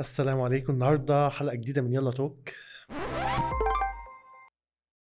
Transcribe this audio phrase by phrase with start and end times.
[0.00, 0.72] السلام عليكم.
[0.72, 2.48] النهارده حلقة جديدة من يلا توك.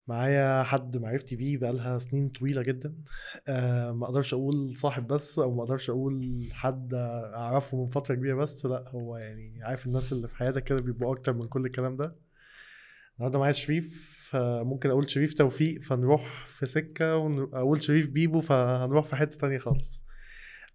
[0.08, 2.94] معايا حد معرفتي بيه بقالها سنين طويلة جدا.
[3.48, 6.94] أه ما أقدرش أقول صاحب بس أو ما أقدرش أقول حد
[7.34, 11.12] اعرفه من فترة كبيرة بس لا هو يعني عارف الناس اللي في حياتك كده بيبقوا
[11.14, 12.16] أكتر من كل الكلام ده.
[13.16, 19.04] النهارده معايا شريف آه، ممكن أقول شريف توفيق فنروح في سكة واقول شريف بيبو فهنروح
[19.04, 20.05] في حتة تانية خالص.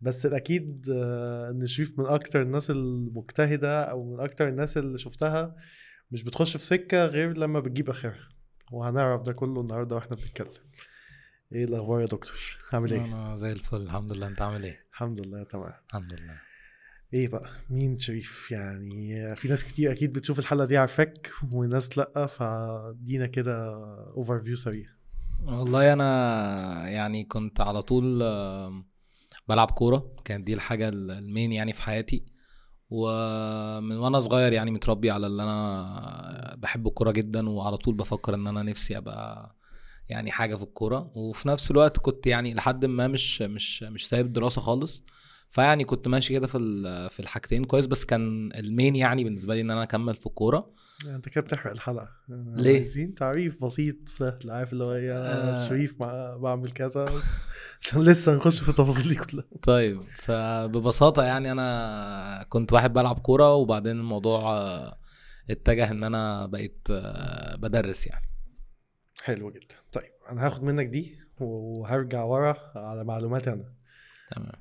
[0.01, 5.55] بس الأكيد آه، إن شريف من أكتر الناس المجتهدة أو من أكتر الناس اللي شفتها
[6.11, 8.29] مش بتخش في سكة غير لما بتجيب آخرها.
[8.71, 10.53] وهنعرف ده كله النهارده وإحنا بنتكلم.
[11.51, 12.39] إيه الأخبار يا دكتور؟
[12.73, 13.77] عامل إيه؟ أنا زي الفل.
[13.81, 14.27] الحمد لله.
[14.27, 15.73] أنت عامل إيه؟ الحمد لله تمام.
[15.89, 16.35] الحمد لله.
[17.13, 22.25] إيه بقى؟ مين شريف؟ يعني في ناس كتير أكيد بتشوف الحلقة دي عارفاك وناس لأ
[22.25, 23.73] فدينا كده
[24.17, 24.87] overview سريع.
[25.45, 28.21] والله أنا يعني كنت على طول
[29.51, 30.15] بلعب كورة.
[30.25, 32.25] كانت دي الحاجة ال- المين يعني في حياتي.
[32.89, 38.47] ومن وأنا صغير يعني متربي على اللي أنا بحب الكورة جدا وعلى طول بفكر إن
[38.47, 39.55] أنا نفسي أبقى
[40.09, 41.11] يعني حاجة في الكورة.
[41.15, 45.03] وفي نفس الوقت كنت يعني لحد ما مش مش مش سايب الدراسه خالص.
[45.49, 46.57] فيعني كنت ماشي كده في
[47.11, 47.87] في الحاجتين كويس.
[47.87, 50.71] بس كان المين يعني بالنسبة لي إن أنا أكمل في الكورة.
[51.05, 52.09] انت كده بتحرق الحلقة.
[52.29, 55.67] ليه؟ عايزين تعريف بسيط سهل عارف اللي هو أنا آه.
[55.67, 57.09] شريف مع بعمل كذا.
[57.81, 59.43] عشان لسه نخش في التفاصيل دي كلها.
[59.63, 64.97] طيب فببساطة يعني أنا كنت واحد بلعب كورة وبعدين الموضوع آه،
[65.49, 68.25] اتجه إن أنا بقيت آه، بدرس يعني.
[69.21, 69.75] حلو جدا.
[69.91, 73.73] طيب أنا هاخد منك دي وهرجع ورا على معلوماتي أنا.
[74.31, 74.51] تمام.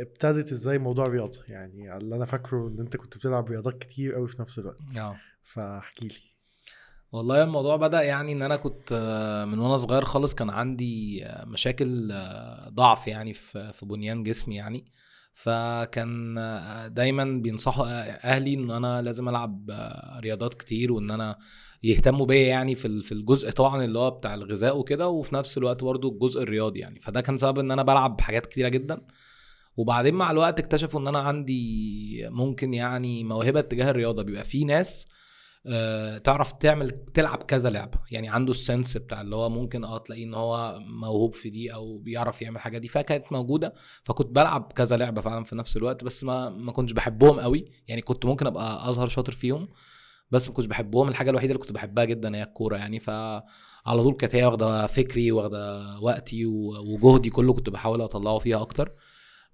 [0.00, 4.28] ابتدت إزاي موضوع الرياضة؟ يعني اللي أنا فاكره إن أنت كنت بتلعب رياضات كتير قوي
[4.28, 4.80] في نفس الوقت.
[4.98, 5.16] آه.
[5.54, 6.14] فاحكي لي.
[7.12, 11.44] والله الموضوع بدأ يعني إن أنا كنت آه، من وأنا صغير خالص كان عندي آه،
[11.44, 14.84] مشاكل آه، ضعف يعني في بنيان جسمي يعني.
[15.34, 16.34] فكان
[16.94, 17.86] دايما بينصحوا
[18.28, 19.70] أهلي إن أنا لازم ألعب
[20.20, 21.38] رياضات كتير وإن أنا
[21.82, 25.08] يهتموا بيا يعني في في الجزء طبعا اللي هو بتاع الغذاء وكده.
[25.08, 27.00] وفي نفس الوقت برضو الجزء الرياضي يعني.
[27.00, 29.06] فده كان سبب إن أنا بلعب حاجات كتيرة جدا.
[29.76, 34.22] وبعدين مع الوقت اكتشفوا إن أنا عندي ممكن يعني موهبة تجاه الرياضة.
[34.22, 35.06] بيبقى في ناس
[36.24, 37.98] تعرف تعمل تلعب كذا لعبة.
[38.10, 41.98] يعني عنده السنس بتاع اللي هو ممكن آه تلاقيه إن هو موهوب في دي أو
[41.98, 43.74] بيعرف يعمل حاجة دي فكانت موجودة.
[44.04, 47.64] فكنت بلعب كذا لعبة فعلا في نفس الوقت بس ما ما كنتش بحبهم قوي.
[47.88, 49.68] يعني كنت ممكن أبقى أظهر شاطر فيهم
[50.30, 51.08] بس ما كنتش بحبهم.
[51.08, 53.00] الحاجة الوحيدة اللي كنت بحبها جدا هي الكورة يعني.
[53.00, 53.42] فعلى
[53.86, 58.92] طول كانت هي واخدة فكري واخدة وقتي وجهدي كله كنت بحاول أطلعه فيها أكتر.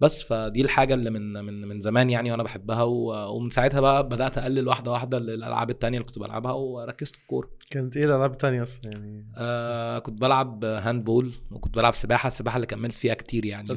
[0.01, 4.39] بس فدي الحاجة اللي من من من زمان يعني وأنا بحبها ومن ساعتها بقى بدأت
[4.39, 7.51] أقلل واحدة واحدة الالعاب التانية اللي كنت بلعبها وركزت في الكورة.
[7.71, 12.67] كانت إيه الألعاب التانية أصلا يعني؟ آه كنت بلعب handball وكنت بلعب سباحة السباحة اللي
[12.67, 13.69] كملت فيها كتير يعني.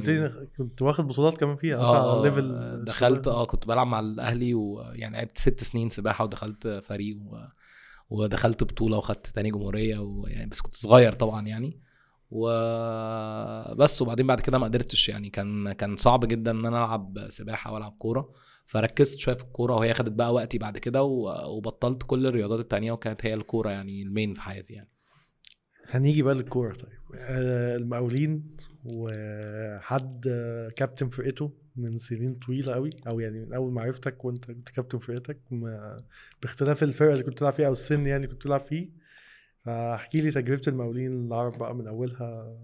[0.57, 5.37] كنت واخد بطولات كمان فيها؟ آه level دخلت آه كنت بلعب مع الأهلي ويعني لعبت
[5.37, 7.37] ست سنين سباحة ودخلت فريق و...
[8.09, 11.90] ودخلت بطولة وخدت تاني جمهورية ويعني بس كنت صغير طبعا يعني.
[12.31, 14.01] وبس.
[14.01, 17.95] وبعدين بعد كده ما قدرتش يعني كان كان صعب جدا إن أنا ألعب سباحة وألعب
[17.99, 18.31] كورة.
[18.65, 23.25] فركزت شوية في الكورة وهي خدت بقى وقتي بعد كده وبطلت كل الرياضات التانية وكانت
[23.25, 24.89] هي الكورة يعني ال main في حياتي يعني.
[25.89, 26.73] هنيجي بقى للكورة.
[26.73, 28.55] طيب آه، المقاولين
[28.85, 30.25] وحد
[30.75, 34.99] كابتن فرقته من سنين طويلة قوي أو يعني من أول ما عرفتك وأنت كنت كابتن
[34.99, 35.39] فرقتك
[36.41, 38.89] باختلاف الفرقة اللي كنت بتلعب فيها أو السن يعني كنت بتلعب فيه
[39.65, 42.57] فاحكي لي تجربة المقاولين العرب بقى من أولها.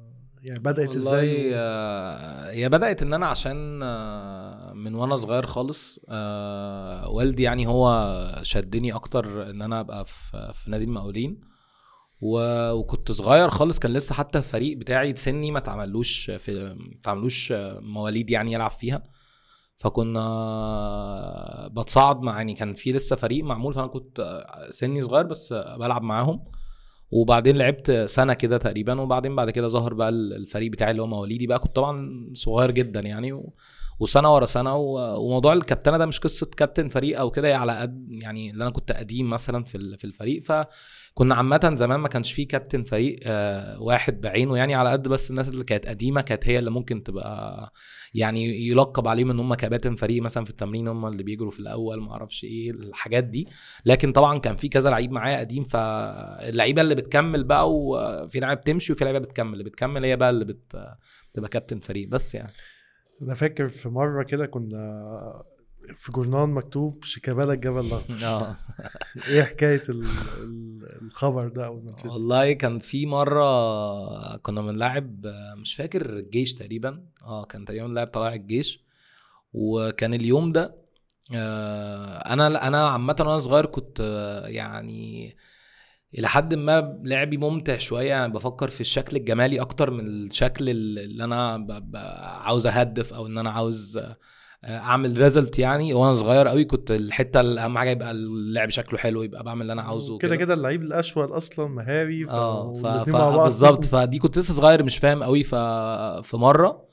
[0.44, 6.00] يعني بدأت والله إزاي؟ آه، هي بدأت إن أنا عشان آه، من وأنا صغير خالص
[6.10, 11.42] آه، والدي يعني هو شدني أكتر إن أنا أبقى في في نادي المقاولين.
[12.22, 17.54] و- وكنت صغير خالص كان لسه حتى الفريق بتاعي سني ما اتعملوش في ما اتعملوش
[17.82, 19.04] مواليد يعني يلعب فيها.
[19.78, 26.02] فكنا بتصعد مع يعني كان في لسه فريق معمول فأنا كنت سني صغير بس بلعب
[26.04, 26.46] معاهم.
[27.12, 31.48] وبعدين لعبت سنة كده تقريبا وبعدين بعد كده ظهر بقى الفريق بتاعي اللي هو مواليدي
[31.48, 31.60] بقى.
[31.60, 33.54] كنت طبعا صغير جدا يعني و...
[34.00, 35.18] وسنة ورا سنة و...
[35.26, 38.92] وموضوع الكابتنة ده مش قصة كابتن فريق أو كده على قد يعني اللي أنا كنت
[38.92, 40.44] قديم مثلا في في الفريق.
[41.18, 45.30] فكنا عامة زمان ما كانش فيه كابتن فريق آه، واحد بعينه يعني على قد بس
[45.30, 47.74] الناس اللي كانت قديمة كانت هي اللي ممكن تبقى
[48.14, 52.02] يعني يلقب عليهم إن هم كباتن فريق مثلا في التمرين هم اللي بيجروا في الأول
[52.02, 53.48] ما أعرفش إيه الحاجات دي.
[53.86, 58.94] لكن طبعا كان في كذا لعيب معايا قديم فاللعيبة اللي بتكمل بقى وفي لعيبة بتمشي
[58.94, 60.78] وفي لعيبة بتكمل اللي بتكمل هي بقى اللي بت
[61.34, 62.52] بتبقى كابتن فريق بس يعني.
[63.22, 65.44] أنا فاكر في مرة كده كنا
[65.96, 68.56] في جورنال مكتوب شيكابالا الجبل الاخضر آه.
[69.30, 70.06] إيه حكاية ال-
[70.44, 75.26] ال- الخبر ده أو؟ والله كان في مرة كنا بنلعب
[75.58, 77.04] مش فاكر الجيش تقريبا.
[77.24, 78.84] آه كان تقريبا لاعب طلائع الجيش.
[79.54, 80.76] وكان اليوم ده
[81.36, 85.36] آه، أنا أنا عامة وأنا صغير كنت آه، يعني
[86.18, 88.10] إلى حد ما لعبي ممتع شوية.
[88.10, 91.68] يعني بفكر في الشكل الجمالي أكتر من الشكل اللي أنا
[92.44, 94.18] عاوز أهدف أو إن أنا عاوز آه،
[94.66, 95.94] أعمل ريزلت يعني.
[95.94, 99.74] وأنا صغير قوي كنت الحتة اللي أهم حاجة يبقى اللعب شكله حلو يبقى بعمل اللي
[99.74, 102.30] أنا عاوزه كده كده اللعيب الاشول أصلا مهاري.
[102.30, 102.88] آه ف...
[102.88, 103.10] ف...
[103.10, 103.86] بعض بالظبط.
[103.86, 105.56] فدي كنت لسه صغير مش فاهم قوي ف...
[106.26, 106.88] في مرة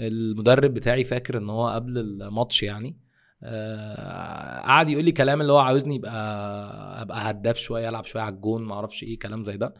[0.00, 3.04] المدرب بتاعي فاكر إن هو قبل الماتش يعني
[3.42, 6.12] آه، قعد يقول لي كلام اللي هو عاوزني يبقى
[7.02, 9.74] أبقى هداف شوية ألعب شوية على الجون ما أعرفش إيه كلام زي ده.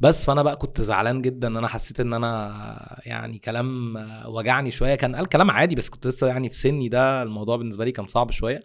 [0.00, 3.94] بس فانا بقى كنت زعلان جدا إن أنا حسيت إن أنا يعني كلام
[4.26, 4.94] وجعني شوية.
[4.94, 8.06] كان قال كلام عادي بس كنت لسه يعني في سني ده الموضوع بالنسبة لي كان
[8.06, 8.60] صعب شوية.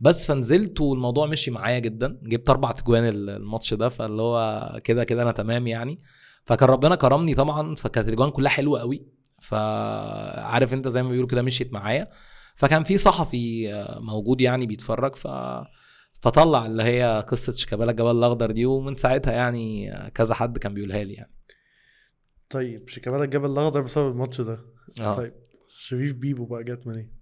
[0.00, 2.18] بس فنزلت والموضوع مشي معايا جدا.
[2.22, 6.02] جبت أربع تجوان الماتش ده فاللي هو كده كده أنا تمام يعني.
[6.44, 9.06] فكان ربنا كرمني طبعا فكانت الأجوان كلها حلوة قوي.
[9.40, 12.06] فعارف أنت زي ما بيقولوا كده مشيت معايا.
[12.56, 15.26] فكان في صحفي موجود يعني بيتفرج ف
[16.22, 21.04] فطلع اللي هي قصة شيكابالا الجبل الأخضر دي ومن ساعتها يعني كذا حد كان بيقولها
[21.04, 21.32] لي يعني.
[22.50, 24.64] طيب شيكابالا الجبل الأخضر بسبب الماتش ده.
[25.00, 25.14] آه.
[25.14, 25.32] طيب
[25.68, 27.16] شريف بيبو بقى جت منين؟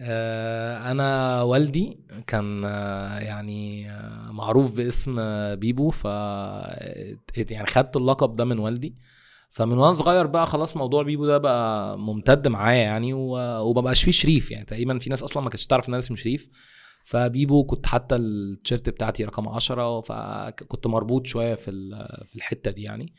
[0.00, 6.04] آه، أنا والدي كان آه، يعني آه، معروف باسم آه، بيبو ف
[7.50, 8.96] يعني خدت اللقب ده من والدي.
[9.50, 14.50] فمن وأنا صغير بقى خلاص موضوع بيبو ده بقى ممتد معايا يعني ومبقاش فيه شريف
[14.50, 14.64] يعني.
[14.64, 16.48] تقريبا في ناس أصلا ما كانتش تعرف إن أنا اسمي شريف.
[17.02, 21.70] فبيبو كنت حتى التيشيرت بتاعتي رقم 10 فكنت مربوط شوية في
[22.26, 23.14] في الحتة دي يعني.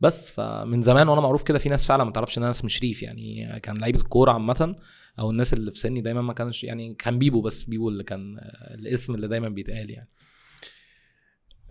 [0.00, 3.02] بس فمن زمان وأنا معروف كده في ناس فعلا ما تعرفش إن أنا اسمي شريف
[3.02, 4.76] يعني كان لعيبة الكوره عامة
[5.18, 8.38] أو الناس اللي في سني دايما ما كانش يعني كان بيبو بس بيبو اللي كان
[8.70, 10.08] الاسم اللي دايما بيتقال يعني.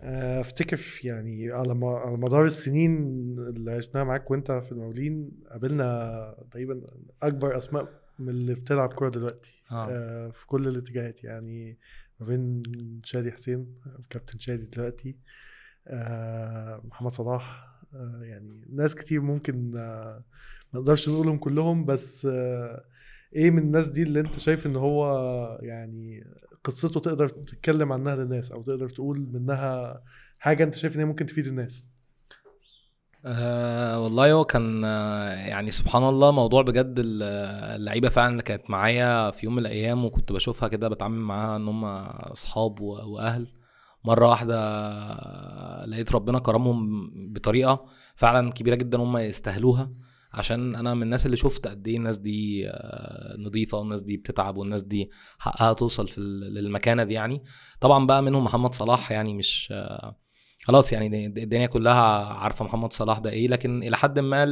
[0.00, 1.74] آه، أفتكر يعني على
[2.16, 2.90] مدار السنين
[3.38, 6.82] اللي عشناها معاك وأنت في المقاولين قابلنا تقريبا
[7.22, 9.88] أكبر أسماء من اللي بتلعب كورة دلوقتي آه.
[9.90, 11.78] آه، في كل الاتجاهات يعني
[12.20, 12.62] ما بين
[13.04, 13.74] شادي حسين
[14.10, 15.16] كابتن شادي دلوقتي
[15.86, 20.24] آه، محمد صلاح آه، يعني ناس كتير ممكن آه،
[20.72, 22.84] ما نقدرش نقولهم كلهم بس آه،
[23.34, 26.24] إيه من الناس دي اللي انت شايف ان هو يعني
[26.64, 30.02] قصته تقدر تتكلم عنها للناس أو تقدر تقول منها
[30.38, 31.88] حاجة انت شايف ان هي ممكن تفيد الناس
[33.26, 37.22] أه والله هو كان آه، يعني سبحان الله موضوع بجد ال-
[37.80, 41.68] اللعيبة فعلا اللي كانت معايا في يوم من الأيام وكنت بشوفها كده بتعامل معاها إن
[41.68, 43.46] هم أصحاب وأهل.
[44.04, 44.54] مرة واحدة
[45.86, 47.84] لقيت ربنا كرمهم بطريقة
[48.16, 49.90] فعلا كبيرة جدا هم يستاهلوها
[50.32, 54.56] عشان أنا من الناس اللي شفت قد إيه الناس دي آه، نظيفة والناس دي بتتعب
[54.56, 57.42] والناس دي حقها توصل في للمكانة دي يعني.
[57.80, 60.16] طبعا بقى منهم محمد صلاح يعني مش آه،
[60.64, 64.44] خلاص يعني الدنيا كلها عارفة محمد صلاح ده إيه لكن إلى حد ما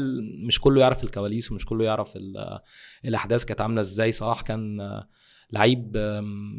[0.47, 2.59] مش كله يعرف الكواليس ومش كله يعرف ال-
[3.05, 4.12] الأحداث كانت عاملة إزاي.
[4.12, 4.79] صلاح كان
[5.53, 5.97] لعيب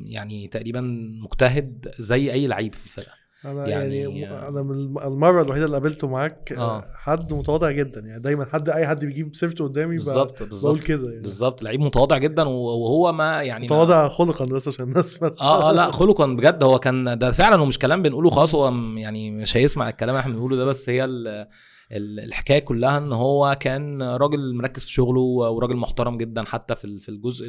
[0.06, 0.82] يعني تقريبا
[1.24, 3.23] مجتهد زي أي لعيب في الفرقة.
[3.46, 6.78] أنا يعني- يعني, أنا من الم- المرة الوحيدة اللي قابلته معاك آه.
[6.78, 6.86] آه.
[6.96, 11.22] حد متواضع جدا يعني دايما حد أي حد بيجيب سيرته قدامي بالظبط بقول كده يعني
[11.22, 15.70] بالظبط لعيب متواضع جدا وهو ما يعني ما- متواضع خلقا بس عشان الناس ما آه
[15.70, 18.68] آه لا خلقا بجد هو كان ده فعلا ومش كلام بنقوله خلاص هو
[18.98, 21.48] يعني مش هيسمع الكلام اللي إحنا بنقوله ده بس هي ال
[21.92, 27.00] ال- الحكاية كلها إن هو كان راجل مركز في شغله وراجل محترم جدا حتى في
[27.00, 27.48] في الجزء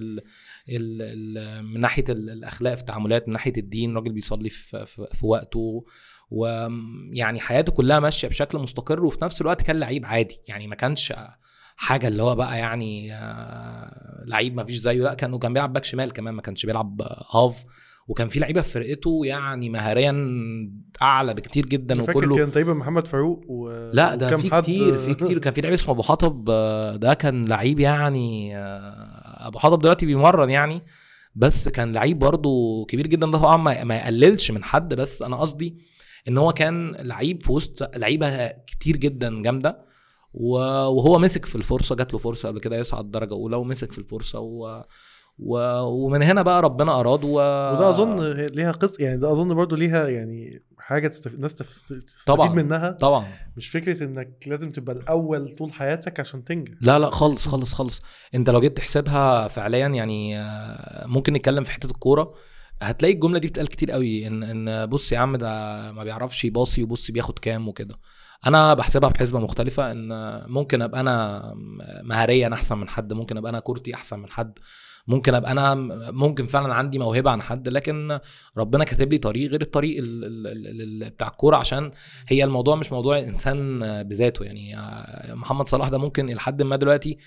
[0.69, 5.07] ال ال من ناحية ال- الأخلاق في التعاملات من ناحية الدين راجل بيصلي في, في,
[5.13, 5.85] في وقته
[6.31, 10.37] ويعني حياته كلها ماشية بشكل مستقر وفي نفس الوقت كان لعيب عادي.
[10.49, 11.13] يعني ما كانش
[11.77, 15.85] حاجة اللي هو بقى يعني آه، لعيب ما فيش زيه لا كان كان بيلعب باك
[15.85, 17.03] شمال كمان ما كانش بيلعب
[17.35, 17.65] هاف.
[18.09, 20.15] وكان في لعيبة في فرقته يعني مهاريا
[21.03, 23.91] أعلى بكتير جدا وكله كان تقريبا محمد فاروق و...
[23.93, 25.39] لا ده في كتير في كتير.
[25.39, 30.07] كان في لعيب اسمه أبو حطب آه، ده كان لعيب يعني آه، أبو حطب دلوقتي
[30.07, 30.83] بيمرن يعني
[31.35, 35.79] بس كان لعيب برضه كبير جدا ده طبعا ما يقللش من حد بس أنا قصدي
[36.29, 39.85] إن هو كان لعيب في وسط لعيبة كتير جدا جامدة
[40.35, 44.41] وهو مسك في الفرصة جات له فرصة قبل كده يصعد درجة أولى ومسك في الفرصة
[44.41, 44.85] و...
[45.39, 45.59] و...
[45.81, 47.29] ومن هنا بقى ربنا أراد و...
[47.29, 52.03] وده أظن ليها قصة يعني ده أظن برضو ليها يعني حاجة تستفيد الناس تف- تستفيد
[52.27, 52.49] طبعاً.
[52.51, 52.91] منها.
[52.91, 53.27] طبعا.
[53.57, 56.73] مش فكرة إنك لازم تبقى الأول طول حياتك عشان تنجح.
[56.81, 58.01] لا لا خالص خالص خالص.
[58.35, 62.35] أنت لو جيت تحسبها فعليا يعني آه، ممكن نتكلم في حتة الكورة.
[62.83, 65.49] هتلاقي الجملة دي بتقال كتير قوي ان إن بص يا عم ده
[65.93, 67.95] ما بيعرفش يباصي وبص بياخد كام وكده.
[68.47, 70.09] أنا بحسبها بحسبة مختلفة إن
[70.53, 71.43] ممكن أبقى أنا
[72.03, 74.59] مهاريا أحسن من حد ممكن أبقى أنا كورتي أحسن من حد.
[75.07, 75.75] ممكن أبقى أنا
[76.11, 78.19] ممكن فعلا عندي موهبة عن حد لكن
[78.57, 81.91] ربنا كاتب لي طريق غير الطريق ال ال ال ال بتاع الكورة عشان
[82.29, 84.45] هي الموضوع مش موضوع الإنسان بذاته.
[84.45, 84.77] يعني
[85.35, 87.19] محمد صلاح ده ممكن لحد ما دلوقتي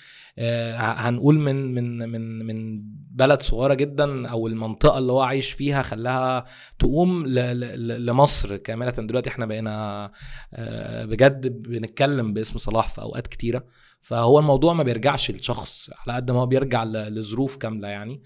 [0.77, 2.83] هنقول من من من من
[3.17, 6.45] بلد صغيرة جدا أو المنطقة اللي هو عايش فيها خلاها
[6.79, 8.89] تقوم لمصر كاملة.
[8.91, 10.11] دلوقتي إحنا بقينا
[10.53, 13.63] آه، بجد بنتكلم باسم صلاح في أوقات كتيرة.
[14.01, 18.13] فهو الموضوع ما بيرجعش لشخص على قد ما هو بيرجع لظروف كاملة يعني.
[18.13, 18.21] آه،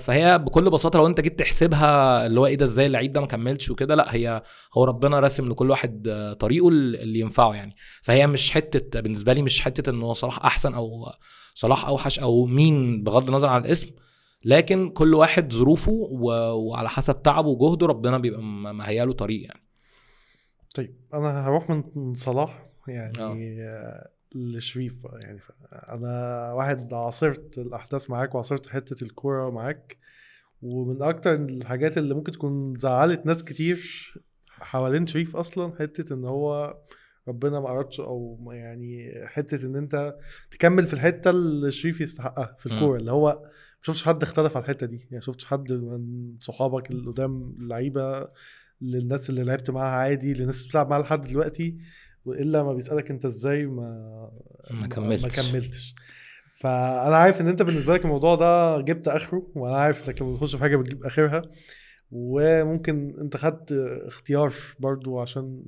[0.00, 3.26] فهي بكل بساطة لو انت جيت تحسبها اللي هو إيه ده إزاي اللعيب ده ما
[3.26, 4.42] كملش وكده لا هي
[4.74, 6.08] هو ربنا راسم لكل واحد
[6.40, 10.74] طريقه اللي ينفعه يعني فهي مش حتة بالنسبة لي مش حتة ان هو صلاح احسن
[10.74, 11.06] أو
[11.54, 13.90] صلاح اوحش أو مين بغض النظر عن الاسم
[14.44, 19.64] لكن كل واحد ظروفه وعلى حسب تعبه وجهده ربنا بيبقى مهيأ له طريق يعني
[20.74, 23.36] طيب أنا هروح من صلاح يعني أوه.
[24.34, 25.40] لشريف يعني
[25.72, 29.96] أنا واحد عاصرت الأحداث معاك وعاصرت حتة الكورة معاك
[30.62, 34.12] ومن أكتر الحاجات اللي ممكن تكون زعلت ناس كتير
[34.48, 36.76] حوالين شريف أصلا حتة إن هو
[37.28, 40.16] ربنا ما أردش أو يعني حتة إن أنت
[40.50, 43.38] تكمل في الحتة اللي شريف يستحقها في الكورة اللي هو
[43.78, 48.28] ما شفتش حد اختلف على الحتة دي يعني شفتش حد من صحابك اللي قدام اللعيبة
[48.80, 51.78] للناس اللي لعبت معاها عادي للناس اللي بتلعب معاها لحد دلوقتي
[52.28, 54.30] وإلا ما بيسألك أنت إزاي ما
[54.70, 55.22] ما كملتش.
[55.22, 55.94] ما كملتش.
[56.60, 60.54] فأنا عارف إن أنت بالنسبة لك الموضوع ده جبت آخره وأنا عارف إنك لما بتخش
[60.56, 61.42] في حاجة بتجيب آخرها
[62.10, 63.72] وممكن أنت خدت
[64.06, 65.64] اختيار برضو عشان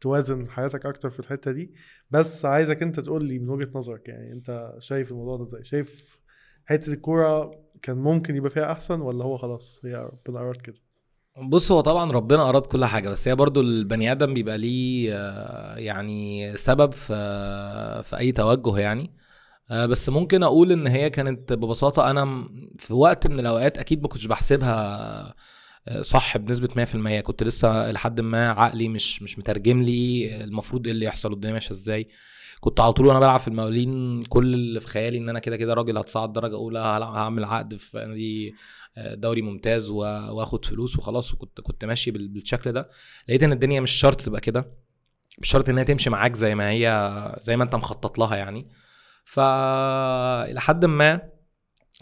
[0.00, 1.74] توازن حياتك أكتر في الحتة دي.
[2.10, 6.18] بس عايزك أنت تقول لي من وجهة نظرك يعني أنت شايف الموضوع ده إزاي؟ شايف
[6.66, 7.50] حتة الكورة
[7.82, 10.76] كان ممكن يبقى فيها أحسن ولا هو خلاص هي ربنا اراد كده؟
[11.38, 15.76] بص هو طبعا ربنا أراد كل حاجة بس هي برضو البني آدم بيبقى ليه آه،
[15.76, 17.12] يعني سبب في
[18.04, 19.10] في أي توجه يعني.
[19.70, 22.48] آه، بس ممكن أقول إن هي كانت ببساطة أنا
[22.78, 25.34] في وقت من الأوقات أكيد ما كنتش بحسبها
[25.88, 30.92] آه، صح بنسبة 100% كنت لسه لحد ما عقلي مش مش مترجم لي المفروض إيه
[30.92, 32.08] اللي يحصل قدامي ماشية إزاي.
[32.60, 35.74] كنت على طول وأنا بلعب في المقاولين كل اللي في خيالي إن أنا كده كده
[35.74, 38.54] راجل هتصعد درجة أولى هعمل عقد في نادي
[38.96, 42.90] دوري ممتاز واخد فلوس وخلاص وكنت كنت ماشي بالشكل ده.
[43.28, 44.72] لقيت إن الدنيا مش شرط تبقى كده.
[45.38, 48.68] مش شرط ان هي تمشي معاك زي ما هي زي ما أنت مخطط لها يعني.
[49.24, 51.31] فإلى حد ما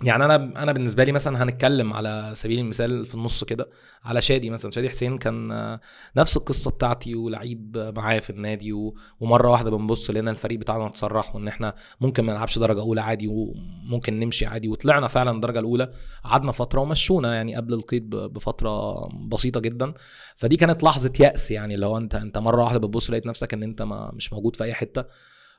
[0.03, 3.69] يعني أنا أنا بالنسبة لي مثلا هنتكلم على سبيل المثال في النص كده
[4.05, 4.71] على شادي مثلا.
[4.71, 5.79] شادي حسين كان
[6.17, 8.73] نفس القصة بتاعتي ولعيب معايا في النادي
[9.21, 13.29] ومرة واحدة بنبص لقينا الفريق بتاعنا اتسرح وإن إحنا ممكن ما نلعبش درجة أولى عادي
[13.29, 14.69] وممكن نمشي عادي.
[14.69, 15.93] وطلعنا فعلا الدرجه الأولى
[16.25, 19.93] قعدنا فترة ومشونا يعني قبل القيد بفترة بسيطة جدا.
[20.37, 23.83] فدي كانت لحظة يأس يعني لو أنت أنت مرة واحدة بتبص لقيت نفسك إن أنت
[23.83, 25.05] ما مش موجود في أي حتة.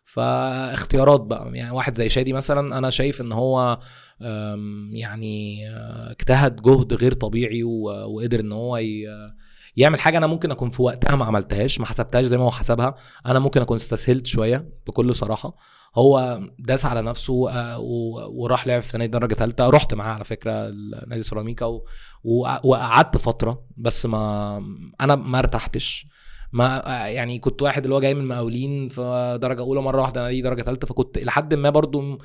[0.04, 1.52] فاختيارات بقى.
[1.54, 3.80] يعني واحد زي شادي مثلا أنا شايف إن هو
[4.92, 8.80] يعني آه، اجتهد جهد غير طبيعي وقدر إن هو
[9.78, 12.96] يعمل حاجة أنا ممكن أكون في وقتها ما عملتهاش ما حسبتهاش زي ما هو حسبها.
[13.26, 15.56] أنا ممكن أكون استسهلت شوية بكل صراحة.
[15.96, 17.80] هو داس على نفسه آه،
[18.30, 20.72] وراح لعب في نادي درجة ثالثه رحت معاه على فكرة
[21.08, 21.80] نادي سيراميكا
[22.64, 24.58] وقعدت فترة بس ما
[25.02, 26.08] أنا ما ارتحتش.
[26.54, 30.42] ما يعني كنت واحد اللي هو جاي من المقاولين في درجه أولى مرة واحدة نادي
[30.42, 32.18] درجة ثالثه فكنت إلى حد ما برضو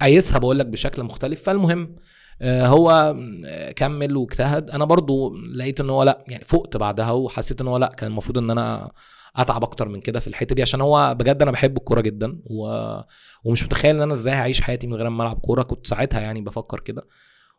[0.00, 1.42] قايسها بقول لك بشكل مختلف.
[1.42, 1.94] فالمهم
[2.42, 3.16] آه، هو
[3.76, 4.70] كمل واجتهد.
[4.70, 8.38] أنا برضو لقيت إن هو لأ يعني فقت بعدها وحسيت إن هو لأ كان المفروض
[8.38, 8.92] إن أنا
[9.36, 12.68] أتعب أكتر من كده في الحتة دي عشان هو بجد أنا بحب الكورة جدا و...
[13.44, 15.62] ومش متخيل إن أنا إزاي هعيش حياتي من غير ما ألعب كورة.
[15.62, 17.02] كنت ساعتها يعني بفكر كده.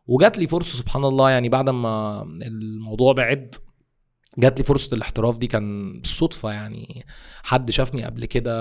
[0.06, 3.54] وجات لي فرصة سبحان الله يعني بعد ما الموضوع بعد
[4.38, 7.06] جات لي فرصة الاحتراف دي كان بالصدفة يعني.
[7.42, 8.52] حد شافني قبل كده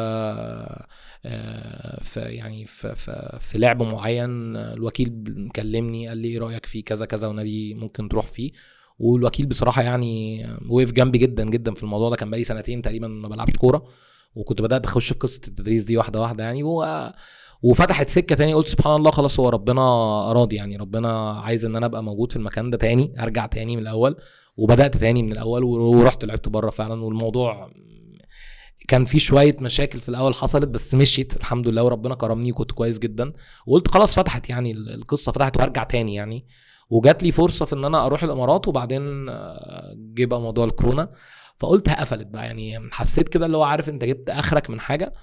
[1.26, 6.84] آه، في يعني في, في, في لعب معين الوكيل كلمني قال لي إيه رأيك فيه
[6.84, 8.52] كذا كذا ونادي ممكن تروح فيه.
[9.00, 12.16] والوكيل بصراحة يعني وقف جنبي جدا جدا في الموضوع ده.
[12.16, 13.86] كان بقالي سنتين تقريبا ما بلعبش كورة
[14.36, 16.64] وكنت بدأت أخش في قصة التدريس دي واحدة واحدة يعني.
[16.64, 16.86] و
[17.64, 19.82] وفتحت سكة تاني قلت سبحان الله خلاص هو ربنا
[20.32, 20.78] اراد يعني.
[20.78, 24.16] ربنا عايز إن أنا أبقى موجود في المكان ده تاني أرجع تاني من الأول.
[24.58, 27.70] وبدأت تاني من الأول ورحت لعبت بره فعلا والموضوع
[28.88, 33.00] كان في شوية مشاكل في الأول حصلت بس مشيت الحمد لله وربنا كرمني وكنت كويس
[33.00, 33.34] جدا.
[33.68, 36.46] وقلت خلاص فتحت يعني القصة فتحت وهرجع تاني يعني.
[36.90, 41.12] وجات لي فرصة في إن أنا أروح الإمارات وبعدين آه، جه بقى موضوع الكورونا.
[41.58, 45.14] فقلت قفلت بقى يعني حسيت كده اللي هو عارف أنت جبت آخرك من حاجة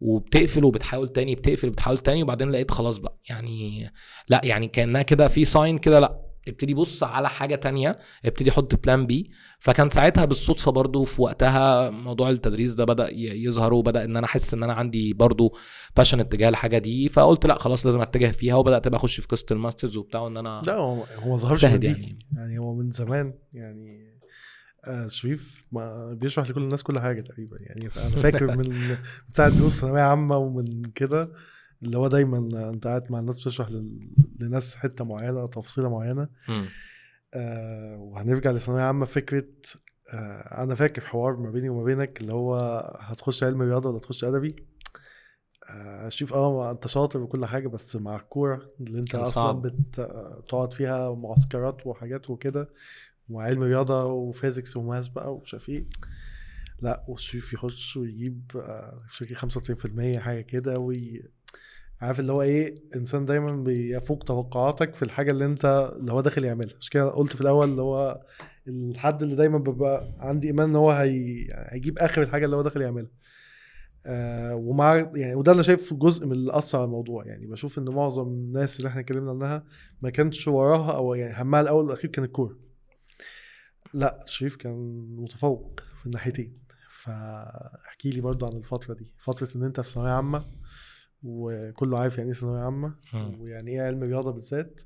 [0.00, 3.90] وبتقفل وبتحاول تاني بتقفل وبتحاول تاني وبعدين لقيت خلاص بقى يعني
[4.28, 6.29] لا يعني كأنها كده في sign كده لا.
[6.48, 11.90] ابتدي بص على حاجة تانية ابتدي حط plan B فكان ساعتها بالصدفة برضو في وقتها
[11.90, 15.56] موضوع التدريس ده بدأ يظهر وبدأ إن أنا أحس إن أنا عندي برضو
[15.96, 19.46] passion اتجاه الحاجة دي فقلت لأ خلاص لازم أتجه فيها وبدأت بقى أخش في قصه
[19.50, 21.86] ال master's وبتاع وإن أنا لا هو هو ما ظهرش يعني.
[21.86, 22.18] يعني.
[22.36, 24.20] يعني هو من زمان يعني
[24.84, 28.96] آه شريف ما بيشرح لكل الناس كل حاجة تقريبا يعني أنا فاكر من من
[29.28, 31.32] ساعة دروس ثانوية عامة ومن كده
[31.82, 32.38] اللي هو دايما
[32.70, 34.10] أنت قاعد مع الناس بتشرح لل-
[34.40, 36.28] لناس حتة معينة تفصيلة معينة.
[37.34, 39.46] آه وهنرجع لثانوية عامة فكرة
[40.12, 42.56] آه أنا فاكر حوار ما بيني وما بينك اللي هو
[43.00, 44.56] هتخش علم رياضة ولا تخش أدبي؟
[45.70, 51.14] آه شوف آه أنت شاطر وكل حاجة بس مع الكورة اللي أنت أصلا بتقعد فيها
[51.14, 52.70] معسكرات وحاجات وكده
[53.28, 55.86] ومع علم رياضة و physics و math بقى ومش عارف إيه.
[56.82, 61.22] لا وشريف يخش ويجيب آه، مش فاكر 95% حاجة كده وي...
[62.00, 66.44] عارف اللي هو إيه؟ انسان دايما بيفوق توقعاتك في الحاجة اللي أنت اللي هو داخل
[66.44, 66.76] يعملها.
[66.76, 68.20] عشان كده قلت في الأول اللي هو
[68.68, 71.46] الحد اللي دايما ببقى عندي إيمان إن هو هي...
[71.52, 73.10] هيجيب آخر الحاجة اللي هو داخل يعملها.
[74.06, 77.26] آه ومع يعني وده اللي شايف جزء من اللي أثر على الموضوع.
[77.26, 79.64] يعني بشوف إن معظم الناس اللي إحنا اتكلمنا عنها
[80.02, 82.56] ما كانش وراها أو يعني همها الأول والأخير كان الكوره
[83.94, 86.54] لا شريف كان متفوق في الناحيتين.
[86.90, 89.14] فاحكي لي برضو عن الفترة دي.
[89.18, 90.42] فترة إن أنت في ثانوية عامة
[91.22, 92.94] وكله عارف يعني إيه ثانوية عامة.
[93.40, 94.80] ويعني إيه علم رياضه بالذات.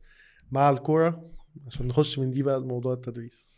[0.51, 1.25] مع الكورة
[1.67, 3.49] عشان نخش من دي بقى لموضوع التدريس.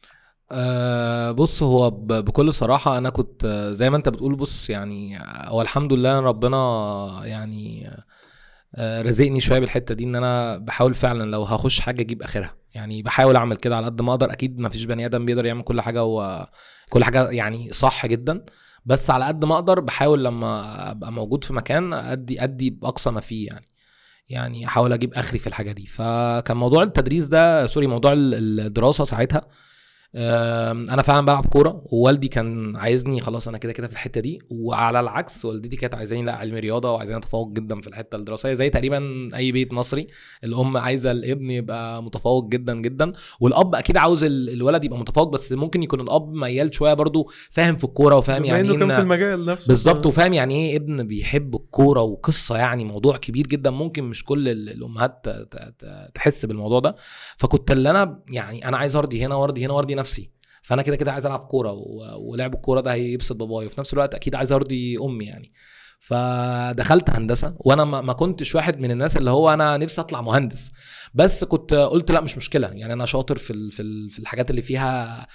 [0.51, 5.63] أه بص هو بكل صراحة أنا كنت آه، زي ما أنت بتقول بص يعني هو
[5.63, 7.91] الحمد لله ربنا يعني
[8.75, 12.57] آه، رزقني شوية بالحتة دي إن أنا بحاول فعلا لو هخش حاجة أجيب آخرها.
[12.75, 14.33] يعني بحاول أعمل كده على قد ما أقدر.
[14.33, 16.49] أكيد ما فيش بني آدم بيقدر يعمل كل حاجة هو
[16.91, 18.45] كل حاجة يعني صح جدا.
[18.87, 23.21] بس على قد ما أقدر بحاول لما أبقى موجود في مكان أدي أدي بأقصى ما
[23.21, 23.67] فيه يعني.
[24.29, 25.87] يعني احاول أجيب اخري في الحاجة دي.
[25.87, 29.43] فكان موضوع التدريس ده سوري موضوع ال- الدراسة ساعتها
[30.15, 35.01] أنا فعلا بلعب كورة ووالدي كان عايزني خلاص أنا كده كده في الحتة دي وعلى
[35.01, 39.31] العكس والدتي كانت عايزاني لأ علم رياضة وعايزاني أتفوق جدا في الحتة الدراسية زي تقريبا
[39.37, 40.07] أي بيت مصري
[40.45, 45.53] الأم عايزة الابن يبقى متفوق جدا جدا والأب أكيد عاوز ال- الولد يبقى متفوق بس
[45.53, 49.47] ممكن يكون الأب ميال شوية برضو فاهم في الكورة وفاهم يعني إنه كان في المجال
[49.47, 54.25] نفسه بالظبط وفاهم يعني إيه ابن بيحب الكورة وقصة يعني موضوع كبير جدا ممكن مش
[54.25, 55.27] كل ال- الأمهات
[56.15, 56.95] تحس بالموضوع ده
[57.37, 60.31] فكنت اللي أنا يعني أنا عايز أرضي هنا وأرضي هنا وأرضي نفسي.
[60.63, 61.73] فأنا كده كده عايز ألعب كورة
[62.19, 63.67] ولعب الكورة ده هيبسط بابايا.
[63.67, 65.53] وفي نفس الوقت أكيد عايز أرضي أمي يعني.
[66.01, 70.71] فدخلت هندسة وأنا ما كنتش واحد من الناس اللي هو أنا نفسي أطلع مهندس.
[71.15, 72.69] بس كنت قلت لا مش مشكلة.
[72.69, 75.27] يعني أنا شاطر في في ال- في الحاجات اللي فيها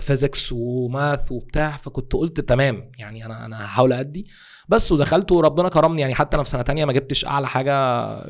[0.00, 1.76] فيزيكس وماث وبتاع.
[1.76, 2.90] فكنت قلت تمام.
[2.98, 4.26] يعني أنا أنا هحاول ادي
[4.68, 6.00] بس ودخلت وربنا كرمني.
[6.00, 7.74] يعني حتى أنا في سنة تانية ما جبتش أعلى حاجة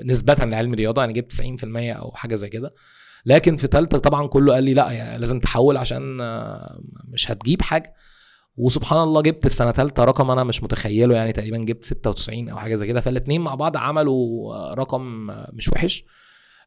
[0.04, 2.74] نسبه لعلم الرياضه يعني جبت 90% أو حاجة زي كده.
[3.26, 7.62] لكن في ثالثه طبعا كله قال لي لا يعني لازم تحول عشان آه، مش هتجيب
[7.62, 7.94] حاجة.
[8.56, 12.56] وسبحان الله جبت في سنة ثالثه رقم أنا مش متخيله يعني تقريبا جبت 96 أو
[12.56, 13.00] حاجة زي كده.
[13.00, 16.04] فالاثنين مع بعض عملوا آه، رقم مش وحش.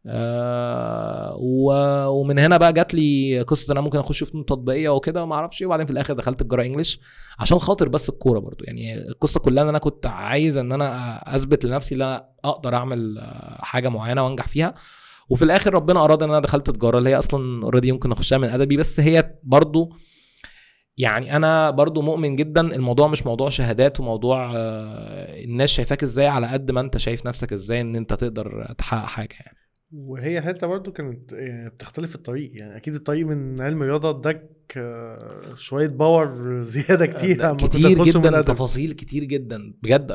[0.10, 1.36] آه
[2.10, 5.62] ومن هنا بقى جات لي قصة إن أنا ممكن أخش فنون تطبيقية وكده وما أعرفش
[5.62, 5.68] إيه.
[5.68, 7.00] وبعدين في الآخر دخلت الجرا انجلش
[7.40, 8.64] عشان خاطر بس الكورة برضو.
[8.64, 13.18] يعني القصة كلها إن أنا كنت عايز إن أنا أثبت لنفسي إن أنا أقدر أعمل
[13.20, 14.74] آه، حاجة معينة وأنجح فيها.
[15.30, 18.48] وفي الآخر ربنا أراد إن أنا دخلت تجارة اللي هي أصلا اوريدي ممكن أخشها من
[18.48, 19.94] أدبي بس هي برضو
[20.98, 26.48] يعني أنا برضو مؤمن جدا الموضوع مش موضوع شهادات وموضوع آه، الناس شايفاك إزاي على
[26.48, 29.58] قد ما أنت شايف نفسك إزاي إن أنت تقدر تحقق حاجة يعني.
[29.92, 34.57] وهي حتة برضو كانت يعني بتختلف الطريق يعني أكيد الطريق من علم رياضه اداك آه،
[35.56, 38.42] شوية باور زيادة كتير كتير جدا.
[38.42, 40.08] تفاصيل كتير جدا بجد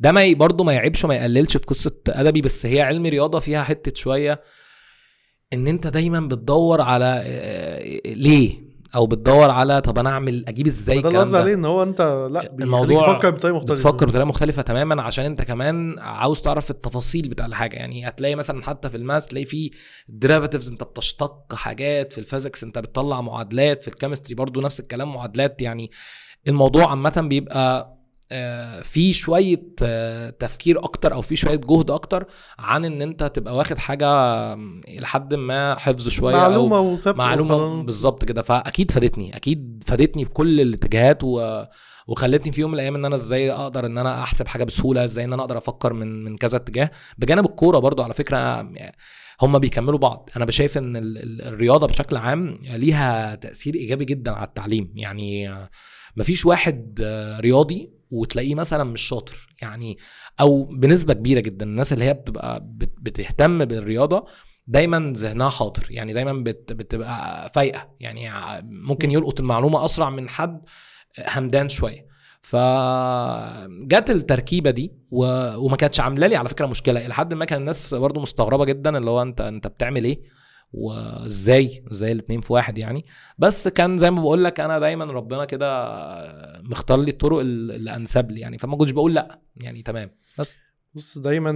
[0.00, 3.62] ده ما برضه ما يعيبش وما يقللش في قصة أدبي بس هي علم رياضة فيها
[3.62, 4.40] حتة شوية
[5.52, 11.00] إن أنت دايما بتدور على آه، ليه أو بتدور على طب أنا أعمل أجيب إزاي
[11.00, 13.74] ده الكلام قصدي ده؟ عليه إن هو أنت لأ الموضوع تفكر بطريقة مختلفة.
[13.74, 17.76] بتفكر بطريقة مختلفة تماما عشان أنت كمان عاوز تعرف التفاصيل بتاع الحاجة.
[17.76, 19.70] يعني هتلاقي مثلا حتى في ال math تلاقي في
[20.08, 24.80] derivatives أنت بتشتق حاجات في ال physics أنت بتطلع معادلات في ال chemistry برضو نفس
[24.80, 25.90] الكلام معادلات يعني.
[26.48, 27.96] الموضوع عامة بيبقى
[28.82, 32.24] في شوية آه، تفكير أكتر أو في شوية جهد أكتر
[32.58, 34.06] عن إن أنت تبقى واخد حاجة
[34.88, 37.82] لحد ما حفظ شوية أو معلومة وثابته معلومة.
[37.82, 38.42] بالظبط كده.
[38.42, 41.64] فأكيد فادتني أكيد فادتني بكل الاتجاهات و...
[42.06, 45.24] وخلتني في يوم من الأيام إن أنا إزاي أقدر إن أنا أحسب حاجة بسهولة إزاي
[45.24, 46.90] إن أنا أقدر أفكر من من كذا اتجاه.
[47.18, 48.68] بجانب الكورة برضو على فكرة
[49.42, 50.30] هم بيكملوا بعض.
[50.36, 54.92] أنا بشايف إن ال- ال- الرياضة بشكل عام ليها تأثير إيجابي جدا على التعليم.
[54.96, 55.54] يعني
[56.16, 59.54] مفيش واحد آه، رياضي وتلاقيه مثلا مش شاطر.
[59.62, 59.98] يعني
[60.40, 64.24] أو بنسبة كبيرة جدا الناس اللي هي بتبقى بت- بتهتم بالرياضة
[64.66, 65.86] دايما ذهنها حاضر.
[65.90, 67.88] يعني دايما بت بتبقى فايقة.
[68.00, 68.30] يعني
[68.62, 70.60] ممكن يلقط المعلومة أسرع من حد
[71.28, 72.10] همدان شوية.
[72.42, 75.24] فجت التركيبة دي و...
[75.56, 77.06] وما كانتش عاملة لي على فكرة مشكلة.
[77.06, 80.39] إلى حد ما كان الناس برضو مستغربة جدا اللي هو أنت أنت بتعمل إيه؟
[80.72, 83.04] وازاي إزاي الاتنين في واحد يعني.
[83.38, 85.88] بس كان زي ما بقول لك أنا دايما ربنا كده
[86.62, 88.58] مختار لي الطرق ال- اللي انسب لي يعني.
[88.58, 90.10] فما كنتش بقول لأ يعني تمام.
[90.38, 90.58] بس.
[90.94, 91.50] بص دايما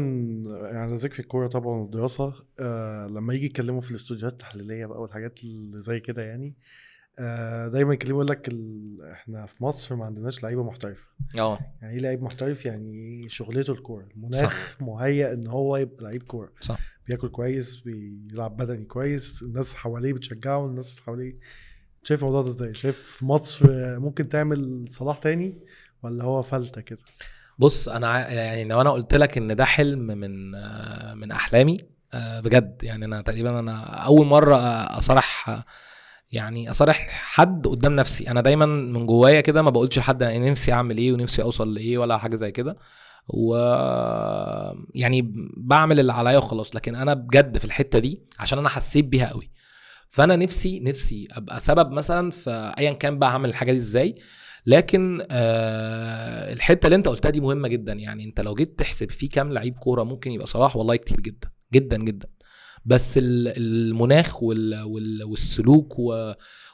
[0.72, 5.80] يعني ذكر الكورة طبعا والدراسة آه لما يجي يتكلموا في الاستوديوهات التحليلية بقى والحاجات اللي
[5.80, 6.54] زي كده يعني آه
[7.72, 8.98] دايما يتكلموا يقول لك ال...
[9.12, 11.04] إحنا في مصر ما عندناش لعيبة محترفة.
[11.38, 11.58] آه.
[11.82, 14.04] يعني إيه لعيب محترف؟ يعني شغلته الكورة.
[14.04, 14.10] صح.
[14.16, 16.52] المناخ مهيأ إن هو يبقى لعيب كورة.
[16.60, 16.78] صح.
[17.06, 21.38] بياكل كويس بيلعب بدني كويس الناس حواليه بتشجعه الناس حواليه.
[22.02, 23.66] شايف الموضوع ده إزاي؟ شايف مصر
[23.98, 25.58] ممكن تعمل صلاح تاني
[26.02, 27.02] ولا هو فلتة كده؟
[27.58, 31.76] بص أنا يعني لو أنا قلت لك إن ده حلم من آه، من أحلامي
[32.14, 32.80] آه، بجد.
[32.82, 35.00] يعني أنا تقريبا أنا أول مرة آه،
[35.48, 35.64] آه،
[36.34, 38.28] يعني أصارح حد قدام نفسي.
[38.30, 41.98] أنا دايما من جوايا كده ما بقولش لحد أنا نفسي أعمل إيه ونفسي أوصل لإيه
[41.98, 42.76] ولا حاجة زي كده.
[43.28, 43.56] و
[44.94, 46.76] يعني بعمل اللي عليا وخلاص.
[46.76, 49.50] لكن أنا بجد في الحتة دي عشان أنا حسيت بيها قوي.
[50.08, 54.14] فأنا نفسي نفسي أبقى سبب مثلا في ايا كان بقى هعمل الحاجة دي إزاي.
[54.66, 57.92] لكن آه الحتة اللي أنت قلتها دي مهمة جدا.
[57.92, 61.48] يعني أنت لو جيت تحسب في كام لعيب كورة ممكن يبقى صلاح والله كتير جدا
[61.74, 62.28] جدا جدا.
[62.84, 65.94] بس ال- المناخ وال وال والسلوك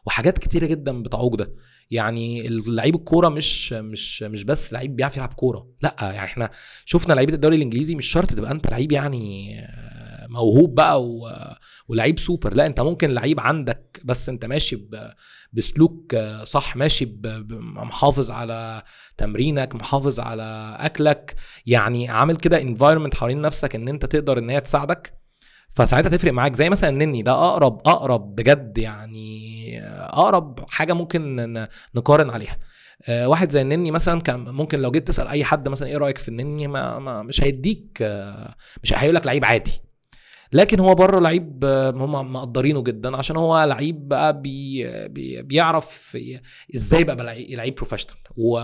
[0.07, 1.55] وحاجات كتيرة جدا بتعوق ده.
[1.91, 5.69] يعني اللعيب الكورة مش مش مش بس لعيب بيعرف يلعب كورة.
[5.83, 6.51] لأ يعني إحنا
[6.85, 11.31] شفنا لعيبة الدوري الإنجليزي مش شرط تبقى أنت لعيب يعني آه، موهوب بقى و-
[11.89, 12.55] ولعيب سوبر.
[12.55, 15.11] لأ أنت ممكن لعيب عندك بس أنت ماشي ب-
[15.53, 18.83] بسلوك آه، صح ماشي ب- ب- محافظ على
[19.17, 21.35] تمرينك محافظ على أكلك.
[21.67, 25.20] يعني عامل كده environment حوالين نفسك إن أنت تقدر إن هي تساعدك.
[25.71, 26.57] فساعتها تفرق معاك.
[26.57, 31.53] زي مثلا النني ده أقرب أقرب بجد يعني أقرب حاجة ممكن
[31.95, 32.57] نقارن عليها.
[33.09, 36.19] آه، واحد زي النني مثلا كان ممكن لو جيت تسأل أي حد مثلا إيه رأيك
[36.19, 37.99] في النني ما, ما مش هيديك
[38.83, 39.83] مش هيقول لك لعيب عادي.
[40.53, 46.19] لكن هو بره لعيب آه، هم مقدرينه جدا عشان هو لعيب بقى بي بي بيعرف
[46.75, 48.15] إزاي بقى لعيب لعيب professional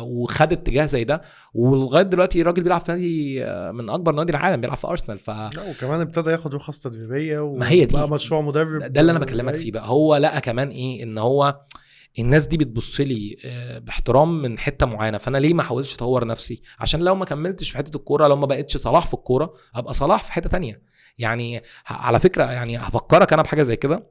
[0.03, 1.23] وخد اتجاه زي ده.
[1.55, 5.51] ولغاية دلوقتي الراجل بيلعب في نادي من أكبر نوادي العالم بيلعب في أرسنال ف لا
[5.71, 7.97] وكمان ابتدى ياخد رخص تدريبية ما هي دي.
[7.97, 9.89] وبقى مشروع مدرب ده اللي أنا بكلمك فيه بقى.
[9.89, 11.61] هو لقى كمان إيه؟ إن هو
[12.19, 15.19] الناس دي بتبص لي آه، باحترام من حتة معينة.
[15.19, 18.47] فأنا ليه ما احاولش أطور نفسي؟ عشان لو ما كملتش في حتة الكورة لو ما
[18.47, 20.83] بقتش صلاح في الكورة أبقى صلاح في حتة تانية.
[21.19, 24.11] يعني على فكرة يعني هفكرك أنا بحاجة زي كده.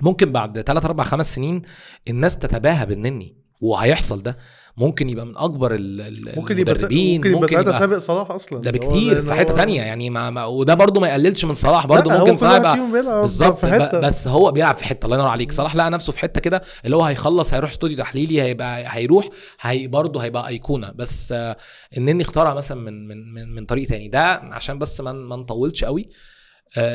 [0.00, 1.62] ممكن بعد 3 4 5 سنين
[2.08, 4.36] الناس تتباهى بالنني وهيحصل ده.
[4.76, 8.60] ممكن يبقى من أكبر ال- ممكن يبقى المدربين ممكن يبقى ساعتها سابق صلاح أصلا.
[8.60, 12.18] ده بكتير في حتة تانية يعني ما ما وده برضو ما يقللش من صلاح هو
[12.18, 13.64] ممكن صلاح يبقى بالظبط
[13.96, 15.52] بس هو بيلعب في حتة الله ينور عليك.
[15.52, 19.28] صلاح لقى نفسه في حتة كده اللي هو هيخلص هيروح استوديو تحليلي هيبقى هيروح
[19.60, 20.92] هي برضه هيبقى أيقونة.
[20.94, 21.56] بس آه،
[21.96, 25.84] انني اختارها مثلا من من من, من طريق تاني ده عشان بس ما ما نطولش
[25.84, 26.08] قوي.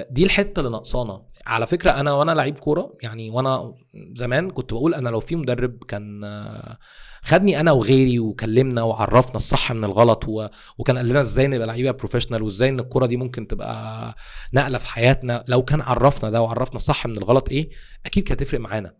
[0.09, 1.21] دي الحتة اللي ناقصانا.
[1.45, 3.73] على فكرة أنا وأنا لعيب كورة يعني وأنا
[4.15, 6.77] زمان كنت بقول أنا لو في مدرب كان آه،
[7.21, 10.47] خدني أنا وغيري وكلمنا وعرفنا الصح من الغلط و...
[10.77, 14.15] وكان قال لنا إزاي نبقى لعيبة بروفيشنال وإزاي إن الكورة دي ممكن تبقى
[14.53, 15.43] نقلة في حياتنا.
[15.47, 17.69] لو كان عرفنا ده وعرفنا الصح من الغلط إيه
[18.05, 18.93] أكيد كانت هتفرق معانا.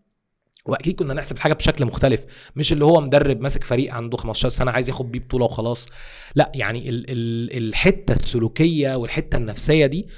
[0.66, 2.24] وأكيد كنا نحسب الحاجة بشكل مختلف.
[2.56, 5.86] مش اللي هو مدرب ماسك فريق عنده 15 سنة عايز ياخد بيه بطولة وخلاص.
[6.34, 10.08] لا يعني ال ال الحتة السلوكية والحتة النفسية دي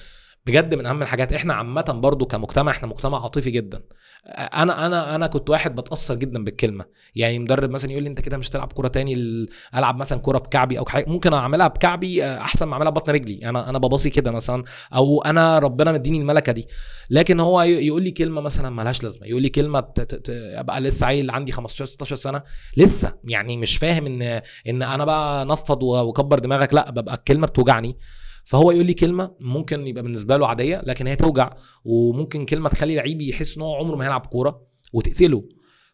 [0.46, 1.32] بجد من أهم الحاجات.
[1.32, 3.80] إحنا عامة برضو كمجتمع إحنا مجتمع عاطفي جدا.
[4.38, 6.84] أنا أنا أنا كنت واحد بتأثر جدا بالكلمة.
[7.14, 10.38] يعني مدرب مثلا يقول لي أنت كده مش هتلعب كورة تاني ال- ألعب مثلا كورة
[10.38, 11.04] بكعبي أو حاجة.
[11.08, 13.48] ممكن أعملها بكعبي آه، أحسن ما أعملها ببطن رجلي.
[13.48, 14.64] أنا أنا بباصي كده مثلا.
[14.94, 16.66] أو أنا ربنا مديني الملكة دي.
[17.10, 19.26] لكن هو يقول لي كلمة مثلا ملهاش لازمة.
[19.26, 19.84] يقول لي كلمة
[20.28, 22.42] أبقى لسه عيل عندي 15 16 سنة.
[22.76, 23.14] لسه.
[23.24, 24.22] يعني مش فاهم إن
[24.68, 26.74] إن أنا بقى نفض وكبر دماغك.
[26.74, 27.98] لأ ببقى الكلمة بتوجعني.
[28.44, 31.50] فهو يقول لي كلمة ممكن يبقى بالنسبة له عادية لكن هي توجع
[31.84, 35.44] وممكن كلمة تخلي لعيب يحس إن هو عمره ما هيلعب كورة وتقتله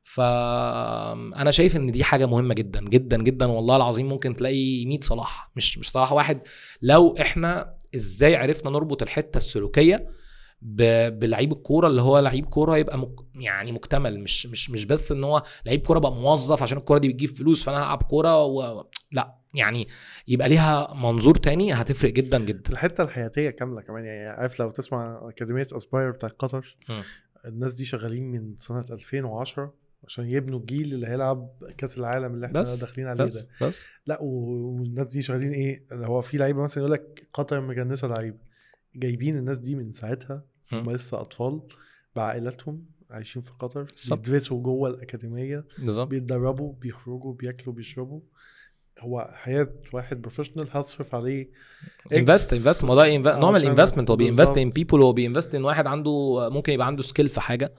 [0.02, 5.50] فانا شايف إن دي حاجة مهمة جدا جدا جدا والله العظيم ممكن تلاقي 100 صلاح.
[5.56, 6.40] مش مش صلاح واحد.
[6.82, 10.08] لو إحنا إزاي عرفنا نربط الحتة السلوكية
[10.62, 14.20] بلعيب الكورة اللي هو لعيب كورة يبقى مك يعني مكتمل.
[14.20, 17.62] مش مش مش بس إن هو لعيب كورة بقى موظف عشان الكورة دي بتجيب فلوس
[17.62, 18.84] فأنا هلعب كورة و...
[19.12, 19.34] لا.
[19.56, 19.88] يعني
[20.28, 22.72] يبقى ليها منظور تاني هتفرق جدا جدا.
[22.72, 26.76] الحتة الحياتية كاملة كمان يعني عارف لو تسمع أكاديمية اسباير بتاع قطر.
[27.46, 32.62] الناس دي شغالين من سنة 2010 عشان يبنوا الجيل اللي هيلعب كأس العالم اللي إحنا
[32.62, 33.68] بس داخلين عليه بس ده.
[33.68, 33.84] بس.
[34.06, 38.38] لا والناس دي شغالين إيه؟ هو في لعيبة مثلا يقول لك قطر مجنسة لعيبة.
[38.96, 40.44] جايبين الناس دي من ساعتها.
[40.72, 41.62] هم لسه أطفال
[42.16, 43.86] بعائلاتهم عايشين في قطر.
[44.10, 46.08] بيدرسوا جوه الأكاديمية بالظبط.
[46.08, 48.20] بيتدربوا بيخرجوا بياكلوا بيشربوا.
[49.00, 51.50] هو حياة واحد professional هتصرف عليه
[52.12, 54.70] invest invest ما ده inve- نوع من ال investment هو بي invest in.
[54.70, 57.74] people هو بي invest in واحد عنده ممكن يبقى عنده skill في حاجة.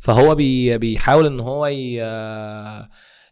[0.00, 2.00] فهو بي بيحاول إن هو ي...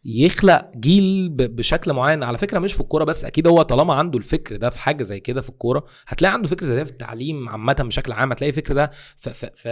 [0.05, 2.23] يخلق جيل بشكل معين.
[2.23, 5.21] على فكرة مش في الكورة بس أكيد هو طالما عنده الفكر ده في حاجة زي
[5.21, 8.33] كده في الكورة هتلاقي عنده فكر زي ده في التعليم عامة بشكل عام.
[8.33, 9.69] هتلاقي فكر ده في, في, في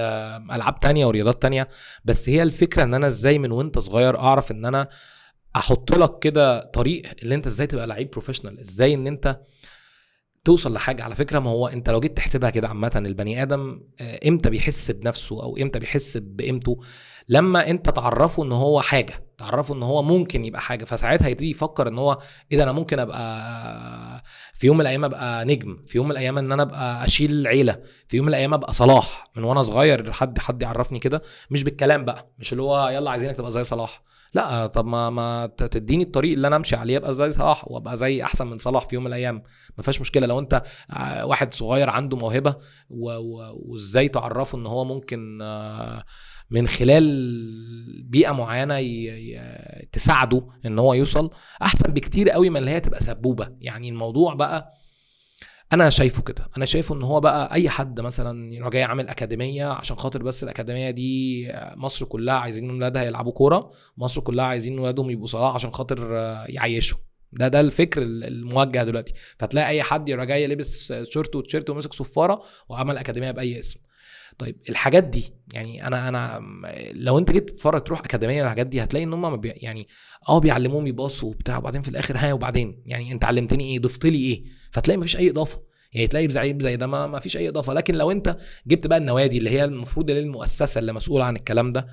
[0.55, 1.68] ألعاب تانية ورياضات تانية.
[2.05, 4.88] بس هي الفكرة إن أنا إزاي من وأنت صغير أعرف إن أنا
[5.57, 9.40] أحط لك كده طريق اللي انت إزاي تبقى لعيب بروفيشنال إزاي ان انت
[10.45, 11.03] توصل لحاجة.
[11.05, 14.90] على فكرة ما هو انت لو جيت تحسبها كده عامة البني آدم آه، إمتى بيحس
[14.90, 16.81] بنفسه أو إمتى بيحس بقيمته؟
[17.29, 21.88] لما انت تعرفه ان هو حاجة تعرفه ان هو ممكن يبقى حاجة فساعتها يبتدي يفكر
[21.88, 22.19] ان هو
[22.53, 24.23] إيه ده أنا ممكن ابقى
[24.57, 27.81] في يوم من الأيام أبقى نجم في يوم من الأيام إن أنا أبقى أشيل عيلة
[28.09, 32.05] في يوم من الأيام أبقى صلاح من وأنا صغير حد حد يعرفني كده مش بالكلام
[32.05, 34.03] بقى مش اللي هو يلا عايزينك تبقى زي صلاح.
[34.35, 38.23] لا طب ما ما تديني الطريق اللي أنا أمشي عليه أبقى زي صلاح وأبقى زي
[38.23, 39.42] أحسن من صلاح في يوم من الأيام.
[39.79, 42.57] ما فيهاش مشكلة لو أنت آه، واحد صغير عنده موهبة
[42.90, 46.05] وإزاي تعرفه إن هو ممكن آه،
[46.50, 47.06] من خلال
[48.04, 48.80] بيئة معينة
[49.92, 51.30] تساعده إن هو يوصل
[51.62, 53.48] أحسن بكتير قوي من اللي هي تبقى سبوبة.
[53.61, 54.72] يعني الموضوع بقى
[55.72, 56.48] أنا شايفه كده.
[56.56, 60.42] أنا شايفه إن هو بقى أي حد مثلا يروح جاي عامل أكاديمية عشان خاطر بس
[60.44, 65.70] الأكاديمية دي مصر كلها عايزين ولادها يلعبوا كورة مصر كلها عايزين ولادهم يبقوا صلاح عشان
[65.70, 66.12] خاطر
[66.48, 66.98] يعيشوا.
[67.32, 69.12] ده ده الفكر الموجه دلوقتي.
[69.38, 73.80] فتلاقي أي حد يروح جاي لابس شورت وتيشيرت وماسك صفارة وعمل أكاديمية بأي اسم.
[74.38, 76.42] طيب الحاجات دي يعني أنا أنا
[76.92, 79.88] لو أنت جيت تتفرج تروح أكاديمية الحاجات دي هتلاقي إن هم يعني
[80.29, 84.18] آه بيعلموهم يباصوا وبتاع وبعدين في الآخر ها وبعدين؟ يعني أنت علمتني إيه؟ ضفت لي
[84.18, 85.62] إيه؟ فتلاقي ما فيش أي إضافة.
[85.92, 87.72] يعني تلاقي زعيم زي ده ما, فيش أي إضافة.
[87.72, 91.72] لكن لو أنت جبت بقى النوادي اللي هي المفروض اللي المؤسسة اللي مسؤولة عن الكلام
[91.72, 91.87] ده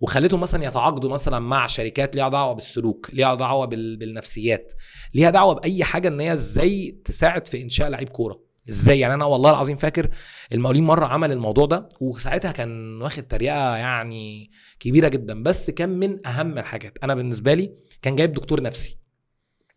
[0.00, 3.96] وخليتهم مثلا يتعاقدوا مثلا مع شركات ليها دعوة بالسلوك ليها دعوة بال...
[3.96, 4.72] بالنفسيات
[5.14, 8.49] ليها دعوة بأي حاجة إن هي إزاي تساعد في إنشاء لعيب كورة.
[8.70, 10.08] إزاي؟ يعني أنا والله العظيم فاكر
[10.52, 15.42] المقاولين مرة عمل الموضوع ده وساعتها كان واخد تريقة يعني كبيرة جدا.
[15.42, 16.98] بس كان من أهم الحاجات.
[17.04, 18.98] أنا بالنسبة لي كان جايب دكتور نفسي.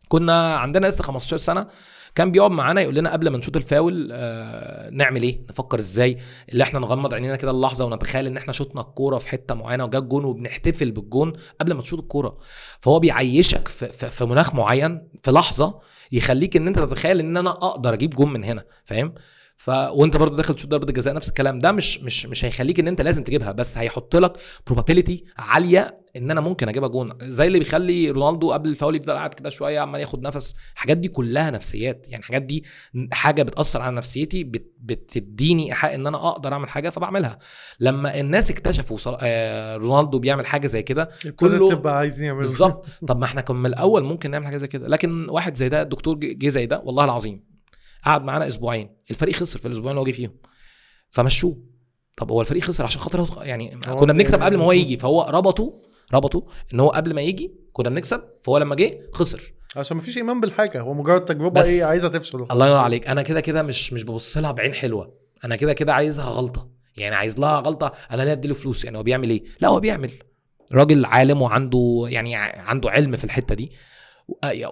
[0.08, 1.68] كنا عندنا لسه 15 سنة
[2.16, 6.18] كان بيقعد معانا يقول لنا قبل ما نشوط الفاول آه نعمل إيه؟ نفكر إزاي؟
[6.50, 10.00] اللي إحنا نغمض عينينا كده اللحظة ونتخيل إن إحنا شطنا الكورة في حتة معينة وجا
[10.00, 12.38] الجون وبنحتفل بالجون قبل ما تشوط الكورة.
[12.80, 15.80] فهو بيعيشك في, في, في مناخ معين في لحظة
[16.13, 19.13] يخليك إن أنت تتخيل إن أنا أقدر أجيب جون من هنا فاهم؟
[19.56, 21.60] ف وأنت برضو داخل تشوط ضربة الجزاء نفس الكلام.
[21.60, 24.38] ده مش مش مش هيخليك إن أنت لازم تجيبها بس هيحط لك
[24.69, 27.13] probability عالية إن أنا ممكن أجيبها جون.
[27.21, 30.56] زي اللي بيخلي رونالدو قبل الفاول يفضل قاعد كده شوية عمال ياخد نفس.
[30.73, 32.06] الحاجات دي كلها نفسيات.
[32.10, 32.63] يعني الحاجات دي
[33.12, 37.39] حاجة بتأثر على نفسيتي بت بتديني إيحاء إن أنا أقدر أعمل حاجة فبعملها.
[37.80, 38.97] لما الناس اكتشفوا.
[39.21, 42.86] آه رونالدو بيعمل حاجة زي كده كله تبقى عايزين يعملوا بالظبط.
[43.08, 44.88] طب ما إحنا كنا من الأول ممكن نعمل حاجة زي كده.
[44.88, 47.43] لكن واحد زي ده الدكتور جه زي ده والله العظيم
[48.06, 48.89] قعد معانا أسبوعين.
[49.12, 50.32] الفريق خسر في الأسبوعين اللي هو جه فيهم.
[51.12, 51.63] فمشوه.
[52.17, 55.28] طب هو الفريق خسر عشان خاطر يعني كنا بنكسب يعني- قبل ما هو يجي فهو
[55.30, 55.73] ربطه
[56.13, 59.54] ربطه إن هو قبل ما يجي كنا بنكسب فهو لما جه خسر.
[59.76, 62.45] عشان مفيش إيمان بالحاجة هو مجرد تجربة إيه عايزه تفشل.
[62.52, 63.08] الله ينور عليك.
[63.08, 65.13] أنا كده كده مش مش ببص لها بعين حلوة.
[65.45, 66.69] أنا كده كده عايزها غلطة.
[66.97, 70.12] يعني عايز لها غلطة أنا ليه أديله فلوس؟ يعني هو بيعمل إيه؟ لا هو بيعمل.
[70.73, 73.71] راجل عالم وعنده يعني عنده علم في الحتة دي.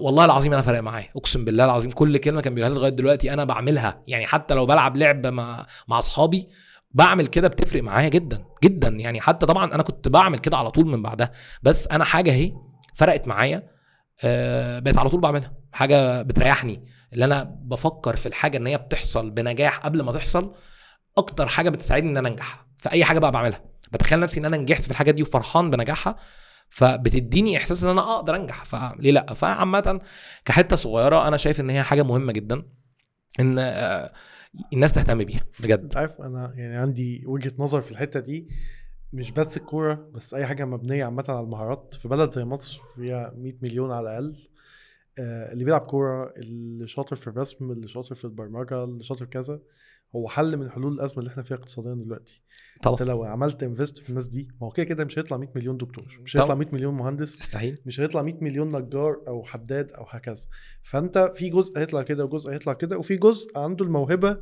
[0.02, 1.10] والله العظيم أنا فارق معايا.
[1.18, 4.04] أقسم بالله العظيم كل كلمة كان بيقولها لي لغاية دلوقتي أنا بعملها.
[4.08, 6.48] يعني حتى لو بلعب لعب مع مع أصحابي
[6.94, 8.88] بعمل كده بتفرق معايا جدا جدا.
[8.88, 11.32] يعني حتى طبعا أنا كنت بعمل كده على طول من بعدها
[11.64, 12.54] بس أنا حاجة أهي
[12.96, 13.64] فرقت معايا
[14.24, 15.54] آه، بقيت على طول بعملها.
[15.72, 20.54] حاجة بتريحني اللي أنا بفكر في الحاجة إن هي بتحصل بنجاح قبل ما تحصل
[21.18, 22.66] أكتر حاجة بتساعدني إن أنا أنجح.
[22.78, 23.62] في أي حاجة بقى بعملها.
[23.92, 26.16] بتخيل نفسي إن أنا نجحت في الحاجة دي وفرحان بنجاحها
[26.70, 28.64] فبتديني إحساس إن أنا أقدر أنجح.
[28.66, 30.00] فليه لأ؟ فعامه
[30.46, 32.64] كحتة صغيرة أنا شايف إن هي حاجة مهمة جدا
[33.40, 34.14] إن آه،
[34.74, 35.80] الناس تهتم بيها بجد.
[35.80, 38.48] أنت عارف أنا يعني عندي وجهة نظر في الحتة دي
[39.14, 41.94] مش بس الكورة بس أي حاجة مبنية عامة على المهارات.
[41.94, 44.38] في بلد زي مصر فيها 100 مليون على الأقل
[45.20, 49.60] آه، اللي بيلعب كورة اللي شاطر في الرسم اللي شاطر في البرمجة اللي شاطر كذا
[50.16, 52.42] هو حل من حلول الأزمة اللي إحنا فيها اقتصاديا دلوقتي.
[52.76, 55.50] أنت طبعا لو عملت انفست في الناس دي ما هو كده كده مش هيطلع 100
[55.56, 56.38] مليون دكتور مش.
[56.38, 60.46] هيطلع 100 مليون مهندس يستحيل مش هيطلع 100 مليون نجار أو حداد أو هكذا.
[60.84, 64.38] فأنت في جزء هيطلع كده وجزء هيطلع كده وفي جزء عنده الموهبة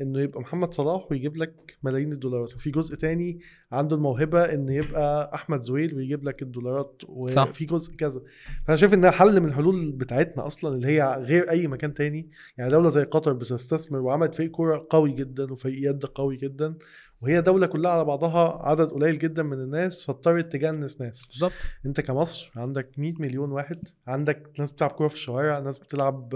[0.00, 2.54] إنه يبقى محمد صلاح ويجيب لك ملايين الدولارات.
[2.54, 3.40] وفي جزء تاني
[3.72, 7.02] عنده الموهبة إن يبقى أحمد زويل ويجيب لك الدولارات.
[7.08, 8.20] وفي جزء كذا.
[8.64, 12.30] فأنا شايف إنها حل من الحلول بتاعتنا أصلا اللي هي غير أي مكان تاني.
[12.58, 16.74] يعني دولة زي قطر بتستثمر وعملت فريق كورة قوي جدا وفريق يد قوي جدا
[17.20, 21.28] وهي دولة كلها على بعضها عدد قليل جدا من الناس فاضطرت تجنس ناس.
[21.28, 21.52] بالظبط.
[21.86, 26.34] أنت كمصر عندك 100 مليون واحد عندك ناس بتلعب كورة في الشوارع ناس بتلعب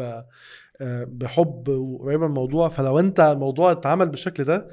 [1.04, 4.68] بحب وقريبة من الموضوع فلو انت الموضوع اتعمل بالشكل ده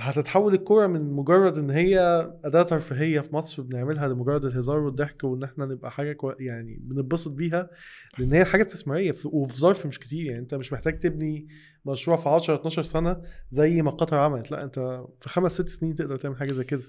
[0.00, 1.98] هتتحول الكورة من مجرد إن هي
[2.44, 6.30] أداة ترفيهية في مصر بنعملها لمجرد الهزار والضحك وإن إحنا نبقى حاجة كو...
[6.38, 7.70] يعني بنتبسط بيها
[8.18, 11.48] لأن هي حاجة استثمارية في- وفي ظرف مش كتير يعني أنت مش محتاج تبني
[11.86, 15.94] مشروع في 10 12 سنة زي ما قطر عملت لأ أنت في خمس ست سنين
[15.94, 16.82] تقدر تعمل حاجة زي كده.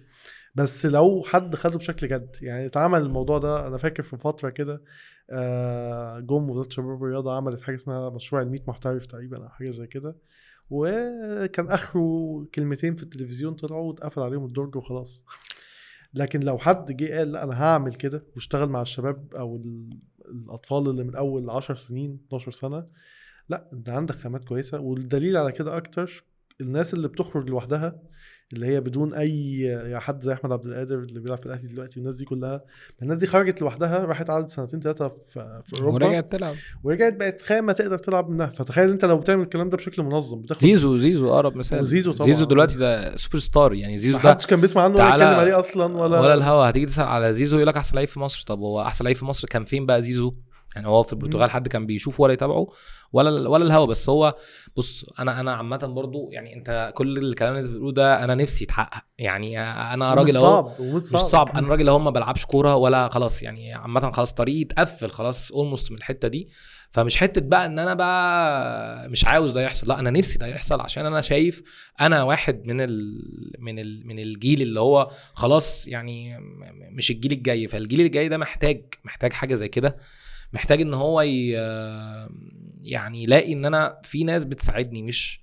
[0.56, 4.82] بس لو حد خده بشكل جد يعني اتعمل الموضوع ده أنا فاكر في فترة كده
[6.20, 9.88] جم وزارة الشباب والرياضة عملت حاجة اسمها مشروع ال 100 محترف تقريبا أو حاجة زي
[9.88, 10.16] كده.
[10.70, 15.26] وكان آخره كلمتين في التلفزيون طلعوا واتقفل عليهم الدرج وخلاص.
[16.14, 20.00] لكن لو حد جه قال لأ أنا هعمل كده واشتغل مع الشباب أو ال-
[20.32, 22.86] الأطفال اللي من أول 10 سنين 12 سنة
[23.50, 24.80] لأ أنت عندك خامات كويسة.
[24.80, 26.24] والدليل على كده أكتر
[26.62, 28.02] الناس اللي بتخرج لوحدها
[28.54, 32.00] اللي هي بدون أي يا حد زي أحمد عبد القادر اللي بيلعب في الأهلي دلوقتي
[32.00, 32.64] والناس دي كلها
[33.02, 36.06] الناس دي خرجت لوحدها راحت قعدت سنتين ثلاثة في في أوروبا.
[36.06, 36.56] ورجعت تلعب.
[36.84, 38.48] ورجعت بقت خامة تقدر تلعب منها.
[38.48, 41.82] فتخيل أنت لو بتعمل الكلام ده بشكل منظم بتاخد زيزو زيزو أقرب مثال.
[41.82, 42.28] وزيزو طبعا.
[42.28, 45.98] زيزو دلوقتي ده سوبر ستار يعني زيزو ده كان بيسمع عنه ولا يتكلم عليه أصلا
[45.98, 46.70] ولا ولا الهوا.
[46.70, 48.44] هتيجي تسأل على زيزو يقول لك أحسن لعيب في مصر.
[48.48, 50.34] طب هو أحسن لعيب في مصر كان فين بقى زيزو؟
[50.76, 52.68] يعني هو في البرتغال حد كان بيشوفه ولا يتابعه
[53.14, 54.36] ولا ولا الهوا بس هو
[54.78, 59.04] بص أنا أنا عامة برضو يعني أنت كل الكلام اللي بتقوله ده أنا نفسي يتحقق.
[59.18, 59.60] يعني
[59.94, 61.50] أنا راجل أهو مش صعب, صعب.
[61.58, 65.92] أنا راجل أهو ما بلعبش كورة ولا خلاص يعني عامة خلاص طريقي اتقفل خلاص اولموست
[65.92, 66.50] من الحتة دي.
[66.92, 70.82] فمش حتة بقى إن أنا بقى مش عاوز ده يحصل لا أنا نفسي ده يحصل
[70.82, 71.64] عشان أنا شايف
[72.02, 73.22] أنا واحد من ال
[73.60, 76.38] من ال من الجيل اللي هو خلاص يعني
[76.92, 77.68] مش الجيل الجاي.
[77.68, 79.98] فالجيل الجاي ده محتاج محتاج حاجة زي كده.
[80.54, 81.50] محتاج إن هو ي...
[82.82, 85.42] يعني يلاقي إن أنا في ناس بتساعدني مش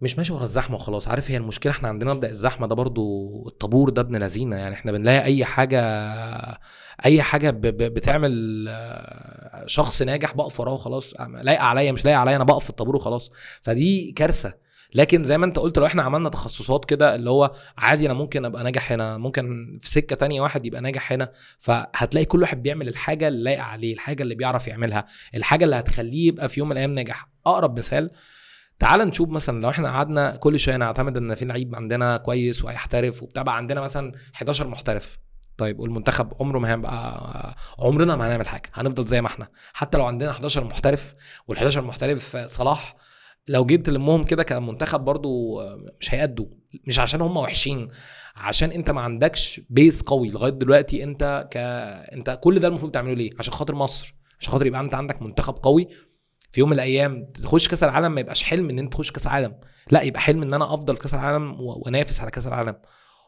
[0.00, 1.08] مش ماشي ورا الزحمة وخلاص.
[1.08, 4.56] عارف هي المشكلة؟ إحنا عندنا مبدا الزحمة ده برضو الطابور ده ابن لذينة.
[4.56, 5.80] يعني إحنا بنلاقي أي حاجة
[7.04, 7.60] أي حاجة ب...
[7.60, 7.76] ب...
[7.76, 8.32] بتعمل
[9.66, 11.14] شخص ناجح بقف وراه وخلاص.
[11.20, 13.32] لايقة عليا مش لايقة عليا أنا بقف في الطابور وخلاص.
[13.62, 14.54] فدي كارثة.
[14.94, 18.44] لكن زي ما انت قلت لو إحنا عملنا تخصصات كده اللي هو عادي أنا ممكن
[18.44, 22.88] ابقى ناجح هنا ممكن في سكة تانية واحد يبقى ناجح هنا فهتلاقي كل واحد بيعمل
[22.88, 26.72] الحاجة اللي لايقة عليه الحاجة اللي بيعرف يعملها الحاجة اللي هتخليه يبقى في يوم من
[26.72, 27.28] الأيام ناجح.
[27.46, 28.10] أقرب مثال
[28.78, 33.22] تعال نشوف مثلا لو إحنا قعدنا كل شوية نعتمد إن في لعيب عندنا كويس وهيحترف
[33.22, 35.18] وبتاع بقى عندنا مثلا 11 محترف.
[35.56, 39.48] طيب والمنتخب عمره ما هيبقى عمرنا ما هنعمل حاجة هنفضل زي ما إحنا.
[39.72, 41.14] حتى لو عندنا 11 محترف
[41.52, 42.96] وال11 محترف صلاح
[43.48, 45.62] لو جيت تلمهم كده كمنتخب برضو
[46.00, 46.46] مش هيأدوا.
[46.86, 47.88] مش عشان هم وحشين
[48.36, 50.30] عشان انت ما عندكش base قوي.
[50.30, 51.56] لغاية دلوقتي انت ك
[52.16, 54.14] انت كل ده المفروض تعمله ليه؟ عشان خاطر مصر.
[54.40, 55.88] عشان خاطر يبقى انت عندك منتخب قوي.
[56.50, 59.54] في يوم من الأيام تخش كأس العالم ما يبقاش حلم إن انت تخش كأس عالم
[59.90, 62.76] لا يبقى حلم إن أنا أفضل كأس العالم وانافس على كأس العالم.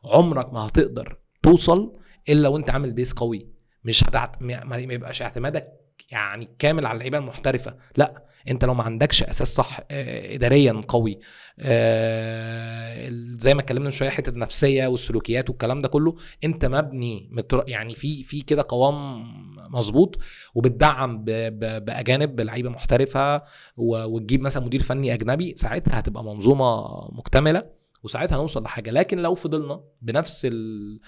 [0.04, 1.92] عمرك ما هتقدر توصل
[2.28, 3.48] إلا وأنت عامل base قوي.
[3.84, 4.42] مش هتعت...
[4.42, 5.68] ما يبقاش اعتمادك
[6.10, 11.18] يعني كامل على اللعيبة المحترفة لا انت لو ما عندكش أساس صح آه، اداريا قوي
[11.60, 17.30] آه، زي ما اتكلمنا من شوية حتة النفسية والسلوكيات والكلام ده كله انت مبني.
[17.68, 19.24] يعني في في كده قوام
[19.70, 20.18] مظبوط
[20.54, 21.24] وبتدعم.
[21.24, 23.42] بأجانب بلعيبة محترفة.
[23.76, 27.73] وتجيب مثلا مدير فني أجنبي ساعتها هتبقى منظومة مكتملة
[28.04, 28.90] وساعتها نوصل لحاجة.
[28.90, 31.00] لكن لو فضلنا بنفس ال...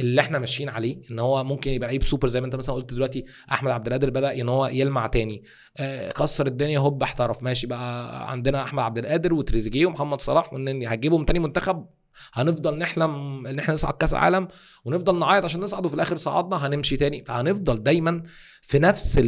[0.00, 2.94] اللي إحنا ماشيين عليه إن هو ممكن يبقى لعيب سوبر زي ما أنت مثلا قلت
[2.94, 5.44] دلوقتي أحمد عبد القادر بدأ إن هو يلمع تاني.
[5.76, 7.42] آه، كسر الدنيا هوب احترف.
[7.42, 11.86] ماشي بقى عندنا أحمد عبد القادر وتريزيجيه ومحمد صلاح والنني هتجيبهم تاني منتخب
[12.32, 14.48] هنفضل نحلم إن إحنا نصعد كأس عالم
[14.84, 17.24] ونفضل نعيط عشان نصعد وفي الآخر صعدنا هنمشي تاني.
[17.24, 18.22] فهنفضل دايما
[18.62, 19.24] في نفس ال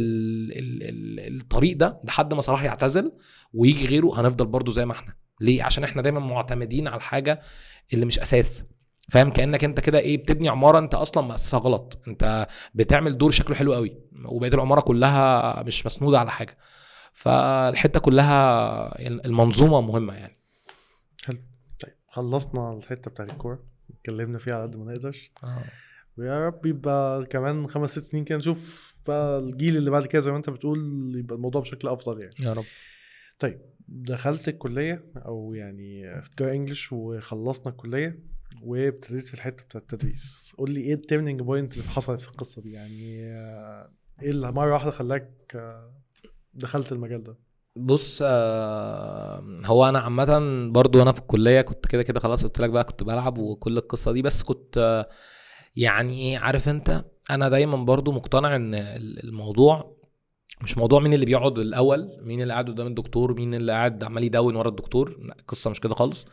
[0.57, 3.11] ال ال الطريق ده لحد ما صلاح يعتزل
[3.53, 5.26] ويجي غيره هنفضل برضو زي ما إحنا.
[5.39, 7.41] ليه؟ عشان إحنا دايما معتمدين على الحاجة
[7.93, 8.63] اللي مش أساس.
[9.09, 12.01] فاهم؟ كأنك انت كده إيه بتبني عمارة انت أصلا مؤسسها غلط.
[12.07, 16.57] انت بتعمل دور شكله حلو قوي وبقية العمارة كلها مش مسنودة على حاجة.
[17.13, 20.33] فالحتة كلها المنظومة مهمة يعني.
[21.23, 21.37] حلو.
[21.79, 23.63] طيب خلصنا الحتة بتاعت الكورة.
[23.89, 25.17] اتكلمنا فيها على قد ما نقدر.
[26.17, 30.31] ويا رب يبقى كمان خمس ست سنين كده نشوف بقى الجيل اللي بعد كده زي
[30.31, 32.35] ما انت بتقول يبقى الموضوع بشكل أفضل يعني.
[32.39, 32.65] يا رب.
[33.39, 38.19] طيب دخلت الكلية أو يعني في تجاره English وخلصنا الكلية
[38.63, 40.53] وابتديت في الحتة بتاعت التدريس.
[40.57, 44.51] قول لي إيه ال turning point اللي حصلت في القصة دي؟ يعني آه، إيه اللي
[44.51, 45.93] مرة واحدة خلاك آه،
[46.53, 47.37] دخلت المجال ده؟
[47.75, 50.39] بص آه، هو أنا عامة
[50.71, 54.11] برضو أنا في الكلية كنت كده كده خلاص قلت لك بقى كنت بلعب وكل القصة
[54.11, 55.05] دي بس كنت
[55.75, 59.96] يعني إيه عارف أنت أنا دايما برضو مقتنع إن ال- الموضوع
[60.63, 64.23] مش موضوع مين اللي بيقعد الأول مين اللي قاعد قدام الدكتور مين اللي قاعد عمال
[64.23, 65.17] يدون ورا الدكتور.
[65.39, 66.25] القصة مش كده خالص.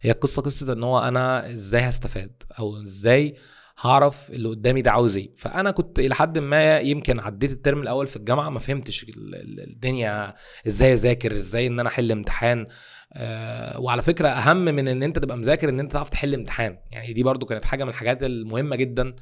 [0.00, 3.36] هي القصة قصة إن هو أنا إزاي هستفاد؟ أو إزاي
[3.80, 8.06] هعرف اللي قدامي ده عاوز إيه؟ فأنا كنت إلى حد ما يمكن عديت الترم الأول
[8.06, 10.34] في الجامعة ما فهمتش ال- ال- الدنيا
[10.66, 12.66] إزاي أذاكر إزاي إن أنا أحل امتحان.
[13.14, 16.78] آه وعلى فكرة أهم من إن أنت تبقى مذاكر إن أنت تعرف تحل امتحان.
[16.92, 19.14] يعني دي برضو كانت حاجة من الحاجات المهمة جدا.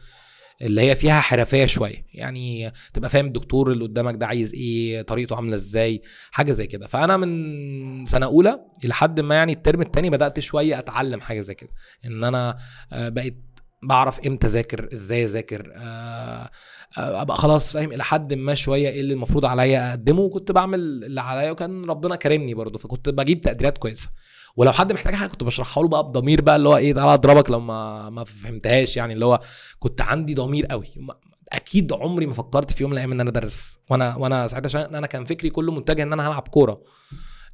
[0.63, 2.07] اللي هي فيها حرفية شوية.
[2.15, 6.87] يعني تبقى فاهم الدكتور اللي قدامك ده عايز إيه طريقته عاملة إزاي حاجة زي كده.
[6.87, 11.55] فأنا من سنة أولى إلى حد ما يعني الترم التاني بدأت شوية أتعلم حاجة زي
[11.55, 11.71] كده.
[12.07, 12.57] إن أنا
[12.93, 13.37] آه، بقيت
[13.83, 16.51] بعرف إمتى أذاكر إزاي أذاكر آه،
[16.99, 20.21] آه، أبقى خلاص فاهم إلى حد ما شوية إيه اللي المفروض عليا أقدمه.
[20.21, 22.79] وكنت بعمل اللي عليا وكان ربنا كرمني برضه.
[22.79, 24.11] فكنت بجيب تقديرات كويسة.
[24.61, 27.51] ولو حد محتاج حاجة كنت بشرحها له بقى بضمير بقى اللي هو إيه تعالى أضربك
[27.51, 29.41] لو ما ما فهمتهاش يعني اللي هو
[29.79, 30.87] كنت عندي ضمير قوي.
[31.53, 33.79] أكيد عمري ما فكرت في يوم من الأيام إن أنا أدرس.
[33.91, 36.83] وأنا وأنا ساعتها عشان أنا كان فكري كله متجه إن أنا هلعب كورة.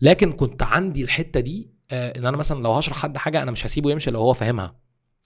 [0.01, 3.67] لكن كنت عندي الحتة دي آه، إن أنا مثلا لو هشرح حد حاجة أنا مش
[3.67, 4.77] هسيبه يمشي لو هو فاهمها.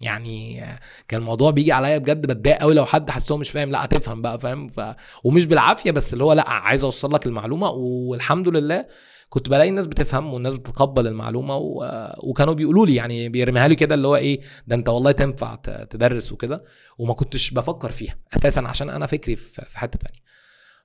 [0.01, 0.64] يعني
[1.09, 4.38] كان الموضوع بيجي عليا بجد بتضايق قوي لو حد حاسس مش فاهم لا هتفهم بقى
[4.38, 4.80] فاهم؟ ف...
[5.24, 8.86] ومش بالعافية بس اللي هو لا عايز أوصل لك المعلومة والحمد لله
[9.28, 11.84] كنت بلاقي الناس بتفهم والناس بتتقبل المعلومة و...
[12.18, 15.55] وكانوا بيقولوا لي يعني بيرميها لي كده اللي هو إيه ده أنت والله تنفع
[15.90, 16.64] تدرس وكده
[16.98, 20.20] وما كنتش بفكر فيها أساسا عشان أنا فكري في حتة تانية.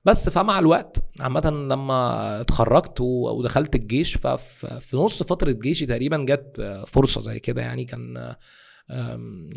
[0.04, 6.82] بس فمع الوقت عامة لما اتخرجت ودخلت الجيش ففي في نص فترة جيشي تقريبا جت
[6.86, 8.34] فرصة زي كده يعني كان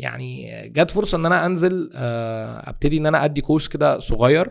[0.00, 4.50] يعني جت فرصة إن أنا أنزل أه، أبتدي إن أنا أدي كورس كده صغير.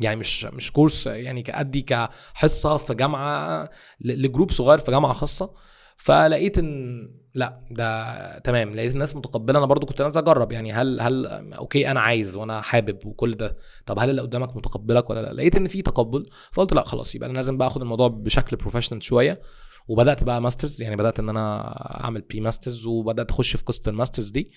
[0.00, 3.64] يعني مش مش كورس يعني كأدي كحصة في جامعة
[4.00, 5.50] ل- ل group صغير في جامعة خاصة.
[5.96, 7.00] فلقيت إن
[7.34, 8.74] لأ ده تمام.
[8.74, 9.58] لقيت الناس متقبلة.
[9.58, 10.52] أنا برضو كنت نازل أجرب.
[10.52, 13.56] يعني هل هل أوكي أنا عايز وأنا حابب وكل ده.
[13.86, 16.26] طب هل اللي قدامك متقبلك ولا لأ؟ لقيت إن في تقبل.
[16.52, 17.14] فقلت لأ خلاص.
[17.14, 19.40] يبقى أنا لازم بقى آخد الموضوع بشكل professional شوية.
[19.88, 21.60] وبدأت بقى masters يعني بدأت إن أنا
[22.04, 24.52] أعمل pre-masters وبدأت أخش في قصه ال masters ; دي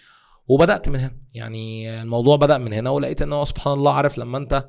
[0.47, 1.17] وبدأت من هنا.
[1.33, 4.67] يعني الموضوع بدأ من هنا ولقيت إن هو سبحان الله عارف لما أنت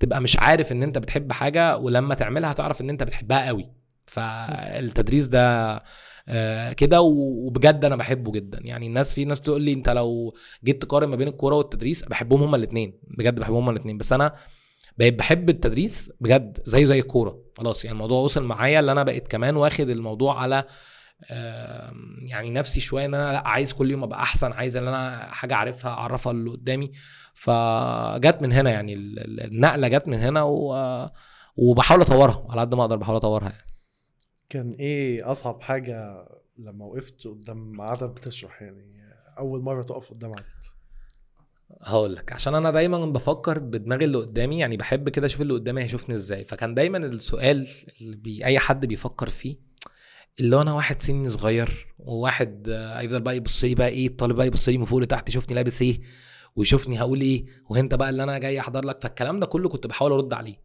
[0.00, 3.66] تبقى مش عارف إن أنت بتحب حاجة ولما تعملها تعرف إن أنت بتحبها قوي.
[4.06, 5.82] فالتدريس ده
[6.28, 8.58] آه، كده وبجد أنا بحبه جدا.
[8.62, 10.34] يعني الناس في ناس تقول لي أنت لو
[10.64, 14.32] جيت تقارن ما بين الكورة والتدريس بحبهم هما الاثنين بجد بحبهم هما الاثنين بس أنا
[14.96, 17.38] بقيت بحب التدريس بجد زيه زي الكورة.
[17.58, 20.64] خلاص يعني الموضوع وصل معايا اللي أنا بقيت كمان واخد الموضوع على
[22.28, 25.54] يعني نفسي شوية إن أنا لأ عايز كل يوم أبقى أحسن عايز إن أنا حاجة
[25.54, 26.92] أعرفها أعرفها اللي قدامي.
[27.34, 30.74] فجت من هنا يعني ال- ال- النقلة جت من هنا و...
[31.56, 33.66] وبحاول أطورها على قد ما أقدر بحاول أطورها يعني.
[34.50, 36.26] كان إيه أصعب حاجة
[36.58, 38.90] لما وقفت قدام عدد بتشرح يعني
[39.38, 40.44] أول مرة تقف قدام عدد؟
[41.80, 45.82] هقول لك عشان أنا دايما بفكر بدماغي اللي قدامي يعني بحب كده أشوف اللي قدامي
[45.82, 46.44] هيشوفني إزاي.
[46.44, 47.66] فكان دايما السؤال
[48.00, 49.56] اللي بي أي حد بيفكر فيه
[50.40, 54.68] اللي أنا واحد سني صغير وواحد هيفضل بقى يبص لي بقى إيه الطالب بقى يبص
[54.68, 56.00] لي من فوق لتحت يشوفني لابس إيه
[56.56, 59.02] ويشوفني هقول إيه وانت بقى اللي أنا جاي أحضر لك.
[59.02, 60.56] فالكلام ده كله كنت بحاول أرد عليه.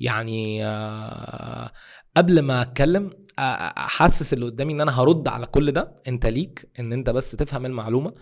[0.00, 1.72] يعني آه،
[2.16, 6.02] قبل ما أتكلم احسس اللي قدامي إن أنا هرد على كل ده.
[6.08, 8.14] أنت ليك إن أنت بس تفهم المعلومة.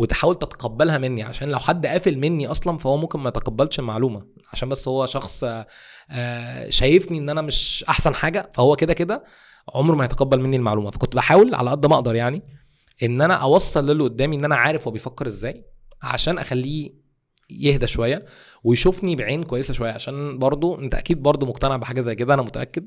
[0.00, 4.26] وتحاول تتقبلها مني عشان لو حد قافل مني أصلا فهو ممكن ما يتقبلش المعلومة.
[4.52, 5.66] عشان بس هو شخص آه،
[6.10, 9.24] آه، شايفني إن أنا مش أحسن حاجة فهو كده كده
[9.74, 10.90] عمره ما يتقبل مني المعلومة.
[10.90, 12.42] فكنت بحاول على قد ما أقدر يعني
[13.02, 15.64] إن أنا أوصل للي قدامي إن أنا عارف هو بيفكر إزاي
[16.02, 16.94] عشان أخليه
[17.50, 18.24] يهدى شوية
[18.64, 19.92] ويشوفني بعين كويسة شوية.
[19.92, 22.86] عشان برضو أنت أكيد برضو مقتنع بحاجة زي كده أنا متأكد.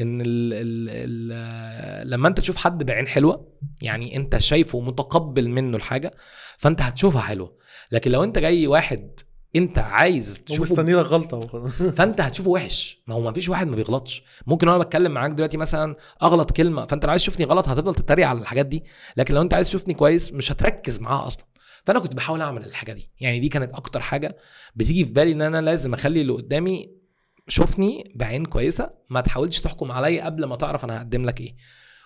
[0.00, 5.76] إن ال ال ال لما أنت تشوف حد بعين حلوة يعني أنت شايفه متقبل منه
[5.76, 6.14] الحاجة
[6.58, 7.56] فأنت هتشوفها حلوة.
[7.92, 9.20] لكن لو أنت جاي واحد
[9.56, 11.68] أنت عايز تشوفه ومستني لك غلطة.
[11.68, 13.02] فأنت هتشوفه وحش.
[13.06, 14.22] ما هو ما فيش واحد ما بيغلطش.
[14.46, 18.28] ممكن وأنا بتكلم معاك دلوقتي مثلا أغلط كلمة فأنت لو عايز تشوفني غلط هتفضل تتريق
[18.28, 18.84] على الحاجات دي.
[19.16, 21.46] لكن لو أنت عايز تشوفني كويس مش هتركز معاها أصلا.
[21.84, 23.10] فأنا كنت بحاول أعمل الحاجة دي.
[23.20, 24.36] يعني دي كانت أكتر حاجة
[24.76, 26.95] بتيجي في بالي إن أنا لازم أخلي اللي قدامي
[27.48, 31.56] شوفني بعين كويسة ما تحاولش تحكم عليا قبل ما تعرف أنا هقدم لك إيه.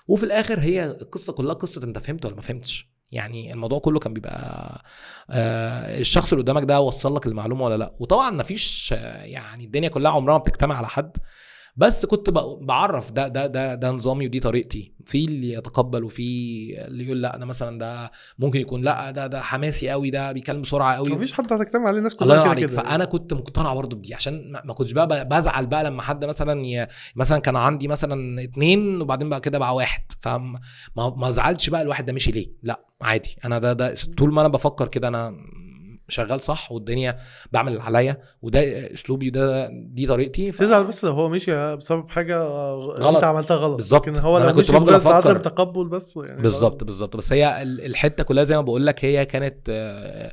[0.08, 4.12] وفي الآخر هي القصة كلها قصة أنت فهمت ولا ما فهمتش؟ يعني الموضوع كله كان
[4.14, 4.84] بيبقى
[5.30, 9.64] آه الشخص اللي قدامك ده وصل لك المعلومة ولا لأ؟ وطبعا ما فيش آه يعني
[9.64, 11.16] الدنيا كلها عمرها ما بتجتمع على حد.
[11.76, 14.92] بس كنت بعرف ده ده ده ده نظامي ودي طريقتي.
[15.06, 16.22] في اللي يتقبل وفي
[16.86, 20.60] اللي يقول لأ ده مثلا ده ممكن يكون لأ ده ده حماسي قوي ده بيتكلم
[20.62, 22.64] بسرعة قوي مفيش حد هتجتمع عليه الناس كلها كده عليك.
[22.70, 22.82] كده.
[22.82, 26.86] فأنا كنت مقتنع برضه بدي عشان ما كنتش بقى بزعل بقى لما حد مثلا ي...
[27.16, 30.02] مثلا كان عندي مثلا اتنين وبعدين بقى كده بقى واحد.
[30.20, 30.60] فما
[30.96, 33.36] ما ما زعلتش بقى الواحد ده مشي ليه؟ لأ عادي.
[33.44, 35.36] أنا ده ده طول ما أنا بفكر كده أنا
[36.10, 37.16] شغال صح والدنيا
[37.52, 38.60] بعمل اللي عليا وده
[38.92, 43.14] اسلوبي وده دي طريقتي ف- تزعل بس لو هو مشي بسبب حاجة غلط غلط.
[43.16, 44.08] انت عملتها غلط بالظبط.
[44.08, 45.12] لكن هو لو كنت بفضل أفكر.
[45.12, 49.04] عدم تقبل بس يعني بالظبط بالظبط بس هي ال- الحتة كلها زي ما بقول لك
[49.04, 50.32] هي كانت آه،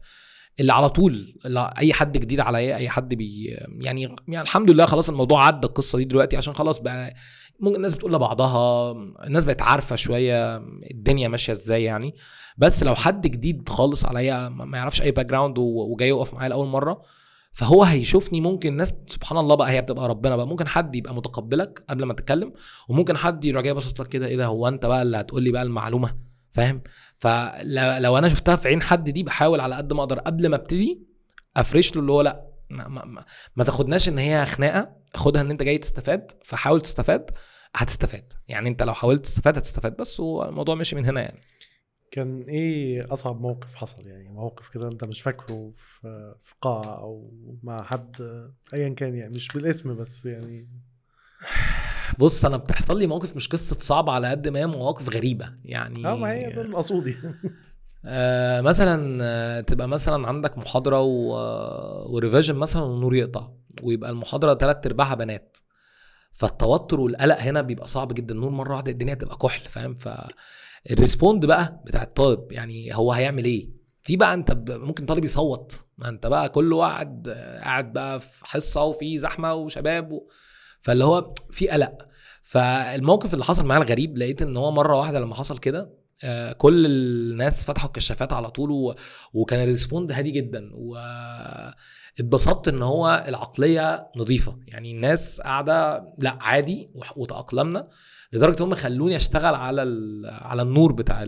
[0.60, 3.46] اللي على طول اللي أي حد جديد عليا أي حد بي
[3.82, 7.14] يعني يعني الحمد لله خلاص الموضوع عدى القصة دي دلوقتي عشان خلاص بقى
[7.60, 8.92] ممكن الناس بتقول لبعضها
[9.24, 10.58] الناس بقت عارفة شوية
[10.92, 12.16] الدنيا ماشية إزاي يعني
[12.58, 17.02] بس لو حد جديد خالص عليا ما يعرفش أي background وجاي يقف معايا لأول مرة
[17.54, 21.84] فهو هيشوفني ممكن ناس سبحان الله بقى هي بتبقى ربنا بقى ممكن حد يبقى متقبلك
[21.90, 22.54] قبل ما تتكلم
[22.90, 25.52] وممكن حد يروح جاي باصص لك كده إيه ده هو أنت بقى اللي هتقول لي
[25.52, 26.18] بقى المعلومة؟
[26.52, 26.82] فاهم؟
[27.18, 31.02] فلو أنا شفتها في عين حد دي بحاول على قد ما أقدر قبل ما أبتدي
[31.58, 35.52] أفرش له اللي هو لأ ما, ما, ما, ما تاخدناش إن هي خناقة خدها إن
[35.52, 37.32] أنت جاي تستفاد فحاول تستفاد
[37.76, 38.34] هتستفاد.
[38.48, 41.40] يعني أنت لو حاولت تستفاد هتستفاد بس والموضوع ماشي من هنا يعني.
[42.12, 47.32] كان إيه أصعب موقف حصل؟ يعني موقف كده أنت مش فاكره في في قاعة أو
[47.64, 48.16] مع حد
[48.74, 50.70] ايا كان يعني مش بالاسم بس يعني.
[52.20, 55.54] بص أنا بتحصل لي مواقف مش قصة صعبة على قد ما هي مواقف غريبة.
[55.66, 57.36] يعني آه ما هي ده المقصود يعني.
[58.06, 61.38] آه مثلا آه، تبقى مثلا عندك محاضرة و...
[61.38, 63.50] آه، وريفيجن مثلا والنور يقطع
[63.84, 65.58] ويبقى المحاضرة ثلاث أرباعها بنات.
[66.32, 68.36] فالتوتر والقلق هنا بيبقى صعب جدا.
[68.36, 69.96] النور مرة واحدة الدنيا تبقى كحل فاهم؟
[70.90, 73.70] فالريسبوند بقى بتاع الطالب يعني هو هيعمل إيه؟
[74.04, 77.30] في بقى انت ممكن طالب يصوت ما انت بقى كله قاعد
[77.62, 80.28] قاعد بقى في حصة وفي زحمة وشباب و...
[80.82, 82.08] فاللي هو في قلق.
[82.44, 86.86] فالموقف اللي حصل معايا الغريب لقيت إن هو مرة واحدة لما حصل كده آه، كل
[86.86, 88.96] الناس فتحوا الكشافات على طول و...
[89.34, 90.70] وكان ال respond هادي جدا
[92.20, 94.60] واتبسطت إن هو العقلية نظيفة.
[94.68, 97.88] يعني الناس قاعدة لأ عادي وتأقلمنا.
[98.34, 99.82] لدرجة هم خلوني أشتغل على.
[100.42, 101.24] على النور بتاع.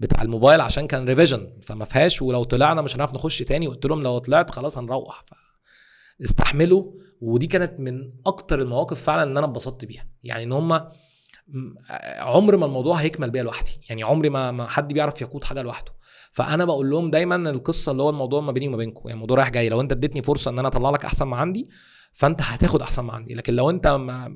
[0.00, 4.02] بتاع الموبايل عشان كان revision فما فيهاش ولو طلعنا مش هنعرف نخش تاني قلت لهم
[4.02, 5.24] لو طلعت خلاص هنروح.
[6.22, 6.90] استحملوا
[7.20, 10.72] ودي كانت من أكتر المواقف فعلا ان أنا اتبسطت بيها يعني إن هم
[12.18, 15.92] عمر ما الموضوع هيكمل بيا لوحدي يعني عمري ما ما حد بيعرف يقود حاجة لوحده
[16.30, 19.50] فأنا بقول لهم دايما القصة اللي هو الموضوع ما بيني وما بينكم يعني الموضوع رايح
[19.50, 21.70] جاي لو أنت اديتني فرصة إن أنا أطلع لك أحسن ما عندي
[22.12, 23.34] فانت هتاخد احسن ما عندي.
[23.34, 23.86] لكن لو انت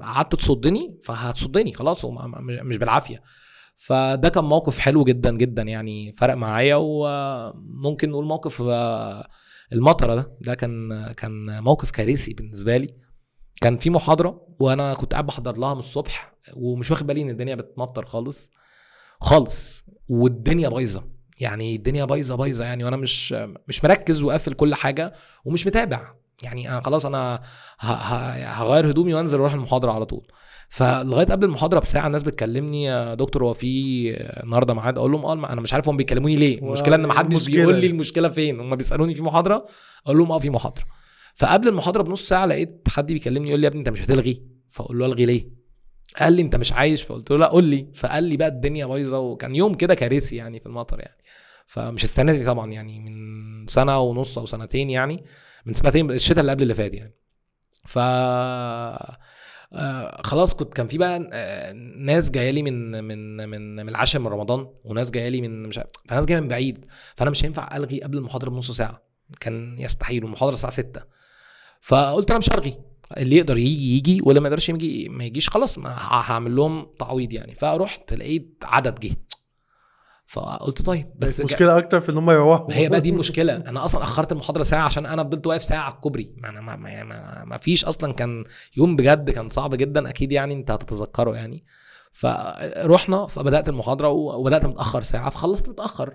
[0.03, 2.05] قعدت تصدني فهتصدني خلاص
[2.41, 3.23] مش بالعافية.
[3.75, 6.77] فده كان موقف حلو جدا جدا يعني فرق معايا.
[6.79, 8.63] وممكن نقول موقف
[9.73, 12.95] المطرة ده ده كان كان موقف كارثي بالنسبة لي.
[13.61, 17.55] كان في محاضرة وأنا كنت قاعد بحضر لها من الصبح ومش واخد بالي إن الدنيا
[17.55, 18.51] بتمطر خالص.
[19.21, 19.85] خالص.
[20.09, 21.05] والدنيا بايظة.
[21.41, 23.33] يعني الدنيا بايظة بايظة يعني وأنا مش
[23.69, 25.13] مش مركز وقافل كل حاجة
[25.45, 26.15] ومش متابع.
[26.43, 27.43] يعني أنا خلاص أنا
[27.79, 30.27] هغير هدومي وأنزل أروح المحاضرة على طول.
[30.69, 34.11] فلغاية قبل المحاضرة بساعة الناس بتكلمني يا دكتور هو في
[34.45, 36.59] النهارده ميعاد؟ أقول لهم آه أنا مش عارف هم بيكلموني ليه.
[36.59, 37.87] المشكلة إن ما حدش بيقول لي.
[37.87, 38.61] المشكلة فين.
[38.61, 39.65] هم بيسألوني في محاضرة
[40.07, 40.85] أقول لهم آه في محاضرة.
[41.35, 44.43] فقبل المحاضرة بنص ساعة لقيت حد بيكلمني يقول لي يا ابني أنت مش هتلغي.
[44.69, 45.49] فأقول له ألغي ليه؟
[46.19, 47.03] قال لي أنت مش عايش.
[47.03, 47.87] فقلت له لا قول لي.
[47.95, 51.17] فقال لي بقى الدنيا بايظة وكان يوم كده كارثي يعني في المطر يعني.
[51.67, 55.25] فمش السنة دي طبعا يعني من سنة ونص أو سنتين يعني.
[55.67, 57.15] من سنتين الشتاء اللي قبل اللي فات يعني.
[57.85, 57.99] ف
[59.73, 64.19] آه خلاص كنت كان في بقى آه ناس جاية لي من من من من العاشر
[64.19, 66.85] من رمضان وناس جاية لي من مش فناس جاية من بعيد
[67.17, 69.03] فأنا مش هينفع ألغي قبل المحاضرة بنص ساعة
[69.41, 71.03] كان يستحيل والمحاضرة الساعة 6
[71.81, 72.79] فقلت أنا مش هلغي
[73.17, 77.33] اللي يقدر يجي يجي واللي ما يقدرش يجي ما يجيش خلاص ما هعمل لهم تعويض
[77.33, 77.55] يعني.
[77.55, 79.11] فرحت لقيت عدد جه.
[80.27, 82.73] فقلت طيب بس المشكلة أكتر في إن هم يروحوا.
[82.73, 85.95] هي بقى دي المشكلة أنا أصلا أخرت المحاضرة ساعة عشان أنا فضلت واقف ساعة على
[85.95, 86.35] الكوبري.
[86.43, 88.45] ما أنا ما, ما, ما, ما فيش أصلا كان
[88.77, 90.09] يوم بجد كان صعب جدا.
[90.09, 91.65] أكيد يعني أنت هتتذكره يعني.
[92.13, 95.31] فرحنا فبدأت المحاضرة وبدأت متأخر ساعة.
[95.31, 96.15] فخلصت متأخر.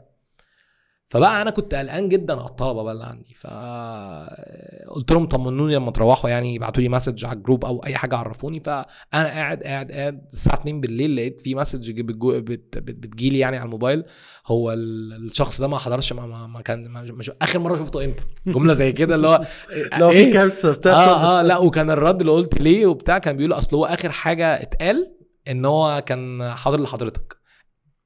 [1.12, 3.34] فبقى أنا كنت قلقان جدا على الطلبة بقى اللي عندي.
[3.34, 8.16] فقلت لهم طمنوني لما تروحوا يعني يبعتوا لي message على ال group أو أي حاجة
[8.16, 8.59] عرفوني.
[8.59, 13.57] فأنا قاعد قاعد قاعد الساعة 2 بالليل لقيت في message بتجو- بت- بت- بتجيلي يعني
[13.57, 14.03] على الموبايل.
[14.47, 17.07] هو ال- الشخص ده ما حضرش ما, ما, ما كان ما
[17.41, 19.41] آخر مرة شفته إمتى؟ جملة زي كده اللي هو
[19.99, 21.09] لو في إيه؟ كارثة بتحصل.
[21.12, 24.62] آه آه لا وكان الرد اللي قلت ليه وبتاع كان بيقول أصل هو آخر حاجة
[24.62, 25.12] اتقال
[25.47, 27.40] إن هو كان حاضر لحضرتك.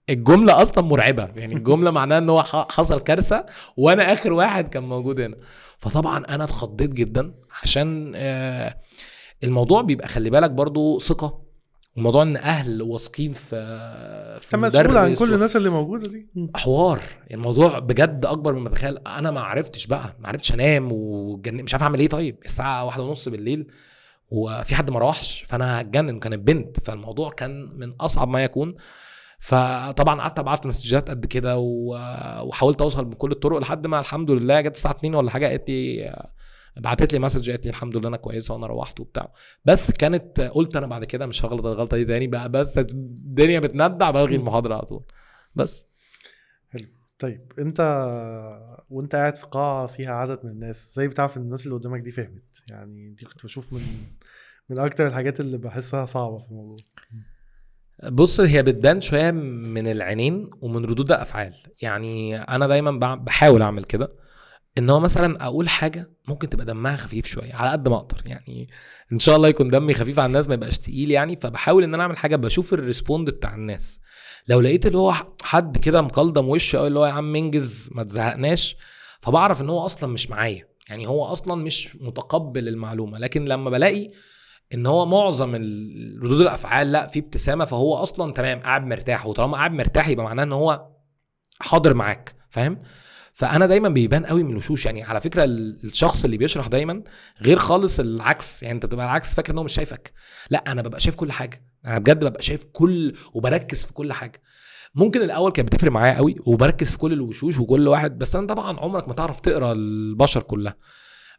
[0.09, 1.29] الجملة أصلا مرعبة.
[1.35, 3.45] يعني الجملة معناها إن هو حصل كارثة
[3.77, 5.35] وأنا آخر واحد كان موجود هنا.
[5.77, 7.33] فطبعا أنا اتخضيت جدا
[7.63, 8.77] عشان آه
[9.43, 11.45] الموضوع بيبقى خلي بالك برضو ثقة.
[11.97, 13.49] وموضوع إن أهل واثقين في
[14.41, 16.27] في مسؤول عن كل الناس اللي موجودة دي.
[16.55, 17.01] حوار.
[17.33, 18.97] الموضوع بجد أكبر مما تتخيل.
[18.97, 21.63] أنا ما عرفتش بقى ما عرفتش أنام وجن...
[21.63, 22.09] مش عارف أعمل إيه.
[22.09, 23.67] طيب الساعة واحدة ونص بالليل
[24.31, 26.79] وفي حد ما روحش فأنا هتجنن كانت بنت.
[26.79, 28.75] فالموضوع كان من أصعب ما يكون.
[29.45, 34.75] فطبعا قعدت أبعت مسجات قد كده وحاولت أوصل بكل الطرق لحد ما الحمد لله جت
[34.75, 36.15] الساعة 2 ولا حاجة قالت لي
[36.77, 39.33] بعتت لي مسج قالت لي الحمد لله أنا كويسة وأنا روحت وبتاع.
[39.65, 44.11] بس كانت قلت أنا بعد كده مش هغلط الغلطة دي تاني بقى بس الدنيا بتندع
[44.11, 45.03] بلغي المحاضرة على طول.
[45.55, 45.85] بس.
[47.19, 47.79] طيب أنت
[48.89, 52.11] وأنت قاعد في قاعة فيها عدد من الناس إزاي بتعرف إن الناس اللي قدامك دي
[52.11, 53.79] فهمت؟ يعني دي كنت بشوف من
[54.69, 56.77] من أكتر الحاجات اللي بحسها صعبة في الموضوع.
[58.03, 61.53] بص هي بتبان شوية من العينين ومن ردود الأفعال.
[61.81, 64.25] يعني أنا دايما بحاول أعمل كده.
[64.77, 68.21] إن هو مثلا أقول حاجة ممكن تبقى دمها خفيف شوية على قد ما أقدر.
[68.25, 68.69] يعني
[69.11, 71.35] إن شاء الله يكون دمي خفيف على الناس ما يبقاش تقيل يعني.
[71.35, 73.99] فبحاول إن أنا أعمل حاجة بشوف الريسبوند بتاع الناس.
[74.47, 78.03] لو لقيت اللي هو حد كده مكلضم وشه أو اللي هو يا عم إنجز ما
[78.03, 78.77] تزهقناش.
[79.19, 80.67] فبعرف إن هو أصلا مش معايا.
[80.89, 83.19] يعني هو أصلا مش متقبل المعلومة.
[83.19, 84.11] لكن لما بلاقي
[84.75, 85.55] ان هو معظم
[86.23, 89.25] ردود الافعال لا في ابتسامة فهو أصلا تمام قاعد مرتاح.
[89.25, 90.87] وطالما قاعد مرتاح يبقى معناه ان هو
[91.59, 92.79] حاضر معاك فاهم؟
[93.33, 97.03] فأنا دايما بيبان قوي من الوشوش يعني على فكرة ال- الشخص اللي بيشرح دايما
[97.41, 98.63] غير خالص العكس.
[98.63, 100.13] يعني انت بتبقى العكس فاكر ان هو مش شايفك.
[100.49, 101.61] لا أنا ببقى شايف كل حاجة.
[101.85, 104.41] أنا بجد ببقى شايف كل وبركز في كل حاجة.
[104.95, 108.79] ممكن الأول كانت بتفرق معايا قوي وبركز في كل الوشوش وكل واحد بس أنا طبعا
[108.79, 110.75] عمرك ما تعرف تقرأ البشر كلها.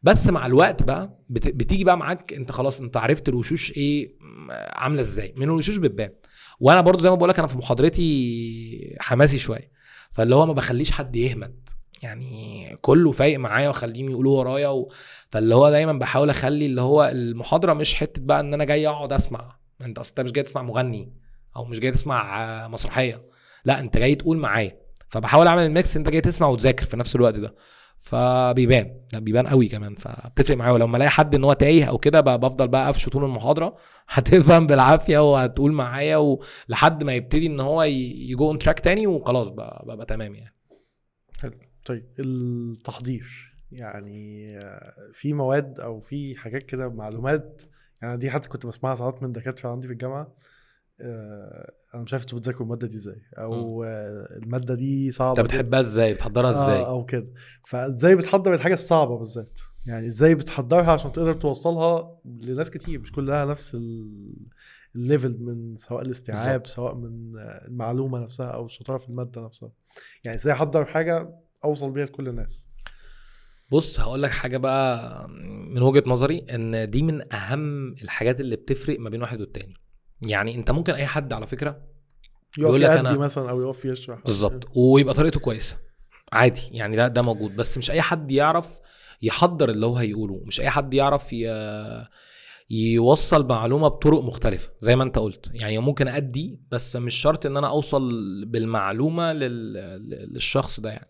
[0.03, 1.49] بس مع الوقت بقى بت...
[1.49, 4.16] بتيجي بقى معاك انت خلاص انت عرفت الوشوش إيه
[4.51, 5.34] عاملة إزاي.
[5.36, 6.11] من الوشوش بتبان.
[6.61, 9.70] وأنا برضو زي ما بقول لك أنا في محاضرتي حماسي شوية.
[10.12, 11.68] فاللي هو ما بخليش حد يهمد
[12.03, 14.92] يعني كله فايق معايا واخليهم يقولوا ورايا و...
[15.30, 19.12] فاللي هو دايما بحاول اخلي اللي هو المحاضرة مش حتة بقى ان أنا جاي اقعد
[19.12, 19.59] اسمع.
[19.82, 21.12] انت اصل مش جاي تسمع مغني
[21.57, 23.22] أو مش جاي تسمع مسرحية.
[23.64, 24.78] لا انت جاي تقول معايا.
[25.09, 27.55] فبحاول اعمل ال mix انت جاي تسمع وتذاكر في نفس الوقت ده.
[27.99, 30.72] فبيبان بيبان قوي كمان فبتفرق معايا.
[30.72, 33.76] ولما الاقي حد ان هو تايه أو كده بفضل بقى قفشه طول المحاضرة.
[34.09, 39.84] هتفهم بالعافية وهتقول معايا ولحد ما يبتدي ان هو يجو on track تاني وخلاص بقى,
[39.86, 40.55] بقى تمام يعني.
[41.40, 41.53] حلو.
[41.86, 43.57] طيب التحضير.
[43.72, 44.49] يعني
[45.12, 47.62] في مواد أو في حاجات كده معلومات.
[48.03, 50.34] يعني دي حتى كنت بسمعها ساعات من دكاترة عندي في الجامعة.
[51.01, 55.80] أنا مش عارف أنتوا بتذاكروا المادة دي إزاي أو آه، المادة دي صعبة أنت بتحبها
[55.80, 57.32] إزاي؟ بتحضرها إزاي؟ آه أو كده.
[57.64, 63.44] فإزاي بتحضر الحاجة الصعبة بالذات؟ يعني إزاي بتحضرها عشان تقدر توصلها لناس كتير مش كلها
[63.44, 64.47] نفس ال-
[64.97, 66.66] الليفل من سواء الاستيعاب بالظبط.
[66.76, 69.70] سواء من آه، المعلومة نفسها أو الشطارة في المادة نفسها.
[70.24, 71.34] يعني إزاي أحضر حاجة
[71.64, 72.68] أوصل بيها لكل الناس؟
[73.72, 75.28] بص هقول لك حاجة بقى
[75.74, 79.74] من وجهة نظري إن دي من أهم الحاجات اللي بتفرق ما بين واحد والتاني.
[80.23, 81.83] يعني انت ممكن اي حد على فكرة
[82.59, 84.19] يقول لك أنا- مثلا أو يقف يشرح.
[84.25, 84.69] بالظبط.
[84.77, 85.77] ويبقى طريقته كويسة.
[86.33, 86.61] عادي.
[86.71, 87.57] يعني ده ده موجود.
[87.57, 88.79] بس مش أي حد يعرف
[89.23, 90.41] يحضر اللي هو هيقوله.
[90.47, 91.47] مش أي حد يعرف ي...
[92.71, 95.51] يوصل معلومة بطرق مختلفة زي ما انت قلت.
[95.55, 98.03] يعني ممكن أدي بس مش شرط إن أنا أوصل
[98.47, 99.73] بالمعلومة لل...
[100.33, 101.09] للشخص ده يعني.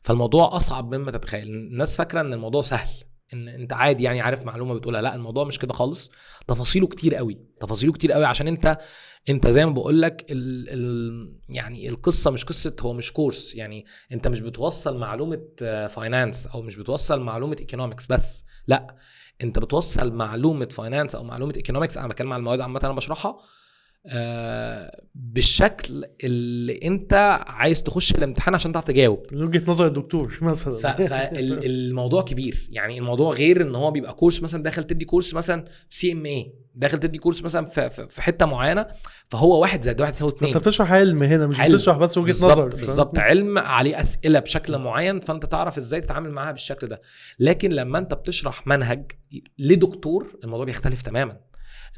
[0.00, 1.48] فالموضوع أصعب مما تتخيل.
[1.48, 2.88] الناس فاكرة إن الموضوع سهل.
[3.32, 5.02] إن أنت عادي يعني عارف معلومة بتقولها.
[5.02, 6.10] لا الموضوع مش كده خالص.
[6.46, 7.38] تفاصيله كتير قوي.
[7.60, 8.78] تفاصيله كتير قوي عشان أنت
[9.28, 13.84] أنت زي ما بقول لك ال ال يعني القصة مش قصة هو مش كورس يعني
[14.12, 15.42] أنت مش بتوصل معلومة
[15.90, 18.44] finance أو مش بتوصل معلومة economics بس.
[18.66, 18.96] لا
[19.42, 23.30] أنت بتوصل معلومة finance أو معلومة economics أنا بتكلم عن المواد عامة أنا بشرحها.
[23.30, 23.63] آه
[25.14, 29.22] بالشكل اللي انت عايز تخش الامتحان عشان تعرف تجاوب.
[29.32, 30.74] من وجهة نظر الدكتور مثلا.
[30.94, 32.68] فالموضوع كبير.
[32.70, 36.98] يعني الموضوع غير ان هو بيبقى كورس مثلا داخل تدي كورس مثلا في CMA داخل
[36.98, 38.86] تدي كورس مثلا في, في حتة معينة
[39.28, 40.54] فهو واحد زائد واحد يساوي اتنين.
[40.54, 41.74] انت بتشرح علم هنا مش علم.
[41.74, 43.18] بتشرح بس وجهة نظر؟ بالظبط.
[43.18, 47.00] علم عليه أسئلة بشكل معين فانت تعرف إزاي تتعامل معاها بالشكل ده.
[47.38, 49.12] لكن لما انت بتشرح منهج
[49.58, 51.36] لدكتور الموضوع بيختلف تماما.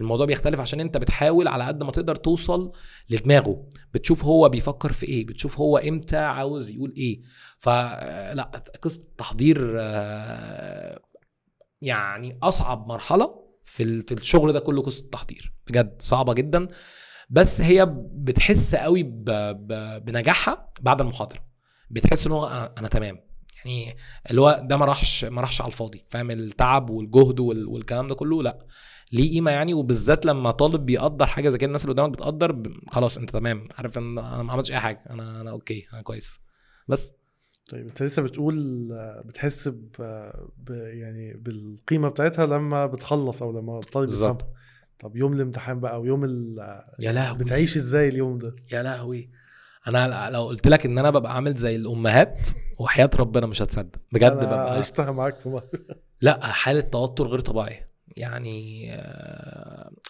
[0.00, 2.72] الموضوع بيختلف عشان انت بتحاول على قد ما تقدر توصل
[3.10, 3.68] لدماغه.
[3.94, 7.20] بتشوف هو بيفكر في إيه بتشوف هو إمتى عاوز يقول إيه.
[7.58, 8.50] فلا
[8.82, 11.00] قصة التحضير آه،
[11.82, 16.68] يعني أصعب مرحلة في في الشغل ده كله قصة التحضير بجد صعبة جدا.
[17.30, 19.02] بس هي بتحس قوي.
[20.00, 21.46] بنجاحها بعد المحاضرة.
[21.90, 23.20] بتحس إن هو أنا, تمام.
[23.64, 23.96] يعني
[24.30, 26.04] اللي هو ده ما راحش ما راحش على الفاضي.
[26.08, 27.68] فاهم؟ التعب والجهد وال...
[27.68, 28.66] والكلام ده كله لا.
[29.12, 32.72] ليه قيمة يعني وبالذات لما طالب بيقدر حاجة زي كده الناس اللي قدامك بتقدر ب...
[32.90, 36.40] خلاص انت تمام عارف ان أنا ما عملتش اي حاجة أنا أنا أوكي أنا كويس.
[36.88, 37.12] بس.
[37.70, 38.88] طيب انت لسه بتقول
[39.24, 39.90] بتحس ب...
[40.56, 40.70] ب...
[40.70, 44.46] يعني بالقيمة بتاعتها لما بتخلص أو لما الطالب بالظبط.
[44.98, 46.56] طب يوم الامتحان بقى أو يوم ال...
[47.00, 47.38] يا لهوي.
[47.38, 49.30] بتعيش إزاي اليوم ده؟ يا لهوي.
[49.88, 52.48] أنا لو قلت لك إن أنا ببقى عامل زي الأمهات
[52.78, 53.98] وحياة ربنا مش هتصدق.
[54.12, 55.70] بجد ببقى عشتها معاك في مرة.
[56.20, 57.86] لا حالة توتر غير طبيعية.
[58.16, 58.90] يعني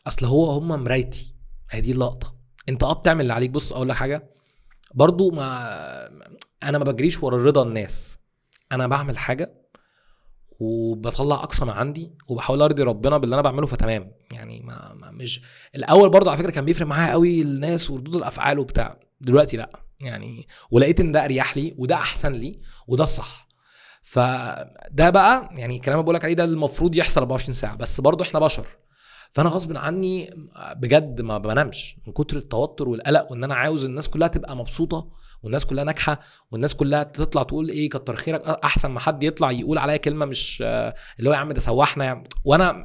[0.06, 1.34] أصل هو هم مرايتي.
[1.74, 2.36] دي اللقطة.
[2.68, 3.50] أنت آه بتعمل اللي عليك.
[3.50, 4.30] بص أقول لك حاجة.
[4.94, 5.46] برضو ما
[6.62, 8.18] أنا ما بجريش ورا رضا الناس.
[8.72, 9.54] أنا بعمل حاجة
[10.60, 14.12] وبطلع أقصى ما عندي وبحاول أرضي ربنا باللي أنا بعمله فتمام.
[14.32, 15.40] يعني ما, ما مش
[15.74, 19.00] الأول برضو على فكرة كان بيفرق معايا قوي الناس وردود الأفعال وبتاع.
[19.20, 19.68] دلوقتي لأ.
[20.00, 23.45] يعني ولقيت إن ده أريح لي وده أحسن لي وده الصح.
[24.06, 28.24] فده بقى يعني الكلام اللي بقول لك عليه ده المفروض يحصل 24 ساعة بس برضو
[28.24, 28.66] إحنا بشر.
[29.32, 30.30] فأنا غصب عني
[30.76, 35.08] بجد ما بنامش من كتر التوتر والقلق وإن أنا عاوز الناس كلها تبقى مبسوطة
[35.42, 39.78] والناس كلها ناجحة والناس كلها تطلع تقول إيه كتر خيرك أحسن ما حد يطلع يقول
[39.78, 40.62] عليا كلمة مش
[41.18, 42.82] اللي هو يا عم ده سوحنا يعني وأنا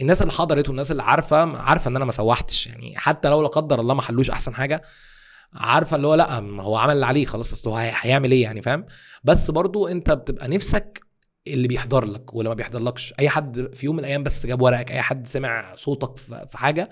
[0.00, 3.48] الناس اللي حضرت والناس اللي عارفة عارفة إن أنا ما سوحتش يعني حتى لو لا
[3.48, 4.82] قدر الله ما حلوش أحسن حاجة
[5.56, 8.86] عارفة اللي هو لأ هو عمل اللي عليه خلاص أصل هو هيعمل إيه يعني فاهم؟
[9.24, 11.00] بس برضو أنت بتبقى نفسك
[11.46, 13.14] اللي بيحضر لك ولا ما بيحضرلكش.
[13.20, 16.88] أي حد في يوم من الأيام بس جاب ورقك أي حد سمع صوتك في حاجة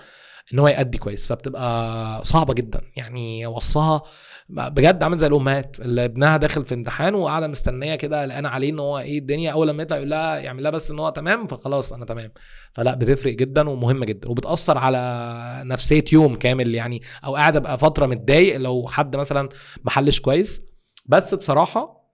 [0.54, 1.26] إن هو يأدي كويس.
[1.26, 2.80] فبتبقى صعبة جدا.
[2.96, 4.02] يعني وصها
[4.48, 8.78] بجد عامل زي الأمهات اللي ابنها داخل في امتحان وقاعدة مستنية كده قلقانة عليه إن
[8.78, 11.92] هو إيه الدنيا أول لما يطلع يقول لها يعمل لها بس إن هو تمام فخلاص
[11.92, 12.32] أنا تمام.
[12.72, 18.06] فلا بتفرق جدا ومهمة جدا وبتأثر على نفسية يوم كامل يعني أو قاعد ابقى فترة
[18.06, 19.48] متضايق لو حد مثلا
[19.84, 20.60] ما حلش كويس.
[21.06, 22.04] بس بصراحة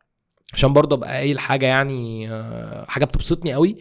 [0.53, 2.29] عشان برضه أبقى قايل حاجة يعني
[2.89, 3.77] حاجة بتبسطني قوي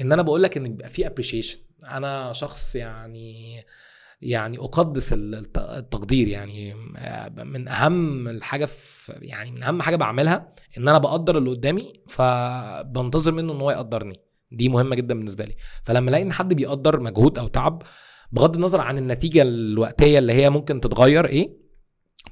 [0.00, 1.58] إن أنا بقول لك إن بيبقى في ابريشيشن
[1.90, 3.56] أنا شخص يعني
[4.22, 5.12] يعني أقدس
[5.56, 6.74] التقدير يعني
[7.44, 13.32] من أهم الحاجة في يعني من أهم حاجة بعملها إن أنا بقدر اللي قدامي فبنتظر
[13.32, 14.14] منه إن هو يقدرني.
[14.52, 15.54] دي مهمة جدا بالنسبة لي.
[15.82, 17.82] فلما ألاقي إن حد بيقدر مجهود أو تعب
[18.32, 21.62] بغض النظر عن النتيجة الوقتية اللي هي ممكن تتغير إيه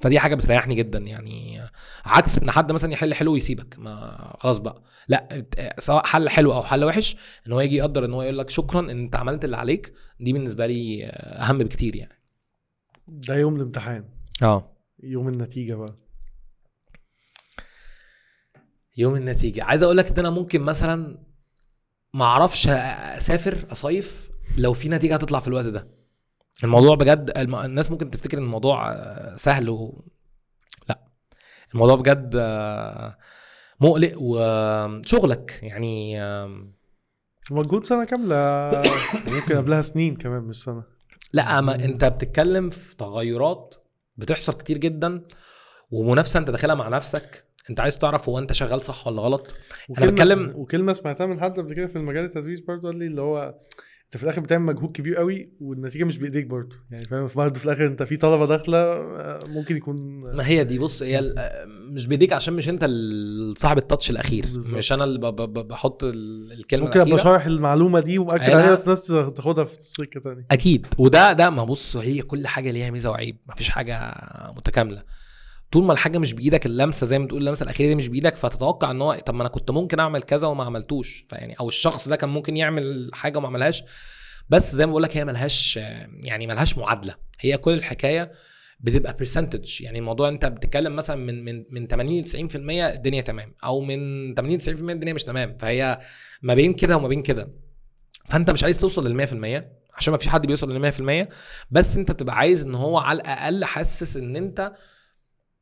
[0.01, 1.61] فدي حاجة بتريحني جدا يعني
[2.05, 3.79] عكس إن حد مثلا يحل حلو ويسيبك.
[3.79, 4.83] ما خلاص بقى.
[5.09, 5.47] لا
[5.79, 8.81] سواء حل حلو أو حل وحش إن هو يجي يقدر إن هو يقول لك شكرا
[8.81, 12.19] ان أنت عملت اللي عليك دي بالنسبة لي أهم بكتير يعني.
[13.09, 14.05] ده يوم الامتحان.
[14.43, 14.77] آه.
[15.03, 15.97] يوم النتيجة بقى.
[18.97, 19.65] يوم النتيجة.
[19.65, 21.19] عايز أقول لك إن أنا ممكن مثلا
[22.15, 25.87] ما أعرفش أسافر أصيف لو في نتيجة هتطلع في الوقت ده.
[26.65, 28.97] الموضوع بجد الناس ممكن تفتكر إن الموضوع
[29.37, 29.91] سهل
[31.75, 32.37] الموضوع بجد
[33.81, 36.21] مقلق وشغلك يعني
[37.51, 38.83] مجهود سنة كاملة.
[39.35, 40.85] ممكن قبلها سنين كمان مش سنة.
[41.33, 43.75] لا ما انت بتتكلم في تغيرات
[44.17, 45.25] بتحصل كتير جدا
[45.91, 47.45] ومنافسة انت داخلها مع نفسك.
[47.71, 49.57] انت عايز تعرف هو انت شغال صح ولا غلط.
[49.99, 53.21] أنا بتكلم وكلمة سمعتها من حد قبل كده في المجال التدريس برضه قال لي اللي
[53.21, 53.55] هو
[54.11, 56.77] انت في الآخر بتعمل مجهود كبير قوي والنتيجة مش بإيديك برضه.
[56.91, 59.03] يعني فاهم؟ برضه في الآخر انت في طلبة داخلة
[59.49, 59.97] ممكن يكون
[60.37, 61.35] ما هي دي بص هي
[61.91, 62.89] مش بإيديك عشان مش انت
[63.59, 64.47] صاحب التاتش الأخير.
[64.53, 64.79] بالزبط.
[64.79, 65.19] مش أنا اللي
[65.63, 70.47] بحط الكلمة ممكن أبقى شارح المعلومة دي ومأكد عليها بس ناس تاخدها في سكة ثانية
[70.51, 70.87] أكيد.
[70.99, 73.37] وده ده ما بص هي كل حاجة ليها ميزة وعيب.
[73.49, 74.15] ما فيش حاجة
[74.57, 75.03] متكاملة.
[75.73, 78.91] طول ما الحاجة مش بإيدك اللمسة زي ما تقول اللمسة الأخيرة دي مش بإيدك فتتوقع
[78.91, 82.17] إن هو طب ما أنا كنت ممكن أعمل كذا وما عملتوش فيعني أو الشخص ده
[82.17, 83.85] كان ممكن يعمل حاجة وما عملهاش.
[84.49, 85.77] بس زي ما بقول لك هي ملهاش
[86.25, 87.15] يعني ملهاش معادلة.
[87.41, 88.33] هي كل الحكاية
[88.81, 92.57] بتبقى برسنتج يعني الموضوع أنت بتتكلم مثلا من من من 80 ل 90%
[92.95, 95.57] الدنيا تمام أو من 80 ل 90% الدنيا مش تمام.
[95.61, 95.99] فهي
[96.43, 97.53] ما بين كده وما بين كده.
[98.27, 99.65] فأنت مش عايز توصل لل 100%
[99.97, 101.29] عشان ما فيش حد بيوصل لل 100%
[101.71, 104.73] بس أنت تبقى عايز إن هو على الأقل حاسس إن أنت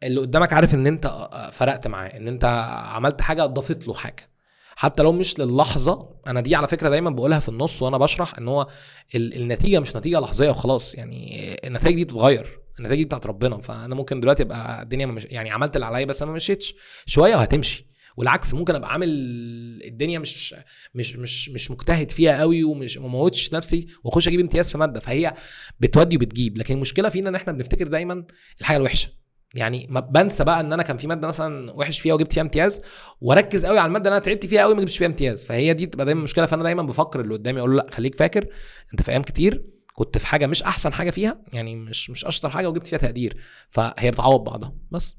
[0.02, 2.44] اللي قدامك عارف إن أنت فرقت معاه إن أنت
[2.84, 4.30] عملت حاجة أضافت له حاجة.
[4.76, 8.48] حتى لو مش للحظة أنا دي على فكرة دايما بقولها في النص وأنا بشرح إن
[8.48, 8.66] هو
[9.14, 10.94] النتيجة مش نتيجة لحظية وخلاص.
[10.94, 13.58] يعني النتائج دي بتتغير النتائج دي بتاعت ربنا.
[13.60, 16.74] فأنا ممكن دلوقتي ابقى الدنيا مش يعني عملت اللي عليا بس أنا ما مشيتش.
[17.06, 17.88] شوية وهتمشي.
[18.16, 19.08] والعكس ممكن أبقى عامل
[19.84, 20.54] الدنيا مش
[20.94, 25.00] مش مش مش مجتهد فيها قوي ومش ما موتش نفسي وأخش أجيب امتياز في مادة.
[25.00, 25.34] فهي
[25.80, 26.58] بتودي وبتجيب.
[26.58, 28.24] لكن المشكلة فينا إن إحنا بنفتكر دايما
[28.60, 29.08] الحاجة الوحشة.
[29.54, 32.82] يعني ما بنسى بقى إن أنا كان في مادة مثلا وحش فيها وجبت فيها امتياز
[33.20, 35.46] وأركز قوي على المادة اللي أنا تعبت فيها قوي ما جبتش فيها امتياز.
[35.46, 38.48] فهي دي بتبقى دايما مشكلة فأنا دايما بفكر اللي قدامي أقول له لأ خليك فاكر
[38.92, 42.50] أنت في أيام كتير كنت في حاجة مش أحسن حاجة فيها يعني مش مش أشطر
[42.50, 43.40] حاجة وجبت فيها تقدير.
[43.68, 44.74] فهي بتعوض بعضها.
[44.90, 45.16] بس.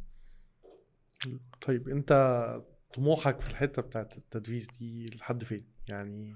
[1.68, 2.46] طيب أنت
[2.94, 5.60] طموحك في الحتة بتاعت التدريس دي لحد فين؟
[5.90, 6.36] يعني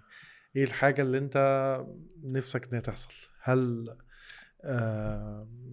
[0.56, 1.38] إيه الحاجة اللي أنت
[2.24, 3.14] نفسك إنها تحصل؟
[3.44, 3.86] هل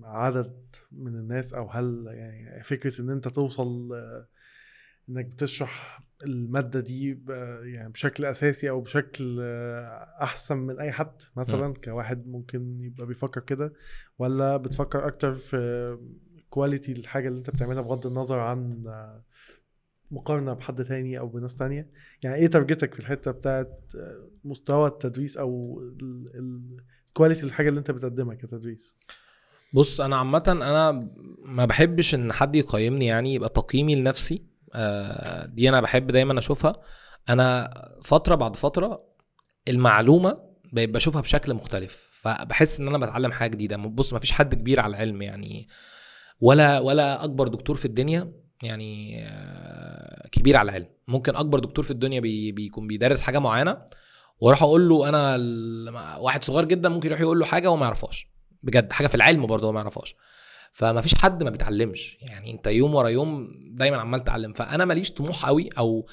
[0.03, 0.57] عدد
[0.93, 4.29] من الناس أو هل يعني فكرة إن أنت توصل آه
[5.09, 7.23] إنك بتشرح المادة دي
[7.65, 11.73] يعني بشكل أساسي أو بشكل آه أحسن من أي حد مثلا م.
[11.73, 13.71] كواحد ممكن يبقى بيفكر كده
[14.19, 15.99] ولا بتفكر أكتر في
[16.51, 18.85] quality الحاجة اللي أنت بتعملها بغض النظر عن
[20.11, 21.91] مقارنة بحد تاني أو بناس تانية
[22.25, 23.93] يعني إيه target ك في الحتة بتاعت
[24.45, 25.81] مستوى التدريس أو
[27.13, 28.95] quality الحاجة اللي انت بتقدمها كتدريس.
[29.75, 31.11] بص أنا عامة أنا
[31.45, 34.43] ما بحبش إن حد يقيمني يعني يبقى تقييمي لنفسي.
[34.75, 36.81] آه، دي أنا بحب دايما أشوفها.
[37.29, 37.71] أنا
[38.05, 39.05] فترة بعد فترة
[39.69, 40.39] المعلومة
[40.73, 42.09] بشوفها بشكل مختلف.
[42.13, 43.77] فبحس إن أنا بتعلم حاجة جديدة.
[43.77, 45.69] بص ما فيش حد كبير على العلم يعني
[46.41, 48.33] ولا ولا أكبر دكتور في الدنيا
[48.63, 50.87] يعني آه، كبير على العلم.
[51.09, 53.77] ممكن أكبر دكتور في الدنيا بي بيكون بيدرس حاجة معينة
[54.41, 55.37] وأروح أقول له أنا
[56.17, 58.29] واحد صغير جدا ممكن يروح يقول له حاجة وما يعرفهاش.
[58.63, 60.15] بجد حاجة في العلم برضه هو ما يعرفهاش.
[60.73, 62.19] فما فيش حد ما بيتعلمش.
[62.23, 64.53] يعني انت يوم ورا يوم دايما عمال تتعلم.
[64.53, 66.07] فأنا ماليش طموح قوي أو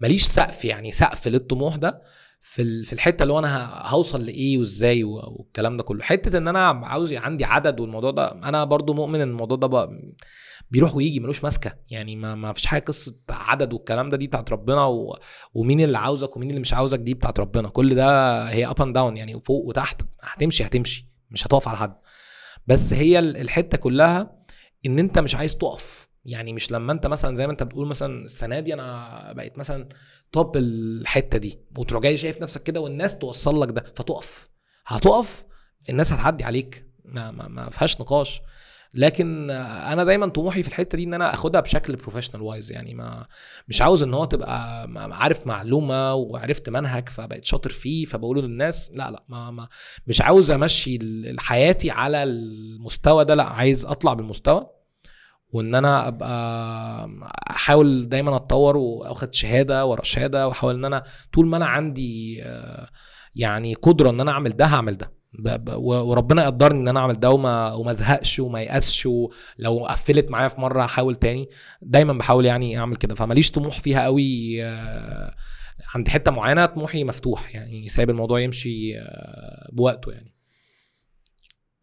[0.00, 2.02] ماليش سقف يعني سقف للطموح ده
[2.40, 6.02] في في الحتة اللي هو أنا هوصل لإيه وإزاي والكلام ده كله.
[6.02, 9.88] حتة إن أنا عاوز عندي عدد والموضوع ده أنا برضو مؤمن إن الموضوع ده
[10.72, 11.72] بيروح ويجي ملوش ماسكة.
[11.90, 15.18] يعني ما, ما فيش حاجة قصة عدد والكلام ده دي بتاعت ربنا و...
[15.54, 17.68] ومين اللي عاوزك ومين اللي مش عاوزك دي بتاعت ربنا.
[17.68, 20.02] كل ده هي up and down يعني فوق وتحت.
[20.22, 21.08] هتمشي هتمشي.
[21.30, 21.94] مش هتقف على حد.
[22.66, 24.44] بس هي ال- الحتة كلها
[24.86, 26.08] إن أنت مش عايز تقف.
[26.24, 29.88] يعني مش لما أنت مثلا زي ما أنت بتقول مثلا السنة دي أنا بقيت مثلا
[30.32, 31.58] top الحتة دي.
[31.78, 34.50] وتروح جاي شايف نفسك كده والناس توصل لك ده فتقف.
[34.86, 35.44] هتقف
[35.90, 36.86] الناس هتعدي عليك.
[37.04, 38.40] ما, ما, ما فيهاش نقاش.
[38.94, 43.26] لكن أنا دايما طموحي في الحتة دي إن أنا أخدها بشكل professional wise يعني ما
[43.68, 49.10] مش عاوز إن هو تبقى عارف معلومة وعرفت منهج فبقيت شاطر فيه فبقوله للناس لا
[49.10, 49.68] لا ما, ما
[50.06, 50.98] مش عاوز أمشي
[51.38, 54.66] حياتي على المستوى ده لا عايز أطلع بالمستوى
[55.52, 57.10] وإن أنا أبقى
[57.50, 62.88] أحاول دايما أتطور وأخد شهادة ورا شهادة وأحاول إن أنا طول ما أنا عندي آه،
[63.34, 65.21] يعني قدرة إن أنا أعمل ده هعمل ده.
[65.76, 70.60] وربنا يقدرني إن أنا أعمل ده وما وما أزهقش وما يأسش ولو قفلت معايا في
[70.60, 71.48] مرة هحاول تاني.
[71.82, 73.14] دايما بحاول يعني أعمل كده.
[73.14, 75.34] فماليش طموح فيها قوي آه،
[75.94, 80.34] عند حتة معينة طموحي مفتوح يعني سايب الموضوع يمشي آه، بوقته يعني.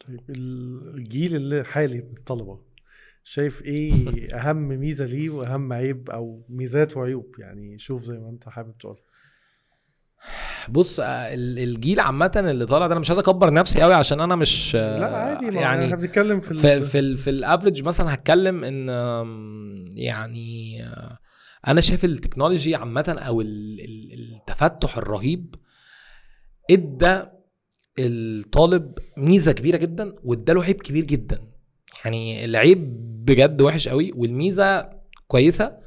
[0.07, 2.59] طيب الجيل اللي حالي من الطلبة
[3.23, 3.93] شايف إيه
[4.39, 8.97] أهم ميزة ليه وأهم عيب أو ميزات وعيوب؟ يعني شوف زي ما أنت حابب تقول.
[10.69, 14.21] بص آه، ال- الجيل عامة اللي طالع ده أنا مش عايز أكبر نفسي قوي عشان
[14.21, 18.63] أنا مش لا عادي ما يعني إحنا بنتكلم في, في في في الافريج مثلا هتكلم
[18.63, 18.89] إن
[19.95, 21.17] يعني آه،
[21.67, 25.55] أنا شايف التكنولوجي عامة أو ال- ال- التفتح الرهيب
[26.71, 27.21] إدى
[27.99, 31.39] الطالب ميزة كبيرة جدا وإداله عيب كبير جدا.
[32.05, 32.79] يعني العيب
[33.25, 34.89] بجد وحش قوي والميزة
[35.27, 35.77] كويسة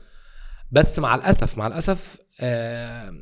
[0.73, 3.13] بس مع الأسف مع الأسف آه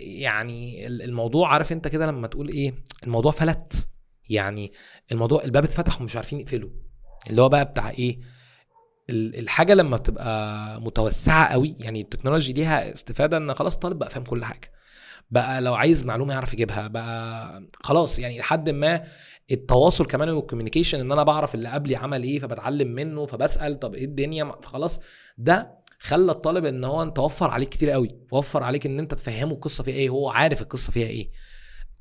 [0.00, 2.74] يعني ال- الموضوع عارف انت كده لما تقول إيه
[3.06, 3.88] الموضوع فلت.
[4.28, 4.72] يعني
[5.12, 6.70] الموضوع الباب اتفتح ومش عارفين يقفله
[7.30, 8.18] اللي هو بقى بتاع إيه
[9.10, 14.24] ال- الحاجة لما بتبقى متوسعة قوي يعني التكنولوجي ليها استفادة ان خلاص الطالب بقى فاهم
[14.24, 14.72] كل حاجة.
[15.30, 18.18] بقى لو عايز معلومة يعرف يجيبها بقى خلاص.
[18.18, 19.02] يعني لحد ما
[19.50, 23.94] التواصل كمان وال communication إن أنا بعرف اللي قبلي عمل إيه فبتعلم منه فبسأل طب
[23.94, 25.00] إيه الدنيا فخلاص.
[25.38, 29.52] ده خلى الطالب ان هو انت وفر عليك كتير قوي وفر عليك ان انت تفهمه
[29.52, 31.30] القصة فيها إيه هو عارف القصة فيها إيه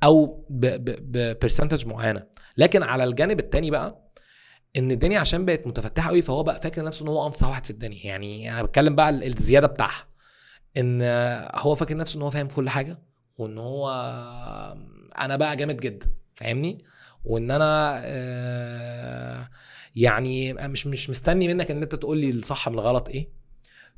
[0.03, 2.23] أو ب percentage معينة.
[2.57, 4.11] لكن على الجانب التاني بقى
[4.77, 7.69] ان الدنيا عشان بقت متفتحة قوي فهو بقى فاكر نفسه ان هو انصح واحد في
[7.69, 8.05] الدنيا.
[8.05, 10.05] يعني أنا بتكلم بقى ال- الزيادة بتاعها.
[10.77, 11.01] ان
[11.55, 12.99] هو فاكر نفسه ان هو فاهم كل حاجة
[13.37, 13.89] وان هو
[15.19, 16.85] أنا بقى جامد جدا فاهمني؟
[17.25, 19.49] وان أنا آه،
[19.95, 23.38] يعني مش مش مستني منك ان انت تقول لي الصح من الغلط إيه.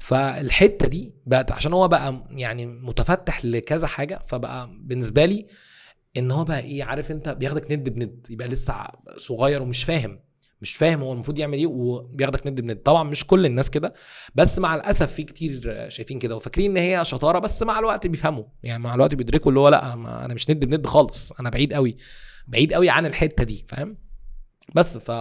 [0.02, 5.45] فالحتة دي بقت عشان هو بقى يعني متفتح لكذا حاجة فبقى بالنسبة لي
[6.18, 8.76] إن هو بقى إيه عارف أنت بياخدك ند بند يبقى لسه
[9.18, 10.20] صغير ومش فاهم
[10.62, 12.76] مش فاهم هو المفروض يعمل إيه وبياخدك ند بند.
[12.78, 13.93] طبعا مش كل الناس كده
[14.36, 18.43] بس مع الأسف في كتير شايفين كده وفاكرين إن هي شطارة بس مع الوقت بيفهموا.
[18.64, 21.97] يعني مع الوقت بيدركوا اللي هو لأ أنا مش ند بند خالص أنا بعيد قوي
[22.47, 23.97] بعيد قوي عن الحتة دي فاهم؟
[24.76, 24.97] بس.
[24.97, 25.11] ف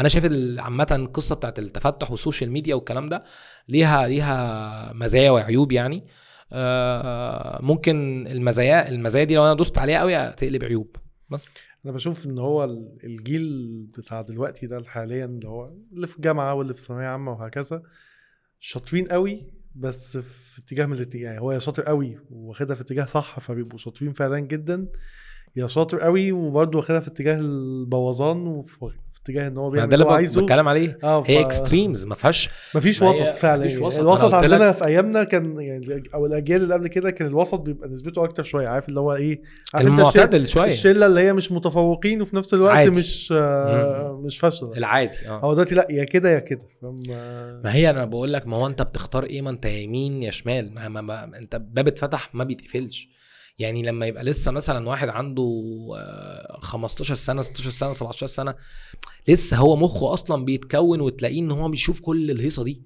[0.00, 0.24] أنا شايف
[0.58, 3.24] عامة القصة بتاعت التفتح وال social media والكلام ده
[3.68, 6.06] ليها ليها مزايا وعيوب يعني.
[6.52, 10.96] آه، ممكن المزايا المزايا دي لو أنا دوست عليها قوي تقلب عيوب.
[11.30, 11.48] بس.
[11.84, 16.54] أنا بشوف إن هو ال- الجيل بتاع دلوقتي ده حاليا اللي هو اللي في جامعة
[16.54, 17.82] واللي في ثانوية عامة وهكذا
[18.60, 23.40] شاطرين قوي بس في اتجاه من الاتنين يعني هو شاطر قوي واخدها في اتجاه صح
[23.40, 24.88] فبيبقوا شاطرين فعلا جدا.
[25.56, 30.04] يا شاطر قوي وبرضه واخدها في اتجاه البوظان وفي في اتجاه إن هو بيعمل اللي
[30.04, 30.42] هو عايزه.
[30.42, 30.98] بتكلم عليه.
[31.04, 33.60] هي ف- extremes ما فيهاش ما هي- وسط فعلا.
[33.60, 33.98] مفيش يعني وسط.
[33.98, 37.88] الوسط عندنا لك- في أيامنا كان يعني أو الأجيال اللي قبل كده كان الوسط بيبقى
[37.88, 38.68] نسبته أكتر شوية.
[38.68, 39.42] عارف اللي هو إيه؟
[39.74, 40.68] عارف أنت الشله, المعتدل شوية.
[40.72, 42.90] الشلة اللي هي مش متفوقين وفي نفس الوقت عادي.
[42.90, 44.72] مش آه مش فاشلة.
[44.76, 45.40] العادي آه.
[45.40, 48.66] هو دلوقتي لأ يا كده يا كده؟ آه، ما هي أنا بقول لك ما هو
[48.66, 50.74] أنت بتختار إيه؟ ما أنت يمين يا شمال.
[50.74, 53.08] ما, ما, ما أنت باب اتفتح ما بيتقفلش.
[53.58, 55.62] يعني لما يبقى لسه مثلا واحد عنده
[55.96, 58.54] آه، 15 سنة 16 سنة 17 سنة
[59.28, 62.82] لسه هو مخه أصلا بيتكون وتلاقيه إن هو بيشوف كل الهيصة دي.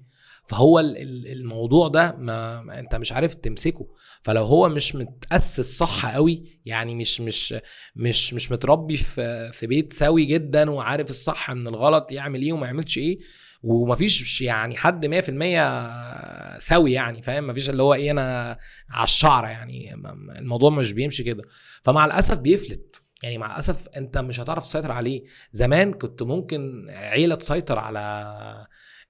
[0.47, 3.87] فهو ال- ال- الموضوع ده ما أنت مش عارف تمسكه.
[4.21, 7.55] فلو هو مش متأسس صح قوي يعني مش مش
[7.95, 12.65] مش مش متربي في في بيت سوي جدا وعارف الصح من الغلط يعمل إيه وما
[12.67, 13.19] يعملش إيه
[13.63, 18.57] ومفيش يعني حد 100% سوي يعني فاهم؟ مفيش اللي هو إيه أنا
[18.89, 19.93] على الشعرة يعني
[20.39, 21.43] الموضوع مش بيمشي كده.
[21.83, 25.23] فمع الأسف بيفلت يعني مع الأسف أنت مش هتعرف تسيطر عليه.
[25.51, 27.99] زمان كنت ممكن عيلة تسيطر على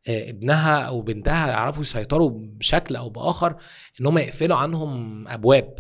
[0.08, 3.56] آه، ابنها أو بنتها يعرفوا يسيطروا بشكل أو بآخر
[4.02, 5.76] إن هم يقفلوا عنهم أبواب.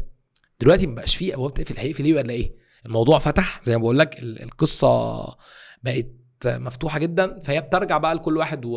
[0.59, 2.55] دلوقتي ما بقاش فيه أبواب تقفل هيقفل إيه ولا إيه؟
[2.85, 5.23] الموضوع فتح زي ما بقول لك ال- القصة
[5.83, 6.05] بقت
[6.47, 8.71] مفتوحة جدا فهي بترجع بقى لكل واحد و...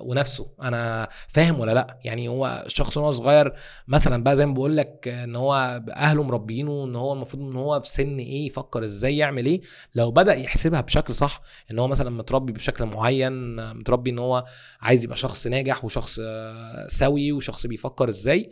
[0.00, 0.50] ونفسه.
[0.62, 3.52] أنا فاهم ولا لأ؟ يعني هو الشخص وهو صغير
[3.88, 7.80] مثلا بقى زي ما بقول لك إن هو أهله مربينه إن هو المفروض إن هو
[7.80, 9.60] في سن إيه يفكر إزاي يعمل إيه.
[9.94, 14.44] لو بدأ يحسبها بشكل صح إن هو مثلا متربي بشكل معين متربي إن هو
[14.80, 18.50] عايز يبقى شخص ناجح وشخص آه، سوي وشخص بيفكر إزاي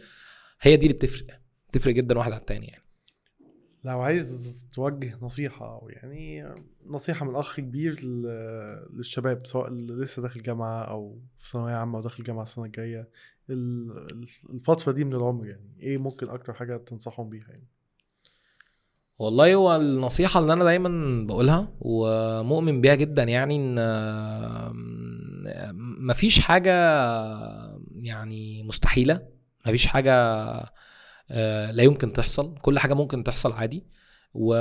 [0.63, 1.27] هي دي اللي بتفرق.
[1.69, 2.90] بتفرق جدا واحد عن التاني يعني.
[3.85, 6.45] لو عايز توجه نصيحة أو يعني
[6.87, 8.01] نصيحة من أخ كبير
[8.93, 13.09] للشباب سواء اللي لسه داخل جامعة أو في ثانوية عامة أو داخل جامعة السنة الجاية
[13.51, 17.67] ال- الفترة دي من العمر يعني إيه ممكن أكتر حاجة تنصحهم بيها يعني؟
[19.19, 23.79] والله هو النصيحة اللي أنا دايما بقولها ومؤمن بيها جدا يعني إن
[26.09, 26.73] مفيش حاجة
[27.95, 29.29] يعني مستحيلة
[29.67, 30.15] مفيش حاجة
[31.73, 32.55] لا يمكن تحصل.
[32.63, 33.87] كل حاجة ممكن تحصل عادي.
[34.35, 34.55] و...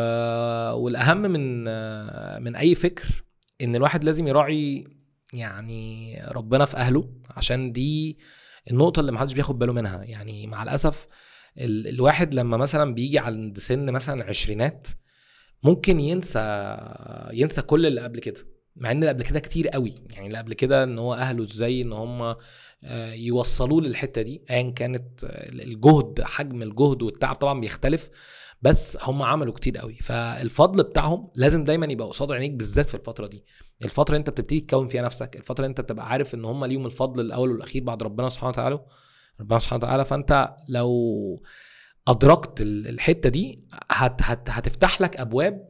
[0.73, 3.23] والأهم من آه، من أي فكر
[3.61, 4.87] إن الواحد لازم يراعي
[5.33, 8.17] يعني ربنا في أهله عشان دي
[8.71, 10.03] النقطة اللي محدش بياخد باله منها.
[10.03, 11.07] يعني مع الأسف
[11.57, 11.87] ال...
[11.87, 14.87] الواحد لما مثلا بيجي عند سن مثلا عشرينات
[15.63, 16.77] ممكن ينسى
[17.33, 18.58] ينسى كل اللي قبل كده.
[18.79, 19.93] مع إن اللي قبل كده كتير قوي.
[20.09, 22.35] يعني اللي قبل كده إن هو أهله إزاي إن هم
[22.83, 28.09] آه، يوصلوه للحتة دي ايا كانت آه، الجهد حجم الجهد والتعب طبعا بيختلف
[28.61, 29.95] بس هم عملوا كتير قوي.
[30.01, 33.45] فالفضل بتاعهم لازم دايما يبقى قصاد عينيك بالذات في الفترة دي.
[33.83, 36.85] الفترة اللي أنت بتبتدي تكون فيها نفسك الفترة اللي أنت بتبقى عارف إن هم ليهم
[36.85, 38.79] الفضل الأول والأخير بعد ربنا سبحانه وتعالى
[39.41, 40.93] ربنا سبحانه وتعالى فأنت لو
[42.07, 45.67] أدركت ال- الحتة دي هت هت هتفتح لك أبواب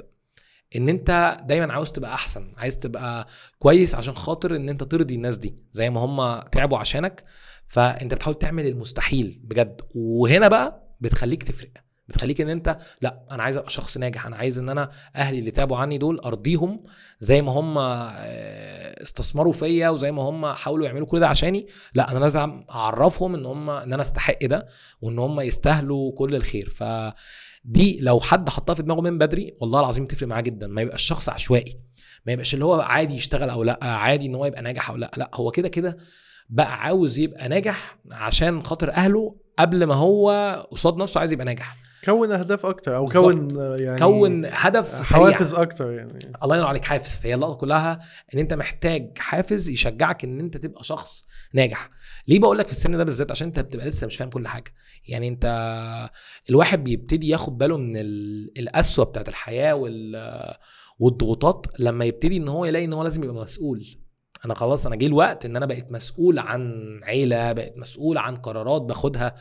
[0.75, 3.27] إن أنت دايما عاوز تبقى أحسن عايز تبقى
[3.59, 7.23] كويس عشان خاطر إن أنت ترضي الناس دي زي ما هم تعبوا عشانك.
[7.67, 9.81] فأنت بتحاول تعمل المستحيل بجد.
[9.95, 11.71] وهنا بقى بتخليك تفرق
[12.07, 15.51] بتخليك إن أنت لأ أنا عايز أبقى شخص ناجح أنا عايز إن أنا أهلي اللي
[15.51, 16.83] تعبوا عني دول أرضيهم
[17.19, 21.67] زي ما هم آه، استثمروا فيا وزي ما هم حاولوا يعملوا كل ده عشاني.
[21.93, 24.67] لأ أنا لازم أعرفهم إن هم إن أنا أستحق ده
[25.01, 26.69] وإن هم يستاهلوا كل الخير.
[26.69, 26.83] ف
[27.63, 30.67] دي لو حد حطها في دماغه من بدري والله العظيم تفرق معاه جدا.
[30.67, 31.79] ما يبقاش شخص عشوائي.
[32.25, 35.11] ما يبقاش اللي هو عادي يشتغل أو لأ عادي إن هو يبقى ناجح أو لأ.
[35.17, 35.97] لأ هو كده كده
[36.49, 40.31] بقى عاوز يبقى ناجح عشان خاطر أهله قبل ما هو
[40.71, 41.75] قصاد نفسه عايز يبقى ناجح.
[42.05, 43.33] كون أكتر أو بالظبط.
[43.33, 43.47] كون
[43.79, 46.31] يعني كون هدف سريع حوافز أكتر يعني.
[46.43, 47.25] الله ينور عليك حافز.
[47.25, 47.99] هي اللقطة كلها
[48.33, 51.89] إن أنت محتاج حافز يشجعك إن أنت تبقى شخص ناجح.
[52.27, 54.73] ليه بقول لك في السن ده بالذات؟ عشان أنت بتبقى لسه مش فاهم كل حاجة.
[55.07, 55.45] يعني أنت
[56.49, 60.15] الواحد بيبتدي ياخد باله من ال- القسوة بتاعت الحياة وال
[60.99, 63.85] والضغوطات لما يبتدي إن هو يلاقي إن هو لازم يبقى مسؤول.
[64.45, 66.73] أنا خلاص أنا جه الوقت إن أنا بقيت مسؤول عن
[67.03, 69.35] عيلة بقيت مسؤول عن قرارات باخدها.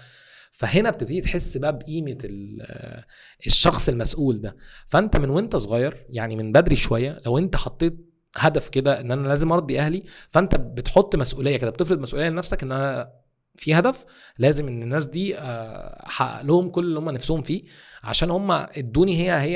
[0.51, 3.03] فهنا بتبتدي تحس بقى بقيمة ال-
[3.47, 4.57] الشخص المسؤول ده.
[4.87, 9.29] فأنت من وأنت صغير يعني من بدري شوية لو أنت حطيت هدف كده إن أنا
[9.29, 13.13] لازم أرضي أهلي فأنت بتحط مسؤولية كده بتفرض مسؤولية لنفسك إن أنا
[13.57, 14.05] في هدف
[14.39, 17.63] لازم إن الناس دي آه، أحقق لهم كل اللي هم نفسهم فيه.
[18.03, 19.55] عشان هم ادوني هي هي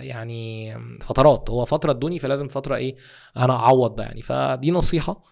[0.00, 1.50] يعني فترات.
[1.50, 2.96] هو فترة ادوني فلازم فترة إيه
[3.36, 4.22] أنا اعوض ده يعني.
[4.22, 5.22] فدي نصيحة.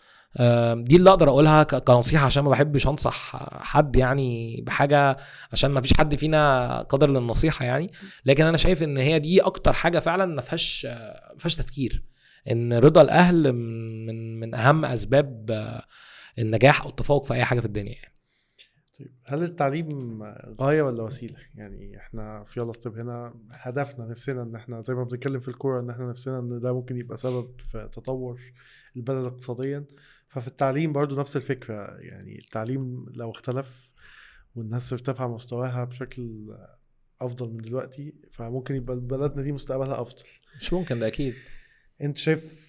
[0.74, 5.16] دي اللي أقدر اقولها كنصيحة عشان ما بحبش انصح حد يعني بحاجة
[5.52, 7.90] عشان ما فيش حد فينا قادر للنصيحة يعني.
[8.24, 12.02] لكن أنا شايف إن هي دي أكتر حاجة فعلا ما فيهاش ما فيهاش تفكير.
[12.50, 15.50] إن رضا الأهل من من أهم أسباب
[16.38, 18.17] النجاح أو التفوق في أي حاجة في الدنيا يعني.
[18.98, 20.22] طيب هل التعليم
[20.60, 25.02] غاية ولا وسيلة؟ يعني إحنا في يلا ستيب هنا هدفنا نفسنا إن إحنا زي ما
[25.04, 28.40] بنتكلم في الكورة إن إحنا نفسنا إن ده ممكن يبقى سبب في تطور
[28.96, 29.84] البلد اقتصاديا.
[30.28, 33.92] ففي التعليم برضو نفس الفكرة يعني التعليم لو اختلف
[34.54, 36.48] والناس ارتفع مستواها بشكل
[37.20, 40.22] أفضل من دلوقتي فممكن يبقى بلدنا دي مستقبلها أفضل.
[40.60, 41.34] مش ممكن ده أكيد.
[42.02, 42.68] أنت شايف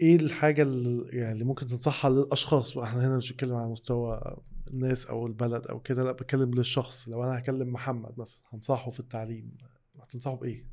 [0.00, 4.36] إيه الحاجة اللي يعني اللي ممكن تنصحها للأشخاص؟ بقى إحنا هنا مش بنتكلم على مستوى
[4.70, 7.08] الناس أو البلد أو كده لأ بتكلم للشخص.
[7.08, 9.56] لو أنا هكلم محمد مثلا هنصحه في التعليم
[10.02, 10.66] هتنصحه بإيه؟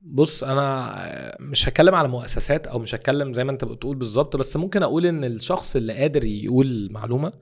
[0.00, 4.56] بص أنا مش هتكلم على مؤسسات أو مش هتكلم زي ما أنت بتقول بالظبط بس
[4.56, 7.32] ممكن أقول إن الشخص اللي قادر يقول معلومة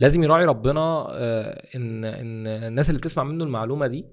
[0.00, 4.06] لازم يراعي ربنا آه، إن إن الناس اللي بتسمع منه المعلومة دي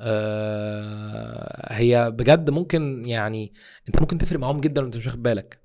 [0.00, 3.52] آه، هي بجد ممكن يعني
[3.88, 5.63] أنت ممكن تفرق معاهم جدا وأنت مش واخد بالك.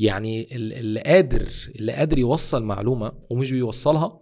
[0.00, 4.20] يعني ال- اللي قادر اللي قادر يوصل معلومة ومش بيوصلها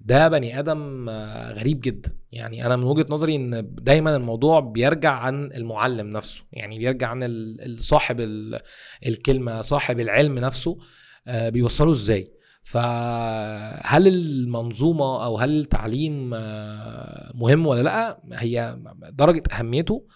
[0.00, 1.10] ده بني آدم
[1.58, 2.16] غريب جدا.
[2.32, 6.44] يعني أنا من وجهة نظري إن دايما الموضوع بيرجع عن المعلم نفسه.
[6.52, 8.60] يعني بيرجع عن صاحب ال-
[9.06, 10.78] الكلمة صاحب العلم نفسه
[11.26, 12.32] آه، بيوصله إزاي.
[12.62, 18.78] فهل المنظومة أو هل التعليم آه، مهم ولا لأ؟ هي
[19.12, 20.06] درجة أهميته.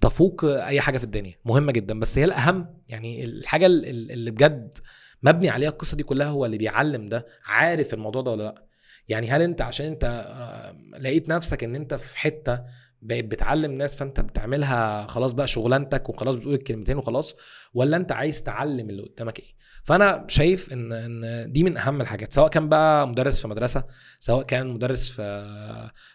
[0.00, 2.00] تفوق أي حاجة في الدنيا مهمة جدا.
[2.00, 4.74] بس هي الأهم يعني الحاجة ال- ال- اللي بجد
[5.22, 8.64] مبني عليها القصة دي كلها هو اللي بيعلم ده عارف الموضوع ده ولا لأ.
[9.08, 12.60] يعني هل أنت عشان أنت آه، لقيت نفسك إن أنت في حتة
[13.02, 17.36] بقيت بتعلم ناس فأنت بتعملها خلاص بقى شغلانتك وخلاص بتقول الكلمتين وخلاص
[17.74, 19.54] ولا أنت عايز تعلم اللي قدامك إيه؟
[19.88, 23.84] فانا شايف ان ان دي من اهم الحاجات سواء كان بقى مدرس في مدرسة
[24.20, 25.22] سواء كان مدرس في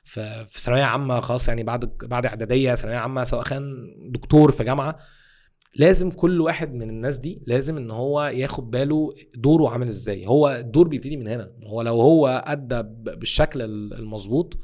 [0.04, 3.74] في في ثانوية عامة خلاص يعني بعد بعد إعدادية ثانوية عامة سواء كان
[4.12, 4.98] دكتور في جامعة
[5.76, 10.28] لازم كل واحد من الناس دي لازم إن هو ياخد باله دوره عامل إزاي.
[10.28, 12.82] هو الدور بيبتدي من هنا هو لو هو أدى
[13.18, 14.58] بالشكل ال- المظبوط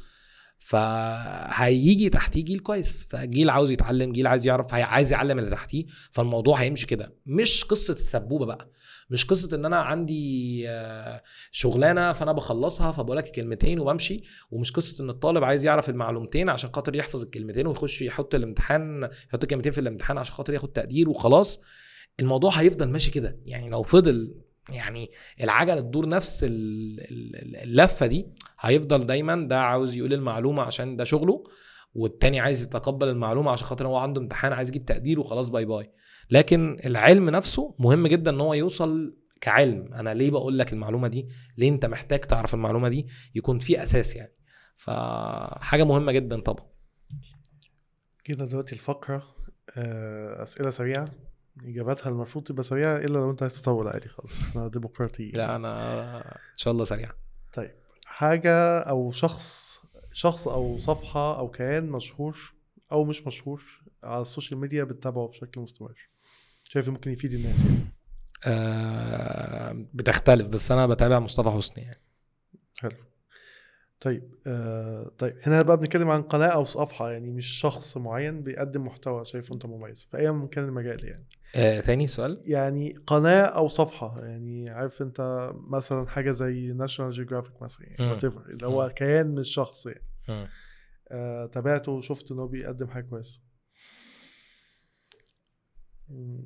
[0.62, 6.58] فهيجي تحتيه جيل كويس فجيل عاوز يتعلم جيل عايز يعرف عايز يعلم اللي تحتيه فالموضوع
[6.58, 7.16] هيمشي كده.
[7.26, 8.70] مش قصة السبوبة بقى.
[9.10, 15.04] مش قصة إن أنا عندي آه، شغلانة فأنا بخلصها فبقول لك كلمتين وبمشي ومش قصة
[15.04, 19.82] إن الطالب عايز يعرف المعلومتين عشان خاطر يحفظ الكلمتين ويخش يحط الامتحان يحط الكلمتين في
[19.82, 21.60] الامتحان عشان خاطر ياخد تقدير وخلاص.
[22.20, 23.40] الموضوع هيفضل ماشي كده.
[23.46, 24.36] يعني لو فضل
[24.72, 25.12] يعني
[25.44, 28.28] العجلة تدور نفس ال- ال- اللفة دي
[28.60, 31.44] هيفضل دايما ده عاوز يقول المعلومة عشان ده شغله.
[31.94, 35.92] والتاني عايز يتقبل المعلومة عشان خاطر هو عنده امتحان عايز يجيب تقدير وخلاص باي باي.
[36.30, 39.94] لكن العلم نفسه مهم جدا إن هو يوصل كعلم.
[39.94, 44.16] أنا ليه بقول لك المعلومة دي؟ ليه أنت محتاج تعرف المعلومة دي؟ يكون في أساس
[44.16, 44.34] يعني.
[44.76, 46.66] فحاجة مهمة جدا طبعا.
[48.24, 49.24] كده دلوقتي الفقرة
[49.78, 51.08] آه، أسئلة سريعة.
[51.66, 54.42] إجاباتها المفروض تبقى سريعة إلا لو أنت عايز تطول عادي خالص.
[54.42, 55.36] إحنا ديمقراطيين.
[55.36, 57.12] لا أنا إن شاء الله سريع.
[57.54, 57.72] طيب.
[58.06, 59.79] حاجة أو شخص
[60.20, 62.54] شخص أو صفحة أو كيان مشهور
[62.92, 63.64] أو مش مشهور
[64.04, 66.08] على ال social media بتتابعه بشكل مستمر.
[66.70, 67.80] شايف ممكن يفيد الناس يعني.
[68.46, 72.02] آه بتختلف بس أنا بتابع مصطفى حسني يعني.
[72.80, 72.92] حلو.
[74.00, 78.86] طيب آه طيب هنا بقى بنتكلم عن قناة أو صفحة يعني مش شخص معين بيقدم
[78.86, 80.08] محتوى شايفه أنت مميز.
[80.12, 81.28] في أي مكان المجال يعني.
[81.56, 87.62] آه تاني سؤال؟ يعني قناة أو صفحة يعني عارف أنت مثلا حاجة زي ناشونال جيوغرافيك
[87.62, 90.09] مثلا يعني اللي هو كيان مش شخص يعني.
[91.12, 93.40] آه، تابعته وشفت إن هو بيقدم حاجة كويسة.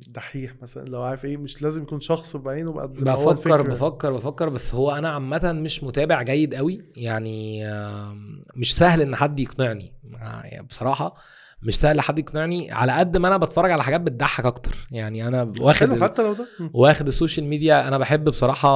[0.07, 3.61] دحيح مثلا لو عارف إيه مش لازم يكون شخص بعينه بقدم بفكر.
[3.61, 6.91] بفكر بفكر بس هو أنا عامة مش متابع جيد قوي.
[6.97, 7.67] يعني
[8.55, 9.93] مش سهل إن حد يقنعني.
[10.13, 11.15] يعني بصراحة
[11.61, 14.87] مش سهل حد يقنعني على قد ما أنا بتفرج على حاجات بتضحك أكتر.
[14.91, 16.47] يعني أنا واخد حتى لو ده.
[16.73, 18.69] واخد ال social media أنا بحب بصراحة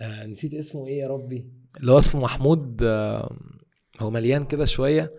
[0.00, 3.36] آه نسيت اسمه إيه يا ربي؟ اللي هو اسمه محمود آه
[4.00, 5.12] هو مليان كده شوية.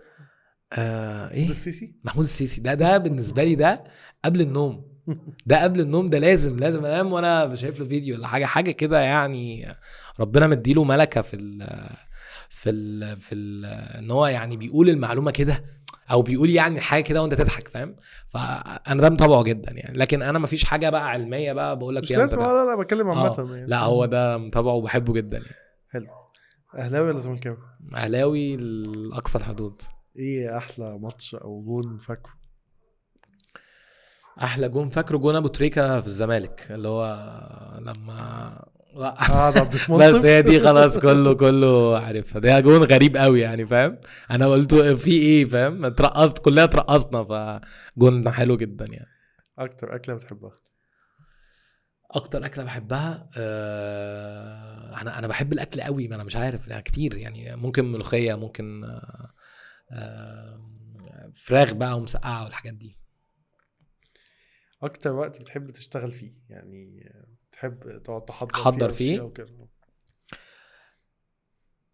[0.72, 2.60] آه إيه؟ السيسي؟ محمود السيسي.
[2.60, 3.84] ده ده بالنسبة لي ده
[4.24, 4.92] قبل النوم.
[5.46, 8.44] ده قبل النوم ده لازم لازم أنام وأنا شايف له فيديو ولا حاجة.
[8.44, 9.66] حاجة كده يعني
[10.20, 11.68] ربنا مديله ملكة في ال
[12.50, 13.64] في ال في ال
[13.98, 15.64] إن هو يعني بيقول المعلومة كده
[16.10, 17.96] أو بيقول يعني حاجة كده وأنت تضحك فاهم؟
[18.28, 19.98] فأنا ده متابعه جدا يعني.
[19.98, 22.40] لكن أنا مفيش حاجة بقى علمية بقى بقول لك مش لازم.
[22.40, 23.36] لا لا بتكلم آه.
[23.38, 23.66] عامة يعني.
[23.66, 25.61] لا هو ده متابعه وبحبه جدا يعني.
[26.78, 27.58] أهلاوي ولا زملكاوي؟
[27.94, 29.82] أهلاوي لأقصى الحدود.
[30.16, 32.32] إيه أحلى ماتش أو جون فاكره؟
[34.42, 37.04] أحلى جون فاكره جون أبو تريكة في الزمالك اللي هو
[37.80, 38.04] لما
[38.96, 42.40] عبد بس هي دي خلاص كله كله عارفها.
[42.40, 43.98] ده جون غريب قوي يعني فاهم؟
[44.30, 49.08] أنا قلت في إيه فاهم؟ اترقصت كلنا اترقصنا فجون حلو جدا يعني.
[49.58, 50.52] أكتر أكلة بتحبها؟
[52.12, 57.16] أكتر أكلة بحبها آه أنا أنا بحب الأكل قوي ما أنا مش عارف يعني كتير
[57.16, 59.30] يعني ممكن ملوخية ممكن آه
[59.90, 60.62] آه
[61.36, 62.96] فراخ بقى ومسقعة والحاجات دي.
[64.82, 67.12] أكتر وقت بتحب تشتغل فيه؟ يعني
[67.52, 69.68] تحب تقعد تحضر أحضر أو فيه؟ كده؟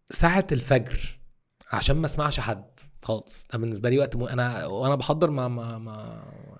[0.09, 1.19] ساعة الفجر
[1.71, 3.47] عشان ما أسمعش حد خالص.
[3.53, 4.23] ده بالنسبة لي وقت م...
[4.23, 6.58] أنا وأنا بحضر ما ما ما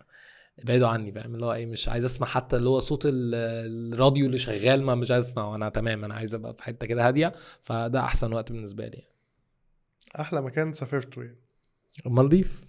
[0.63, 4.25] ابعدوا عني فاهم؟ اللي هو إيه مش عايز أسمع حتى اللي هو صوت ال- الراديو
[4.25, 5.55] اللي شغال ما مش عايز أسمعه.
[5.55, 7.33] أنا تمام أنا عايز أبقى في حتة كده هادية.
[7.61, 9.09] فده أحسن وقت بالنسبة لي يعني.
[10.19, 11.37] أحلى مكان سافرته يعني.
[12.05, 12.61] المالديف؟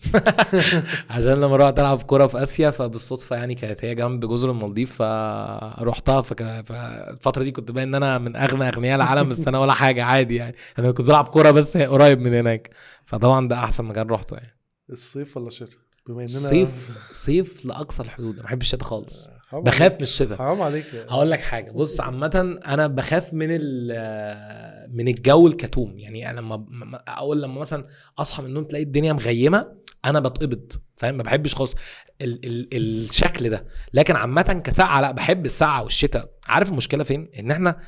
[1.10, 6.22] عشان لما رحت ألعب كورة في آسيا فبالصدفة يعني كانت هي جنب جزر المالديف فروحتها.
[6.22, 10.34] فالفترة دي كنت باين إن أنا من أغنى أغنياء العالم بس أنا ولا حاجة عادي
[10.36, 10.54] يعني.
[10.78, 12.70] أنا كنت بلعب كورة بس قريب من هناك.
[13.04, 14.56] فطبعا ده أحسن مكان روحته يعني.
[14.90, 15.78] الصيف ولا الشتاء؟
[16.08, 18.36] بما إننا صيف صيف لأقصى الحدود.
[18.36, 19.26] ما بحبش الشتاء خالص.
[19.48, 19.94] حرام بخاف.
[19.96, 20.38] من الشتاء.
[20.38, 21.70] حرام عليك يا- هقول لك حاجة.
[21.72, 25.98] بص عامة أنا بخاف من ال- من الجو الكتوم.
[25.98, 26.66] يعني أنا لما
[27.08, 27.84] أول لما مثلا
[28.18, 29.72] أصحى من النوم تلاقي الدنيا مغيمة
[30.04, 30.72] أنا بتقبض.
[30.94, 31.74] فاهم؟ ما بحبش خالص
[32.22, 33.66] ال ال الشكل ده.
[33.94, 36.30] لكن عامة كساعه لأ بحب الساعة والشتاء.
[36.46, 37.78] عارف المشكلة فين؟ إن إحنا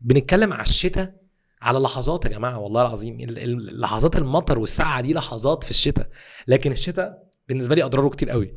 [0.00, 1.14] بنتكلم على الشتاء
[1.62, 3.20] على لحظات يا جماعة والله العظيم.
[3.20, 6.08] ال- ال- لحظات المطر والساعة دي لحظات في الشتاء.
[6.46, 8.54] لكن الشتاء بالنسبة لي أضراره كتير قوي.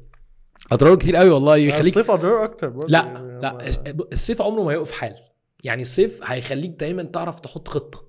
[0.72, 3.70] أضراره كتير قوي والله يخليك الصيف اضرار أكتر برضه لا يعني لا
[4.12, 5.16] الصيف عمره ما يقف حال.
[5.64, 8.06] يعني الصيف هيخليك دايما تعرف تحط خطة.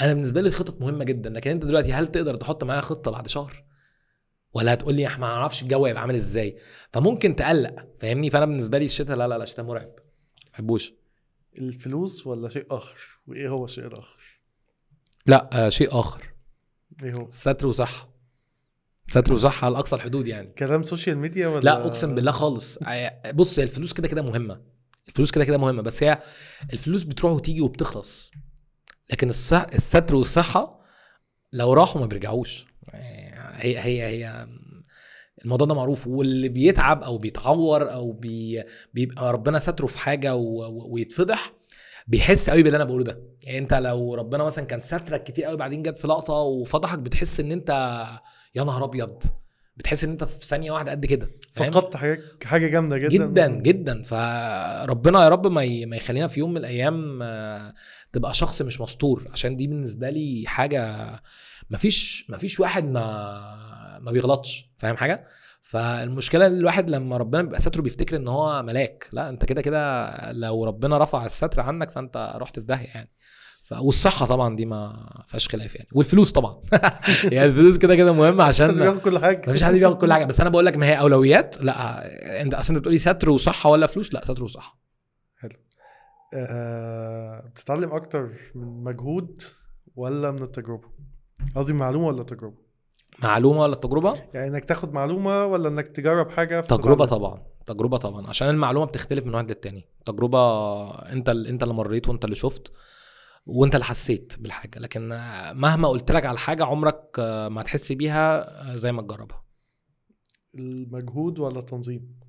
[0.00, 3.28] أنا بالنسبة لي الخطط مهمة جدا لكن أنت دلوقتي هل تقدر تحط معايا خطة بعد
[3.28, 3.64] شهر؟
[4.54, 6.58] ولا هتقول لي إحنا ما نعرفش الجو هيبقى عامل إزاي؟
[6.92, 9.86] فممكن تقلق فاهمني؟ فأنا بالنسبة لي الشتاء لا لا لا الشتاء مرعب.
[9.86, 10.94] ما بحبوش.
[11.58, 14.40] الفلوس ولا شيء آخر؟ وإيه هو الشيء الآخر
[15.26, 16.34] لا آه شيء آخر.
[17.04, 18.13] إيه هو؟ ستر وصحة.
[19.14, 20.48] ستر وصحه على اقصى الحدود يعني.
[20.58, 22.78] كلام social media ولا لا أقسم بالله خالص.
[22.86, 24.60] آه، بص هي الفلوس كده كده مهمة.
[25.08, 26.18] الفلوس كده كده مهمة بس هي
[26.72, 28.30] الفلوس بتروح وتيجي وبتخلص.
[29.12, 29.66] لكن الصح...
[29.74, 30.80] الستر والصحة
[31.52, 32.66] لو راحوا ما بيرجعوش.
[32.94, 34.46] آه، هي هي هي
[35.44, 36.06] الموضوع ده معروف.
[36.06, 38.62] واللي بيتعب أو بيتعور أو بي...
[38.94, 40.34] بيبقى ربنا ستره في حاجة.
[40.34, 40.88] و...
[40.94, 41.52] ويتفضح
[42.06, 43.22] بيحس قوي باللي أنا بقوله ده.
[43.42, 47.40] يعني أنت لو ربنا مثلا كان سترك كتير قوي بعدين جت في لقطة وفضحك بتحس
[47.40, 47.70] إن أنت
[48.54, 49.22] يا نهار أبيض.
[49.76, 53.26] بتحس إن أنت في ثانية واحدة قد كده؟ فقدت حاجة حاجة جامدة جدا.
[53.26, 54.02] جدا جدا.
[54.02, 57.74] فربنا يا رب ما ما يخلينا في يوم من الأيام آه،
[58.12, 59.28] تبقى شخص مش مستور.
[59.32, 61.10] عشان دي بالنسبة لي حاجة
[61.70, 65.24] مفيش مفيش واحد ما ما بيغلطش فاهم حاجة؟
[65.62, 69.08] فالمشكلة الواحد لما ربنا بيبقى ستره بيفتكر إن هو ملاك.
[69.12, 73.10] لا أنت كده كده لو ربنا رفع الستر عنك فأنت رحت في داهية يعني.
[73.72, 75.88] والصحة طبعا دي ما فيهاش خلاف يعني.
[75.92, 76.60] والفلوس طبعا.
[77.32, 79.50] يعني الفلوس كده كده مهمه عشان عشان بياخد كل حاجة.
[79.50, 80.24] مفيش حد بياخد كل حاجة.
[80.24, 81.56] بس أنا بقول لك ما هي أولويات.
[81.62, 84.78] لا أنت أصلا أنت بتقولي ستر وصحة ولا فلوس؟ لا ستر وصحة.
[86.36, 89.42] آه بتتعلم أكتر من مجهود
[89.96, 90.88] ولا من التجربة؟
[91.56, 92.56] قصدي معلومة ولا تجربة؟
[93.22, 97.42] معلومة ولا تجربة؟ يعني إنك تاخد معلومة ولا إنك تجرب حاجة تجربة فتتعلم؟ طبعا.
[97.66, 98.26] تجربة طبعا.
[98.28, 99.88] عشان المعلومة بتختلف من واحد للتاني.
[100.04, 100.38] تجربة
[100.90, 102.72] أنت ال- أنت اللي مريت وأنت اللي شفت.
[103.46, 104.78] وانت اللي حسيت بالحاجة.
[104.78, 105.08] لكن
[105.54, 109.44] مهما قلت لك على حاجة عمرك ما هتحس بيها زي ما تجربها.
[110.54, 112.20] المجهود ولا التنظيم؟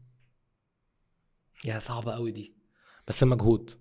[1.65, 2.55] يا صعبة قوي دي.
[3.07, 3.71] بس المجهود.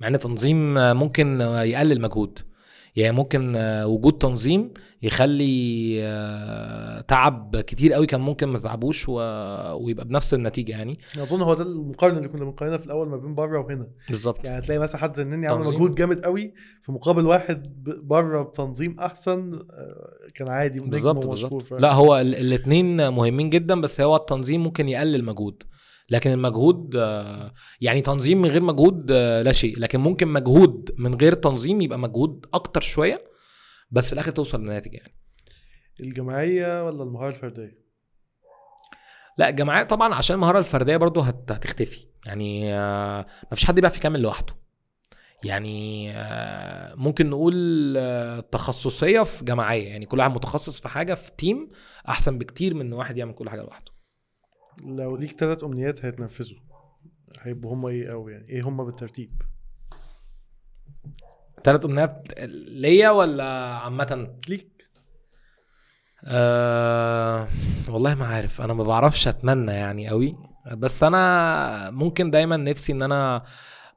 [0.00, 2.47] مع إن التنظيم ممكن يقلل مجهود
[2.98, 4.70] يعني ممكن وجود تنظيم
[5.02, 9.12] يخلي آه، تعب كتير قوي كان ممكن ما تتعبوش و...
[9.72, 10.98] ويبقى بنفس النتيجة يعني.
[11.18, 13.86] أظن هو ده المقارنة اللي كنا بنقارنها في الأول ما بين بره وهنا.
[14.08, 14.44] بالظبط.
[14.44, 15.66] يعني هتلاقي مثلا حد زنني عمل.
[15.66, 22.20] مجهود جامد قوي في مقابل واحد بره بتنظيم أحسن آه، كان عادي بالظبط؟ لا هو
[22.20, 25.62] الاثنين مهمين جدا بس هو التنظيم ممكن يقلل مجهود
[26.10, 29.78] لكن المجهود آه، يعني تنظيم من غير مجهود آه، لا شيء.
[29.78, 33.18] لكن ممكن مجهود من غير تنظيم يبقى مجهود أكتر شوية
[33.90, 35.12] بس في الآخر توصل لناتج يعني.
[36.00, 37.78] الجماعيه ولا المهارة الفردية؟
[39.38, 42.06] لا الجماعات طبعا عشان المهارة الفردية برضو هت- هتختفي.
[42.26, 44.54] يعني آه، مفيش حد بيعرف يكمل لوحده.
[45.44, 46.12] يعني
[46.96, 47.54] ممكن نقول
[48.52, 51.70] تخصصية في جماعيه يعني كل واحد متخصص في حاجة في تيم
[52.08, 53.92] أحسن بكتير من واحد يعمل كل حاجة لوحده.
[54.84, 56.58] لو ليك ثلاث أمنيات هيتنفذوا.
[57.40, 59.42] هيبقوا هما إيه قوي يعني إيه هما بالترتيب؟
[61.64, 62.28] ثلاث أمنيات
[62.68, 64.88] ليا ولا عامة؟ ليك.
[66.24, 67.48] أه
[67.88, 68.60] والله ما عارف.
[68.60, 70.36] أنا ما بعرفش أتمنى يعني قوي
[70.72, 73.42] بس أنا ممكن دايما نفسي إن أنا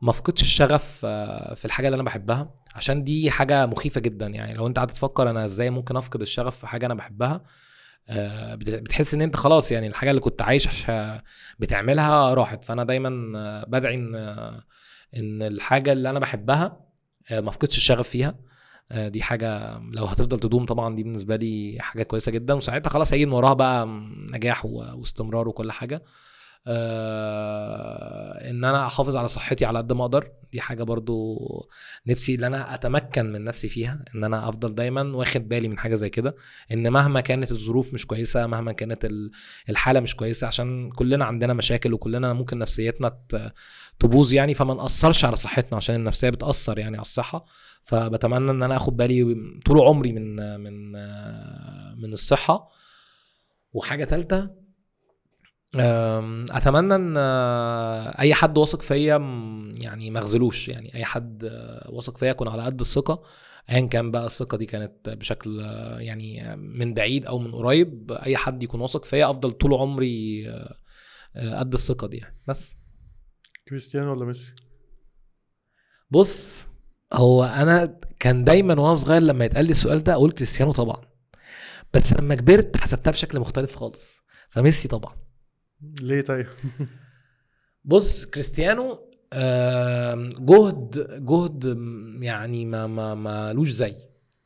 [0.02, 2.53] ما أفقدش الشغف آه، في الحاجة اللي أنا بحبها.
[2.76, 4.53] عشان دي حاجة مخيفة جدا يعني.
[4.53, 7.41] لو أنت قاعد تفكر أنا إزاي ممكن أفقد الشغف في حاجة أنا بحبها آه،
[8.56, 10.68] بتحس إن أنت خلاص يعني الحاجة اللي كنت عايش
[11.60, 12.65] بتعملها راحت.
[12.65, 14.64] فأنا دايما آه، بدعي إن آه،
[15.18, 16.86] إن الحاجة اللي أنا بحبها
[17.32, 18.36] آه، ما أفقدش الشغف فيها.
[18.91, 22.53] آه، دي حاجة لو هتفضل تدوم طبعا دي بالنسبة لي حاجة كويسة جدا.
[22.53, 23.88] وساعتها خلاص هيجي من وراها بقى
[24.34, 26.03] نجاح واستمرار وكل حاجة.
[26.67, 30.31] آه إن أنا أحافظ على صحتي على قد ما أقدر.
[30.51, 31.38] دي حاجة برضو
[32.07, 35.95] نفسي إن أنا أتمكن من نفسي فيها إن أنا أفضل دايما واخد بالي من حاجة
[35.95, 36.35] زي كده.
[36.71, 39.31] إن مهما كانت الظروف مش كويسة مهما كانت ال-
[39.69, 43.17] الحالة مش كويسة عشان كلنا عندنا مشاكل وكلنا ممكن نفسيتنا
[43.99, 47.45] تبوظ يعني فما نأثرش على صحتنا عشان النفسية بتأثر يعني على الصحة.
[47.81, 49.35] فبتمنى إن أنا آخد بالي
[49.65, 50.91] طول عمري من من
[52.01, 52.69] من الصحة.
[53.73, 54.60] وحاجة ثالثه
[55.76, 59.18] أتمنى إن آه، أي حد واثق فيا
[59.77, 60.69] يعني ما أغزلوش.
[60.69, 63.23] يعني أي حد آه، واثق فيا يكون على قد الثقة.
[63.69, 68.38] ايا كان بقى الثقة دي كانت بشكل آه، يعني من بعيد أو من قريب أي
[68.38, 70.48] حد يكون واثق فيا أفضل طول عمري
[71.35, 72.35] قد الثقة دي يعني.
[72.48, 72.73] بس.
[73.68, 74.56] كريستيانو ولا ميسي؟
[76.11, 76.65] بص
[77.14, 81.02] هو أنا كان دايما وأنا صغير لما يتقال لي السؤال ده أقول كريستيانو طبعا.
[81.93, 84.22] بس لما كبرت حسبتها بشكل مختلف خالص.
[84.49, 85.20] فميسي طبعا.
[85.82, 86.48] ليه طيب؟
[87.86, 88.99] بص كريستيانو
[89.34, 91.78] آم، جهد جهد
[92.22, 93.95] يعني ما ما مالوش زي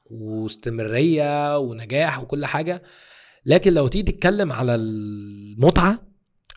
[0.05, 2.83] واستمرارية ونجاح وكل حاجة.
[3.45, 6.07] لكن لو تيجي تتكلم على المتعة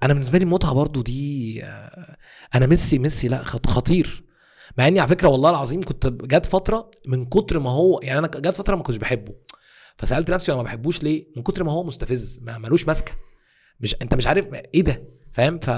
[0.03, 2.17] أنا بالنسبة لي المتعة برضو دي آه،
[2.55, 4.25] أنا ميسي ميسي لا خط- خطير.
[4.79, 8.27] مع إني على فكرة والله العظيم كنت جات فترة من كتر ما هو يعني أنا
[8.29, 9.35] جات فترة ما كنتش بحبه.
[9.97, 13.13] فسألت نفسي أنا ما بحبوش ليه؟ من كتر ما هو مستفز ما ملوش ماسكة.
[13.81, 15.03] مش انت مش عارف إيه ده
[15.33, 15.71] فاهم؟ ف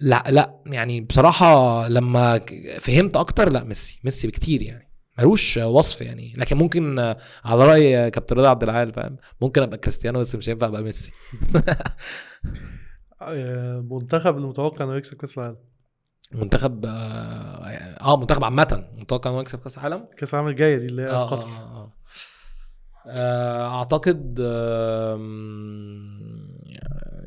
[0.00, 2.38] لا لا يعني بصراحة لما
[2.78, 4.88] فهمت أكتر لا ميسي ميسي بكتير يعني.
[5.18, 6.34] ملوش وصف يعني.
[6.36, 10.48] لكن ممكن آه، على رأي كابتن رضا عبد العال فاهم؟ ممكن أبقى كريستيانو بس مش
[10.48, 11.12] هينفع أبقى ميسي.
[13.22, 15.56] آه، منتخب المتوقع إنه يكسب كأس العالم.
[16.32, 16.88] منتخب آه
[18.00, 21.28] آه، منتخب عامة متوقع إنه يكسب كأس العالم؟ كأس العالم الجاية دي اللي هي آه
[21.28, 21.48] في قطر.
[21.48, 21.50] آه
[21.82, 21.92] آه.
[23.06, 25.20] آه، أعتقد آم،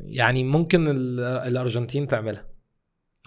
[0.06, 2.46] يعني ممكن ال- الأرجنتين تعملها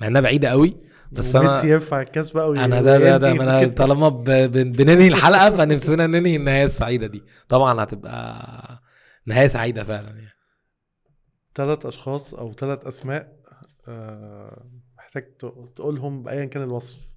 [0.01, 0.77] مع إنها بعيدة قوي
[1.11, 3.67] بس أنا ميسي يرفع الكاس بقى أنا ده ده ده أنا.
[3.67, 4.09] طالما
[4.47, 7.23] بننهي الحلقة فنفسنا ننهي النهاية السعيدة دي.
[7.49, 8.81] طبعا هتبقى
[9.25, 10.29] نهاية سعيدة فعلا يعني.
[11.55, 13.39] ثلاث أشخاص أو ثلاث أسماء
[13.87, 14.65] آه،
[14.97, 15.37] محتاج
[15.75, 17.09] تقولهم بايا كان الوصف.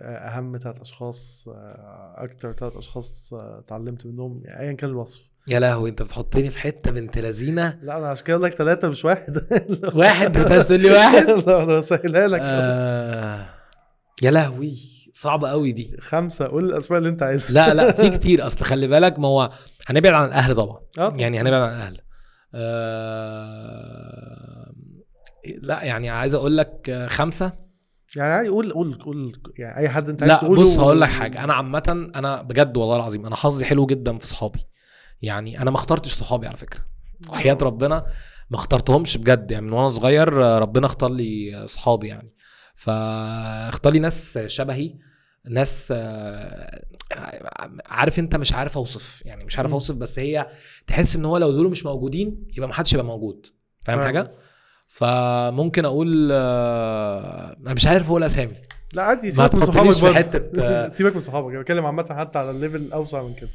[0.00, 5.28] آه، أهم ثلاث أشخاص آه، أكتر ثلاث أشخاص اتعلمت منهم يعني ايا كان الوصف.
[5.48, 7.78] يا لهوي انت بتحطني في حتة بنت لذينة.
[7.82, 9.36] لا أنا عشان كده لك ثلاثة مش واحد.
[9.94, 11.30] واحد عايز تقول لي واحد.
[11.46, 12.40] لا أنا بسهلها لك.
[12.42, 13.46] آه
[14.22, 14.74] يا لهوي
[15.14, 15.96] صعبة قوي دي.
[16.00, 17.52] خمسة قول الأسماء اللي أنت عايزها.
[17.52, 18.46] لا لا في كتير.
[18.46, 19.50] أصل خلي بالك ما هو
[19.86, 20.76] هنبعد عن الأهل طبعا.
[20.98, 21.20] آه طبعاً.
[21.20, 22.00] يعني هنبعد عن الأهل.
[23.08, 24.72] آه
[25.62, 27.52] لا يعني عايز أقول لك خمسة.
[28.16, 29.32] يعني قول قول قول.
[29.58, 31.44] يعني أي حد أنت عايز لا تقوله بص هقول لك حاجة.
[31.44, 34.58] أنا عامة أنا بجد والله العظيم أنا حظي حلو جدا في صحابي.
[35.22, 36.80] يعني أنا ما اخترتش صحابي على فكرة.
[37.28, 38.04] وحياه ربنا
[38.50, 42.34] ما اخترتهمش بجد يعني من وأنا صغير ربنا اختار لي صحابي يعني.
[42.74, 44.94] فاختار لي ناس شبهي
[45.48, 46.84] ناس آه،
[47.86, 49.72] عارف أنت مش عارف أوصف يعني مش عارف.
[49.72, 50.48] أوصف بس هي
[50.86, 53.46] تحس إن هو لو دول مش موجودين يبقى ما حدش يبقى موجود.
[53.80, 54.26] فاهم حاجة؟
[54.88, 58.52] فممكن أقول آه، أنا مش عارف أقول اسامي
[58.92, 60.88] لا عادي سيبك من صحابك في آه.
[60.96, 63.48] سيبك من صحابك أنا بتكلم عامة حتى على الليفل أوسع من كده.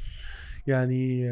[0.66, 1.30] يعني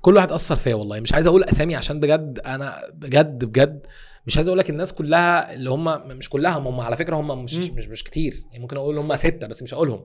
[0.00, 1.00] كل واحد أثر فيا والله.
[1.00, 3.86] مش عايز أقول أسامي عشان بجد أنا بجد بجد
[4.26, 7.56] مش عايز أقول لك الناس كلها اللي هم مش كلهم هم على فكرة هم مش.
[7.56, 8.34] مش مش كتير.
[8.50, 10.04] يعني ممكن أقول هم ستة بس مش هقولهم.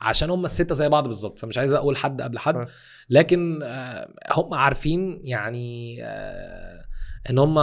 [0.00, 2.66] عشان هم الستة زي بعض بالظبط فمش عايز أقول حد قبل حد.
[3.10, 6.84] لكن آه، هم عارفين يعني آه،
[7.30, 7.58] إن هم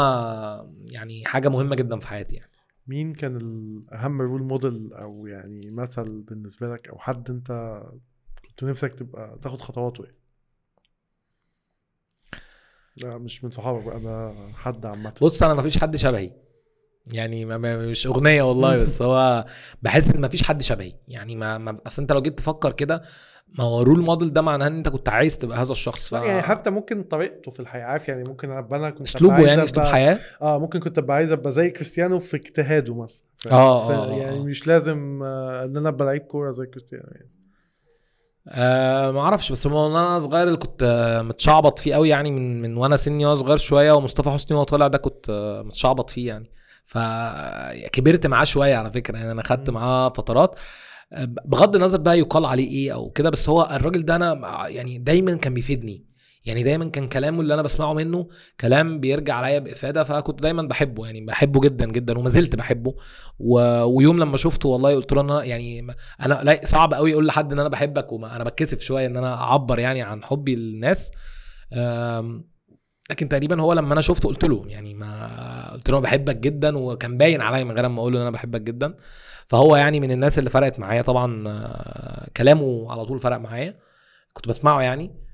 [0.92, 2.52] يعني حاجة مهمة جدا في حياتي يعني.
[2.88, 7.82] مين كان الاهم رول موديل أو يعني مثل بالنسبة لك أو حد أنت
[8.66, 10.18] نفسك تبقى تاخد خطواته يعني
[12.98, 15.14] لا مش من صحابك بقى ده حد عامة.
[15.22, 16.32] بص أنا ما فيش حد شبهي.
[17.12, 19.46] يعني ما مش اغنية والله بس هو
[19.82, 20.94] بحس ان ما فيش حد شبهي.
[21.08, 23.02] يعني ما, ما اصل انت لو جيت تفكر كده
[23.58, 26.10] ما هو role model ده معناه ان انت كنت عايز تبقى هذا الشخص.
[26.10, 26.12] ف...
[26.12, 30.20] يعني حتى ممكن طريقته في الحياة عارف يعني ممكن أنا كنت أسلوبه يعني أسلوب حياة؟
[30.42, 33.24] آه ممكن كنت أبقى عايز أبقى زي كريستيانو في اجتهاده مثلا.
[33.52, 34.44] آه، آه، آه، يعني آه.
[34.44, 37.37] مش لازم إن أنا أبقى لعيب كورة زي كريستيانو يعني.
[38.50, 42.62] آه ما أعرفش بس هو أنا صغير اللي كنت آه، متشعبط فيه قوي يعني من
[42.62, 46.28] من وأنا سني وأنا صغير شوية ومصطفى حسني وهو طالع ده كنت آه، متشعبط فيه
[46.28, 46.52] يعني.
[46.86, 49.70] فكبرت معاه شوية على فكرة يعني أنا خدت.
[49.70, 50.60] معاه فترات.
[51.14, 54.98] آه، بغض النظر بقى يقال عليه إيه أو كده بس هو الراجل ده أنا يعني
[54.98, 56.07] دايما كان بيفيدني.
[56.48, 58.28] يعني دايما كان كلامه اللي أنا بسمعه منه
[58.60, 62.96] كلام بيرجع عليا بإفادة فكنت دايما بحبه يعني بحبه جدا جدا وما زلت بحبه.
[63.40, 63.60] و...
[63.84, 65.88] ويوم لما شفته والله قلت له أنا يعني
[66.22, 69.34] أنا لا صعب قوي أقول لحد إن أنا بحبك وما أنا بتكسف شوية إن أنا
[69.34, 71.12] أعبر يعني عن حبي للناس.
[71.74, 72.48] أم،
[73.10, 77.18] لكن تقريبا هو لما أنا شفته قلت له يعني ما قلت له بحبك جدا وكان
[77.18, 78.94] باين عليا من غير ما أقول له إن أنا بحبك جدا.
[79.48, 83.76] فهو يعني من الناس اللي فرقت معايا طبعا آه، كلامه على طول فرق معايا.
[84.34, 85.27] كنت بسمعه يعني.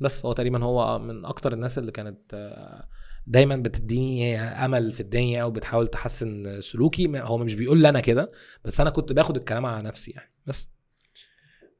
[0.00, 2.88] بس هو تقريبا هو من أكتر الناس اللي كانت آه،
[3.26, 7.20] دايما بتديني أمل في الدنيا وبتحاول تحسن سلوكي.
[7.20, 8.30] هو مش بيقول لي أنا كده
[8.64, 10.32] بس أنا كنت باخد الكلام على نفسي يعني.
[10.46, 10.68] بس.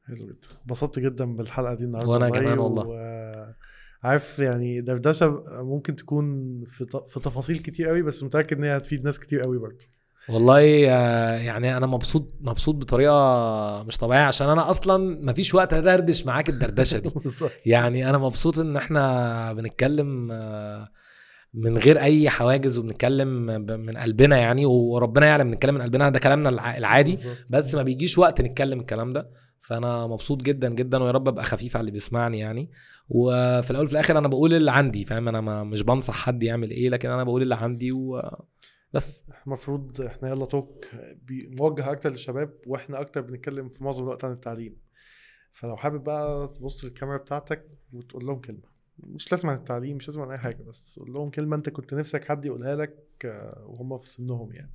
[0.07, 0.49] حلو جدا.
[0.63, 2.87] انبسطت جدا بالحلقة دي النهارده وأنا كمان والله.
[2.87, 3.55] و...
[4.03, 6.25] عارف يعني دردشه ممكن تكون
[6.65, 6.97] في ت...
[6.97, 9.87] في تفاصيل كتير قوي بس متأكد إن هي هتفيد ناس كتير قوي برضه.
[10.29, 16.49] والله يعني أنا مبسوط مبسوط بطريقة مش طبيعية عشان أنا أصلا مفيش وقت ادردش معاك
[16.49, 17.11] الدردشة دي.
[17.67, 20.07] يعني أنا مبسوط إن إحنا بنتكلم
[21.55, 23.29] من غير أي حواجز وبنتكلم
[23.87, 27.13] من قلبنا يعني وربنا يعلم بنتكلم من قلبنا ده كلامنا الع- العادي.
[27.53, 29.31] بس ما بيجيش وقت نتكلم الكلام ده.
[29.61, 32.71] فأنا مبسوط جدا جدا ويا رب أبقى خفيف على اللي بيسمعني يعني.
[33.09, 36.71] وفي الأول وفي الآخر أنا بقول اللي عندي فاهم؟ أنا ما مش بنصح حد يعمل
[36.71, 37.93] إيه لكن أنا بقول اللي عندي
[38.95, 40.87] وبس المفروض إحنا يلا توك
[41.61, 44.77] موجه أكتر للشباب وإحنا أكتر بنتكلم في معظم الوقت عن التعليم.
[45.53, 48.75] فلو حابب بقى تبص للكاميرا بتاعتك وتقول لهم كلمة.
[48.99, 51.95] مش لازم عن التعليم مش لازم عن أي حاجة بس قول لهم كلمة أنت كنت
[51.95, 52.99] نفسك حد يقولها لك
[53.67, 54.75] وهم في سنهم يعني.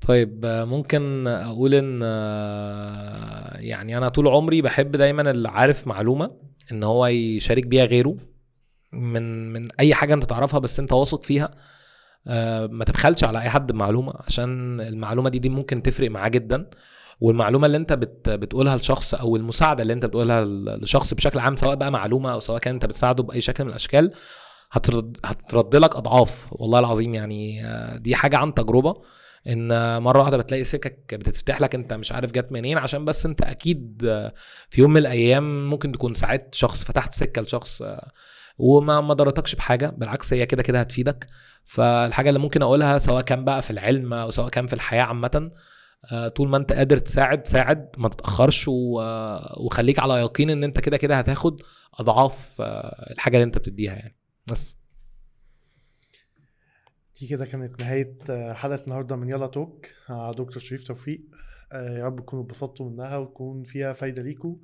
[0.00, 2.00] طيب ممكن أقول إن
[3.60, 6.36] يعني أنا طول عمري بحب دايما اللي عارف معلومة
[6.72, 8.16] إن هو يشارك بيها غيره
[8.92, 11.56] من من أي حاجة أنت تعرفها بس أنت واثق فيها.
[12.70, 16.70] ما تبخلش على أي حد بمعلومة عشان المعلومة دي دي ممكن تفرق معاه جدا.
[17.20, 20.44] والمعلومة اللي أنت بت بتقولها لشخص أو المساعدة اللي أنت بتقولها
[20.76, 24.12] لشخص بشكل عام سواء بقى معلومة أو سواء كان أنت بتساعده بأي شكل من الأشكال
[24.72, 26.48] هترد هترد لك أضعاف.
[26.52, 28.94] والله العظيم يعني آه، دي حاجة عن تجربة
[29.48, 33.42] إن مرة واحدة بتلاقي سكك بتتفتح لك أنت مش عارف جت منين عشان بس أنت
[33.42, 34.32] أكيد آه،
[34.70, 38.10] في يوم من الأيام ممكن تكون ساعدت شخص فتحت سكة لشخص آه،
[38.58, 39.94] وما ما ضرتكش بحاجة.
[39.96, 41.26] بالعكس هي كده كده هتفيدك.
[41.66, 45.50] فالحاجة اللي ممكن أقولها سواء كان بقى في العلم أو سواء كان في الحياة عامة
[46.12, 50.80] آه، طول ما أنت قادر تساعد ساعد ما تتأخرش آه، وخليك على يقين إن أنت
[50.80, 51.62] كده كده هتاخد
[51.94, 54.16] أضعاف آه، الحاجة اللي أنت بتديها يعني.
[54.50, 54.76] بس.
[57.20, 59.86] دي كده كانت نهاية آه، حلقة النهاردة من يلا توك.
[60.10, 61.20] مع دكتور شريف توفيق
[61.72, 64.56] يا رب تكونوا اتبسطتوا منها وتكون فيها فايدة ليكوا.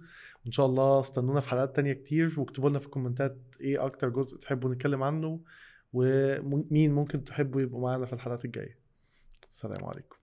[0.45, 4.39] وإن شاء الله استنونا في حلقات تانية كتير واكتبوا لنا في الكومنتات إيه أكتر جزء
[4.39, 5.41] تحبوا نتكلم عنه.
[5.93, 8.79] ومين ممكن تحبوا يبقوا معانا في الحلقات الجاية.
[9.49, 10.22] السلام عليكم.